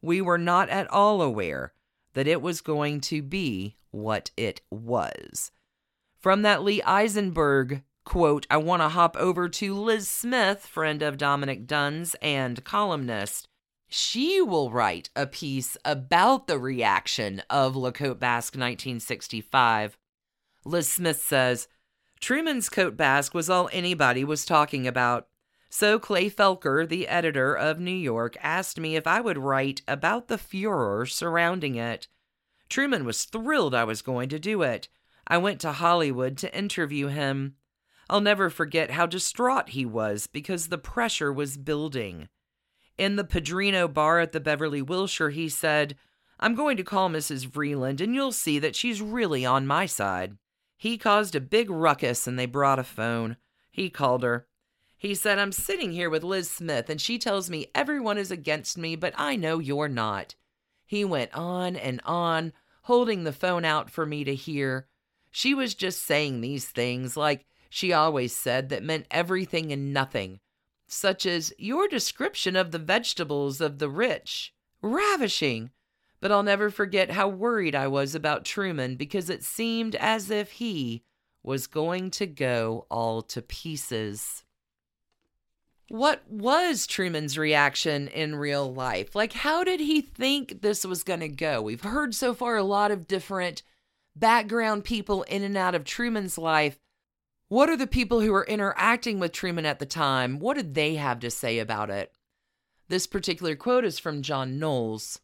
We 0.00 0.20
were 0.20 0.38
not 0.38 0.68
at 0.68 0.88
all 0.92 1.20
aware 1.22 1.72
that 2.14 2.28
it 2.28 2.40
was 2.40 2.60
going 2.60 3.00
to 3.00 3.20
be 3.20 3.74
what 3.90 4.30
it 4.36 4.60
was. 4.70 5.50
From 6.20 6.42
that 6.42 6.62
Lee 6.62 6.80
Eisenberg 6.82 7.82
quote, 8.04 8.46
I 8.48 8.58
want 8.58 8.82
to 8.82 8.90
hop 8.90 9.16
over 9.16 9.48
to 9.48 9.74
Liz 9.74 10.08
Smith, 10.08 10.64
friend 10.64 11.02
of 11.02 11.18
Dominic 11.18 11.66
Dunne's 11.66 12.14
and 12.22 12.62
columnist. 12.62 13.48
She 13.88 14.42
will 14.42 14.70
write 14.70 15.10
a 15.14 15.26
piece 15.26 15.76
about 15.84 16.46
the 16.46 16.58
reaction 16.58 17.42
of 17.48 17.76
La 17.76 17.90
Côte 17.90 18.18
Basque 18.18 18.54
1965. 18.54 19.96
Liz 20.64 20.88
Smith 20.90 21.20
says, 21.20 21.68
Truman's 22.20 22.68
Côte 22.68 22.96
Basque 22.96 23.34
was 23.34 23.48
all 23.48 23.70
anybody 23.72 24.24
was 24.24 24.44
talking 24.44 24.86
about. 24.86 25.28
So 25.68 25.98
Clay 25.98 26.30
Felker, 26.30 26.88
the 26.88 27.06
editor 27.06 27.54
of 27.54 27.78
New 27.78 27.90
York, 27.90 28.36
asked 28.42 28.80
me 28.80 28.96
if 28.96 29.06
I 29.06 29.20
would 29.20 29.38
write 29.38 29.82
about 29.86 30.28
the 30.28 30.38
furor 30.38 31.06
surrounding 31.06 31.76
it. 31.76 32.08
Truman 32.68 33.04
was 33.04 33.24
thrilled 33.24 33.74
I 33.74 33.84
was 33.84 34.02
going 34.02 34.28
to 34.30 34.38
do 34.38 34.62
it. 34.62 34.88
I 35.28 35.38
went 35.38 35.60
to 35.60 35.72
Hollywood 35.72 36.36
to 36.38 36.56
interview 36.56 37.08
him. 37.08 37.54
I'll 38.08 38.20
never 38.20 38.50
forget 38.50 38.92
how 38.92 39.06
distraught 39.06 39.70
he 39.70 39.84
was 39.84 40.26
because 40.26 40.68
the 40.68 40.78
pressure 40.78 41.32
was 41.32 41.56
building. 41.56 42.28
In 42.98 43.16
the 43.16 43.24
Padrino 43.24 43.88
bar 43.88 44.20
at 44.20 44.32
the 44.32 44.40
Beverly 44.40 44.80
Wilshire, 44.80 45.30
he 45.30 45.48
said, 45.48 45.96
I'm 46.40 46.54
going 46.54 46.76
to 46.76 46.84
call 46.84 47.10
Mrs. 47.10 47.46
Vreeland 47.46 48.00
and 48.00 48.14
you'll 48.14 48.32
see 48.32 48.58
that 48.58 48.76
she's 48.76 49.02
really 49.02 49.44
on 49.44 49.66
my 49.66 49.86
side. 49.86 50.36
He 50.78 50.98
caused 50.98 51.34
a 51.34 51.40
big 51.40 51.70
ruckus 51.70 52.26
and 52.26 52.38
they 52.38 52.46
brought 52.46 52.78
a 52.78 52.84
phone. 52.84 53.36
He 53.70 53.90
called 53.90 54.22
her. 54.22 54.46
He 54.98 55.14
said, 55.14 55.38
I'm 55.38 55.52
sitting 55.52 55.92
here 55.92 56.08
with 56.08 56.24
Liz 56.24 56.50
Smith 56.50 56.88
and 56.88 57.00
she 57.00 57.18
tells 57.18 57.50
me 57.50 57.70
everyone 57.74 58.18
is 58.18 58.30
against 58.30 58.78
me, 58.78 58.96
but 58.96 59.14
I 59.16 59.36
know 59.36 59.58
you're 59.58 59.88
not. 59.88 60.34
He 60.86 61.04
went 61.04 61.34
on 61.34 61.76
and 61.76 62.00
on, 62.04 62.52
holding 62.82 63.24
the 63.24 63.32
phone 63.32 63.64
out 63.64 63.90
for 63.90 64.06
me 64.06 64.24
to 64.24 64.34
hear. 64.34 64.88
She 65.30 65.54
was 65.54 65.74
just 65.74 66.02
saying 66.02 66.40
these 66.40 66.66
things 66.66 67.16
like 67.16 67.44
she 67.68 67.92
always 67.92 68.34
said 68.34 68.70
that 68.70 68.82
meant 68.82 69.06
everything 69.10 69.72
and 69.72 69.92
nothing, 69.92 70.40
such 70.86 71.26
as 71.26 71.52
your 71.58 71.88
description 71.88 72.56
of 72.56 72.70
the 72.70 72.78
vegetables 72.78 73.60
of 73.60 73.78
the 73.78 73.88
rich. 73.88 74.54
Ravishing! 74.82 75.70
But 76.20 76.32
I'll 76.32 76.42
never 76.42 76.70
forget 76.70 77.10
how 77.10 77.28
worried 77.28 77.74
I 77.74 77.88
was 77.88 78.14
about 78.14 78.44
Truman 78.44 78.96
because 78.96 79.28
it 79.28 79.44
seemed 79.44 79.94
as 79.96 80.30
if 80.30 80.52
he 80.52 81.02
was 81.42 81.66
going 81.66 82.10
to 82.10 82.26
go 82.26 82.86
all 82.90 83.22
to 83.22 83.42
pieces. 83.42 84.44
What 85.88 86.28
was 86.28 86.86
Truman's 86.86 87.38
reaction 87.38 88.08
in 88.08 88.34
real 88.34 88.72
life? 88.72 89.14
Like, 89.14 89.32
how 89.32 89.62
did 89.62 89.78
he 89.78 90.00
think 90.00 90.62
this 90.62 90.84
was 90.84 91.04
going 91.04 91.20
to 91.20 91.28
go? 91.28 91.62
We've 91.62 91.80
heard 91.80 92.14
so 92.14 92.34
far 92.34 92.56
a 92.56 92.64
lot 92.64 92.90
of 92.90 93.06
different 93.06 93.62
background 94.16 94.82
people 94.82 95.22
in 95.24 95.44
and 95.44 95.56
out 95.56 95.76
of 95.76 95.84
Truman's 95.84 96.38
life. 96.38 96.78
What 97.48 97.70
are 97.70 97.76
the 97.76 97.86
people 97.86 98.20
who 98.20 98.32
were 98.32 98.44
interacting 98.44 99.20
with 99.20 99.30
Truman 99.30 99.66
at 99.66 99.78
the 99.78 99.86
time? 99.86 100.40
What 100.40 100.56
did 100.56 100.74
they 100.74 100.96
have 100.96 101.20
to 101.20 101.30
say 101.30 101.60
about 101.60 101.90
it? 101.90 102.12
This 102.88 103.06
particular 103.06 103.54
quote 103.54 103.84
is 103.84 104.00
from 104.00 104.22
John 104.22 104.58
Knowles. 104.58 105.20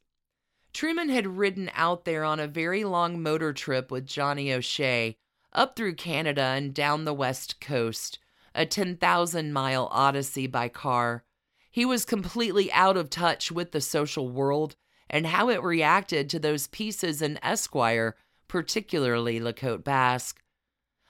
Truman 0.73 1.09
had 1.09 1.27
ridden 1.27 1.68
out 1.75 2.05
there 2.05 2.23
on 2.23 2.39
a 2.39 2.47
very 2.47 2.85
long 2.85 3.20
motor 3.20 3.53
trip 3.53 3.91
with 3.91 4.07
Johnny 4.07 4.53
O'Shea 4.53 5.16
up 5.53 5.75
through 5.75 5.97
Canada 5.97 6.43
and 6.43 6.73
down 6.73 7.05
the 7.05 7.12
west 7.12 7.61
coast 7.61 8.20
a 8.55 8.66
10,000 8.66 9.53
mile 9.53 9.89
odyssey 9.91 10.47
by 10.47 10.68
car. 10.68 11.25
He 11.70 11.85
was 11.85 12.05
completely 12.05 12.70
out 12.73 12.97
of 12.97 13.11
touch 13.11 13.51
with 13.51 13.73
the 13.73 13.81
social 13.81 14.29
world 14.29 14.77
and 15.11 15.27
how 15.27 15.49
it 15.49 15.62
reacted 15.62 16.31
to 16.31 16.39
those 16.39 16.68
pieces 16.68 17.20
in 17.20 17.39
Esquire, 17.43 18.14
particularly 18.47 19.41
La 19.41 19.53
Côte 19.53 19.83
Basque. 19.83 20.41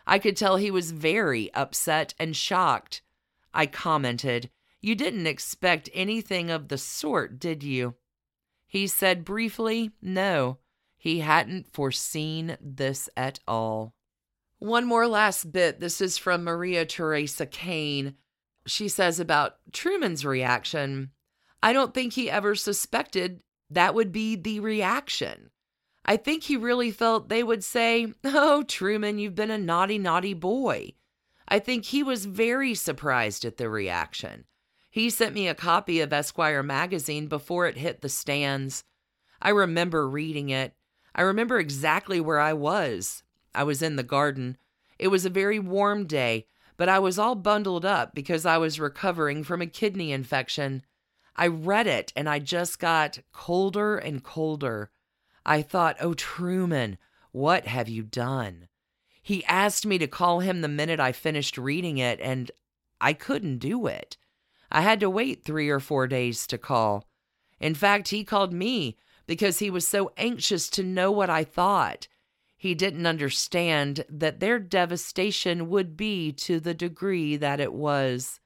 I 0.06 0.18
could 0.18 0.36
tell 0.36 0.56
he 0.56 0.70
was 0.70 0.90
very 0.90 1.52
upset 1.54 2.14
and 2.18 2.36
shocked. 2.36 3.02
I 3.54 3.66
commented, 3.66 4.50
You 4.80 4.94
didn't 4.94 5.26
expect 5.26 5.90
anything 5.94 6.50
of 6.50 6.68
the 6.68 6.78
sort, 6.78 7.38
did 7.38 7.62
you? 7.62 7.94
He 8.66 8.86
said 8.86 9.24
briefly, 9.24 9.92
No. 10.00 10.58
He 10.96 11.20
hadn't 11.20 11.72
foreseen 11.72 12.56
this 12.60 13.08
at 13.16 13.40
all. 13.46 13.94
One 14.58 14.86
more 14.86 15.08
last 15.08 15.50
bit. 15.52 15.80
This 15.80 16.00
is 16.00 16.18
from 16.18 16.44
Maria 16.44 16.86
Teresa 16.86 17.46
Kane. 17.46 18.14
She 18.66 18.88
says 18.88 19.18
about 19.18 19.56
Truman's 19.72 20.24
reaction 20.24 21.10
I 21.62 21.72
don't 21.72 21.94
think 21.94 22.14
he 22.14 22.28
ever 22.28 22.54
suspected 22.54 23.40
that 23.70 23.94
would 23.94 24.10
be 24.12 24.36
the 24.36 24.60
reaction. 24.60 25.50
I 26.04 26.16
think 26.16 26.44
he 26.44 26.56
really 26.56 26.90
felt 26.90 27.28
they 27.28 27.42
would 27.42 27.62
say, 27.62 28.12
Oh, 28.24 28.62
Truman, 28.62 29.18
you've 29.18 29.34
been 29.34 29.50
a 29.50 29.58
naughty, 29.58 29.98
naughty 29.98 30.34
boy. 30.34 30.94
I 31.48 31.58
think 31.58 31.84
he 31.84 32.02
was 32.02 32.26
very 32.26 32.74
surprised 32.74 33.44
at 33.44 33.56
the 33.56 33.68
reaction. 33.68 34.44
He 34.90 35.10
sent 35.10 35.34
me 35.34 35.48
a 35.48 35.54
copy 35.54 36.00
of 36.00 36.12
Esquire 36.12 36.62
magazine 36.62 37.26
before 37.26 37.66
it 37.66 37.78
hit 37.78 38.00
the 38.00 38.08
stands. 38.08 38.84
I 39.40 39.50
remember 39.50 40.08
reading 40.08 40.50
it. 40.50 40.74
I 41.14 41.22
remember 41.22 41.58
exactly 41.58 42.20
where 42.20 42.38
I 42.38 42.52
was. 42.52 43.22
I 43.54 43.64
was 43.64 43.82
in 43.82 43.96
the 43.96 44.02
garden. 44.02 44.56
It 44.98 45.08
was 45.08 45.24
a 45.24 45.30
very 45.30 45.58
warm 45.58 46.06
day, 46.06 46.46
but 46.76 46.88
I 46.88 46.98
was 47.00 47.18
all 47.18 47.34
bundled 47.34 47.84
up 47.84 48.14
because 48.14 48.46
I 48.46 48.58
was 48.58 48.78
recovering 48.78 49.44
from 49.44 49.60
a 49.60 49.66
kidney 49.66 50.12
infection. 50.12 50.84
I 51.36 51.48
read 51.48 51.86
it 51.86 52.12
and 52.14 52.28
I 52.28 52.38
just 52.38 52.78
got 52.78 53.18
colder 53.32 53.96
and 53.96 54.22
colder. 54.22 54.90
I 55.44 55.62
thought, 55.62 55.96
oh, 56.00 56.14
Truman, 56.14 56.98
what 57.32 57.66
have 57.66 57.88
you 57.88 58.02
done? 58.02 58.68
He 59.22 59.44
asked 59.44 59.86
me 59.86 59.98
to 59.98 60.06
call 60.06 60.40
him 60.40 60.60
the 60.60 60.68
minute 60.68 61.00
I 61.00 61.12
finished 61.12 61.58
reading 61.58 61.98
it, 61.98 62.20
and 62.20 62.50
I 63.00 63.12
couldn't 63.12 63.58
do 63.58 63.86
it. 63.86 64.16
I 64.70 64.80
had 64.80 65.00
to 65.00 65.10
wait 65.10 65.44
three 65.44 65.68
or 65.68 65.80
four 65.80 66.06
days 66.06 66.46
to 66.48 66.58
call. 66.58 67.06
In 67.60 67.74
fact, 67.74 68.08
he 68.08 68.24
called 68.24 68.52
me 68.52 68.96
because 69.26 69.58
he 69.58 69.70
was 69.70 69.86
so 69.86 70.12
anxious 70.16 70.68
to 70.70 70.82
know 70.82 71.10
what 71.10 71.30
I 71.30 71.44
thought. 71.44 72.08
He 72.56 72.74
didn't 72.74 73.06
understand 73.06 74.04
that 74.08 74.40
their 74.40 74.58
devastation 74.58 75.68
would 75.68 75.96
be 75.96 76.32
to 76.32 76.60
the 76.60 76.74
degree 76.74 77.36
that 77.36 77.60
it 77.60 77.72
was. 77.72 78.40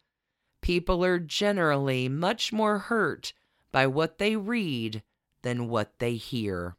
People 0.63 1.05
are 1.05 1.19
generally 1.19 2.09
much 2.09 2.53
more 2.53 2.79
hurt 2.79 3.33
by 3.73 3.87
what 3.87 4.19
they 4.19 4.37
read 4.37 5.03
than 5.43 5.69
what 5.69 5.99
they 5.99 6.15
hear. 6.15 6.77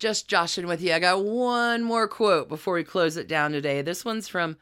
Just 0.00 0.28
joshing 0.28 0.66
with 0.66 0.80
you. 0.80 0.94
I 0.94 0.98
got 0.98 1.22
one 1.22 1.82
more 1.84 2.08
quote 2.08 2.48
before 2.48 2.72
we 2.72 2.84
close 2.84 3.18
it 3.18 3.28
down 3.28 3.52
today. 3.52 3.82
This 3.82 4.02
one's 4.02 4.28
from 4.28 4.56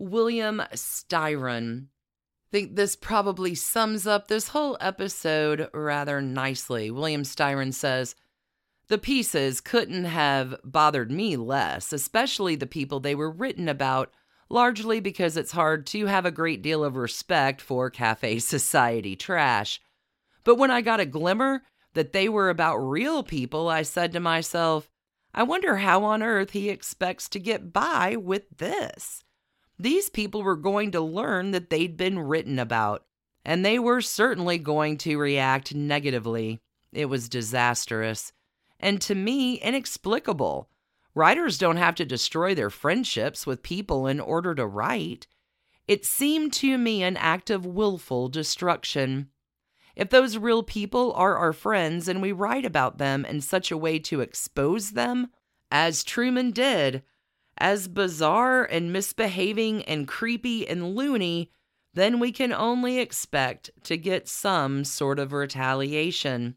William 0.00 0.60
Styron. 0.72 1.84
I 1.84 2.50
think 2.50 2.74
this 2.74 2.96
probably 2.96 3.54
sums 3.54 4.04
up 4.04 4.26
this 4.26 4.48
whole 4.48 4.76
episode 4.80 5.70
rather 5.72 6.20
nicely. 6.20 6.90
William 6.90 7.22
Styron 7.22 7.72
says, 7.72 8.16
The 8.88 8.98
pieces 8.98 9.60
couldn't 9.60 10.06
have 10.06 10.56
bothered 10.64 11.12
me 11.12 11.36
less, 11.36 11.92
especially 11.92 12.56
the 12.56 12.66
people 12.66 12.98
they 12.98 13.14
were 13.14 13.30
written 13.30 13.68
about 13.68 14.12
largely 14.48 14.98
because 14.98 15.36
it's 15.36 15.52
hard 15.52 15.86
to 15.86 16.06
have 16.06 16.26
a 16.26 16.32
great 16.32 16.62
deal 16.62 16.82
of 16.82 16.96
respect 16.96 17.60
for 17.60 17.90
cafe 17.90 18.38
society 18.40 19.14
trash. 19.14 19.80
But 20.42 20.56
when 20.56 20.72
I 20.72 20.80
got 20.80 20.98
a 20.98 21.06
glimmer 21.06 21.62
that 21.94 22.12
they 22.12 22.28
were 22.28 22.50
about 22.50 22.76
real 22.76 23.22
people, 23.22 23.68
I 23.68 23.82
said 23.82 24.12
to 24.12 24.20
myself, 24.20 24.90
I 25.32 25.42
wonder 25.42 25.76
how 25.76 26.04
on 26.04 26.22
earth 26.22 26.50
he 26.50 26.68
expects 26.68 27.28
to 27.30 27.38
get 27.38 27.72
by 27.72 28.16
with 28.16 28.44
this. 28.58 29.24
These 29.78 30.10
people 30.10 30.42
were 30.42 30.56
going 30.56 30.90
to 30.92 31.00
learn 31.00 31.52
that 31.52 31.70
they'd 31.70 31.96
been 31.96 32.18
written 32.18 32.58
about, 32.58 33.04
and 33.44 33.64
they 33.64 33.78
were 33.78 34.00
certainly 34.00 34.58
going 34.58 34.98
to 34.98 35.16
react 35.16 35.74
negatively. 35.74 36.60
It 36.92 37.06
was 37.06 37.28
disastrous, 37.28 38.32
and 38.78 39.00
to 39.02 39.14
me, 39.14 39.54
inexplicable. 39.54 40.68
Writers 41.14 41.58
don't 41.58 41.76
have 41.76 41.94
to 41.96 42.04
destroy 42.04 42.54
their 42.54 42.70
friendships 42.70 43.46
with 43.46 43.62
people 43.62 44.06
in 44.06 44.20
order 44.20 44.54
to 44.54 44.66
write. 44.66 45.26
It 45.88 46.04
seemed 46.04 46.52
to 46.54 46.78
me 46.78 47.02
an 47.02 47.16
act 47.16 47.50
of 47.50 47.66
willful 47.66 48.28
destruction. 48.28 49.30
If 50.00 50.08
those 50.08 50.38
real 50.38 50.62
people 50.62 51.12
are 51.12 51.36
our 51.36 51.52
friends 51.52 52.08
and 52.08 52.22
we 52.22 52.32
write 52.32 52.64
about 52.64 52.96
them 52.96 53.26
in 53.26 53.42
such 53.42 53.70
a 53.70 53.76
way 53.76 53.98
to 53.98 54.22
expose 54.22 54.92
them, 54.92 55.28
as 55.70 56.02
Truman 56.02 56.52
did, 56.52 57.02
as 57.58 57.86
bizarre 57.86 58.64
and 58.64 58.94
misbehaving 58.94 59.82
and 59.82 60.08
creepy 60.08 60.66
and 60.66 60.96
loony, 60.96 61.52
then 61.92 62.18
we 62.18 62.32
can 62.32 62.50
only 62.50 62.98
expect 62.98 63.70
to 63.84 63.98
get 63.98 64.26
some 64.26 64.84
sort 64.86 65.18
of 65.18 65.34
retaliation. 65.34 66.56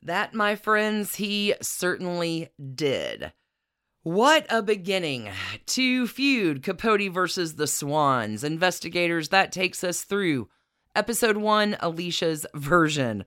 That, 0.00 0.32
my 0.32 0.56
friends, 0.56 1.16
he 1.16 1.54
certainly 1.60 2.48
did. 2.74 3.34
What 4.02 4.46
a 4.48 4.62
beginning 4.62 5.28
to 5.66 6.06
feud 6.06 6.62
Capote 6.62 7.12
versus 7.12 7.56
the 7.56 7.66
Swans. 7.66 8.42
Investigators, 8.42 9.28
that 9.28 9.52
takes 9.52 9.84
us 9.84 10.04
through 10.04 10.48
episode 10.94 11.36
one, 11.36 11.76
Alicia's 11.80 12.46
version. 12.54 13.24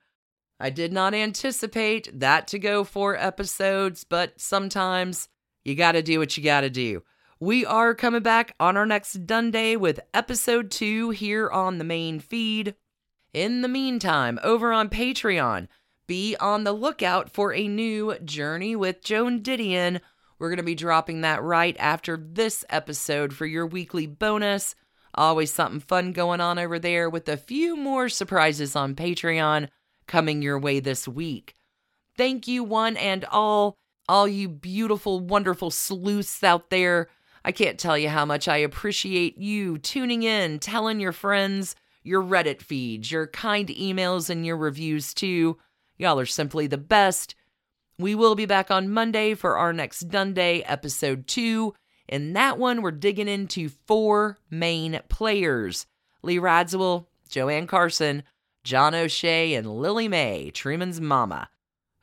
I 0.60 0.70
did 0.70 0.94
not 0.94 1.14
anticipate 1.14 2.20
that 2.20 2.48
to 2.48 2.60
go 2.60 2.84
four 2.84 3.18
episodes, 3.18 4.04
but 4.04 4.40
sometimes 4.40 5.28
you 5.64 5.76
gotta 5.76 6.02
do 6.02 6.20
what 6.20 6.36
you 6.38 6.44
gotta 6.44 6.70
do. 6.70 7.04
We 7.40 7.66
are 7.66 7.94
coming 7.94 8.24
back 8.24 8.56
on 8.60 8.78
our 8.78 8.86
next 8.86 9.26
Dunday 9.26 9.76
with 9.76 10.00
episode 10.14 10.72
two 10.72 11.10
here 11.10 11.50
on 11.50 11.78
the 11.78 11.84
main 11.84 12.20
feed. 12.20 12.76
In 13.34 13.62
the 13.62 13.68
meantime, 13.68 14.40
over 14.44 14.72
on 14.72 14.90
Patreon, 14.90 15.68
be 16.08 16.36
on 16.40 16.64
the 16.64 16.72
lookout 16.72 17.30
for 17.30 17.54
a 17.54 17.68
new 17.68 18.18
Journey 18.20 18.76
with 18.76 19.04
Joan 19.04 19.42
Didion 19.42 20.00
we're 20.38 20.50
going 20.50 20.58
to 20.58 20.64
be 20.64 20.76
dropping 20.76 21.22
that 21.22 21.44
right 21.44 21.76
after 21.80 22.18
this 22.18 22.66
episode 22.70 23.34
for 23.34 23.46
your 23.46 23.66
weekly 23.66 24.06
bonus. 24.06 24.76
Always 25.16 25.54
something 25.54 25.80
fun 25.80 26.12
going 26.12 26.42
on 26.42 26.60
over 26.60 26.78
there 26.78 27.10
with 27.10 27.30
a 27.30 27.38
few 27.38 27.78
more 27.78 28.10
surprises 28.10 28.76
on 28.76 28.96
Patreon 28.96 29.70
coming 30.08 30.42
your 30.42 30.60
way 30.60 30.82
this 30.82 31.08
week. 31.08 31.56
Thank 32.18 32.48
you, 32.48 32.64
one 32.64 32.98
and 32.98 33.24
all, 33.26 33.78
all 34.10 34.28
you 34.28 34.50
beautiful, 34.50 35.22
wonderful 35.22 35.72
sleuths 35.72 36.44
out 36.44 36.70
there. 36.70 37.08
I 37.46 37.54
can't 37.54 37.80
tell 37.80 37.98
you 37.98 38.10
how 38.10 38.26
much 38.26 38.48
I 38.48 38.58
appreciate 38.58 39.38
you 39.38 39.78
tuning 39.78 40.24
in, 40.24 40.60
telling 40.60 41.00
your 41.00 41.14
friends, 41.14 41.76
your 42.04 42.22
Reddit 42.22 42.62
feeds, 42.62 43.10
your 43.10 43.28
kind 43.28 43.70
emails, 43.70 44.30
and 44.30 44.46
your 44.46 44.58
reviews 44.58 45.14
too. 45.14 45.58
Y'all 45.98 46.20
are 46.20 46.26
simply 46.26 46.68
the 46.68 46.78
best. 46.78 47.36
We 47.98 48.16
will 48.16 48.36
be 48.36 48.46
back 48.46 48.70
on 48.70 48.90
Monday 48.90 49.34
for 49.34 49.58
our 49.58 49.72
next 49.72 50.10
Dunday, 50.10 50.62
episode 50.62 51.28
two. 51.28 51.74
In 52.08 52.34
that 52.34 52.58
one, 52.58 52.82
we're 52.82 52.92
digging 52.92 53.28
into 53.28 53.70
four 53.70 54.38
main 54.50 55.00
players 55.10 55.88
Lee 56.22 56.38
Radziwill, 56.40 57.06
Joanne 57.30 57.68
Carson, 57.68 58.24
John 58.64 58.96
O'Shea, 58.96 59.54
and 59.54 59.80
Lillie 59.80 60.08
Mae, 60.08 60.50
Truman's 60.50 61.00
mama. 61.00 61.50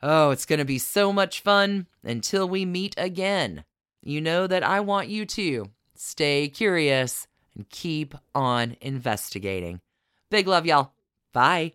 Oh, 0.01 0.31
it's 0.31 0.45
going 0.45 0.59
to 0.59 0.65
be 0.65 0.79
so 0.79 1.11
much 1.11 1.41
fun 1.41 1.87
until 2.03 2.47
we 2.47 2.65
meet 2.65 2.95
again. 2.97 3.63
You 4.01 4.21
know 4.21 4.47
that 4.47 4.63
I 4.63 4.79
want 4.79 5.07
you 5.09 5.25
to 5.25 5.69
stay 5.95 6.49
curious 6.49 7.27
and 7.55 7.69
keep 7.69 8.15
on 8.33 8.75
investigating. 8.81 9.79
Big 10.29 10.47
love, 10.47 10.65
y'all. 10.65 10.93
Bye. 11.33 11.73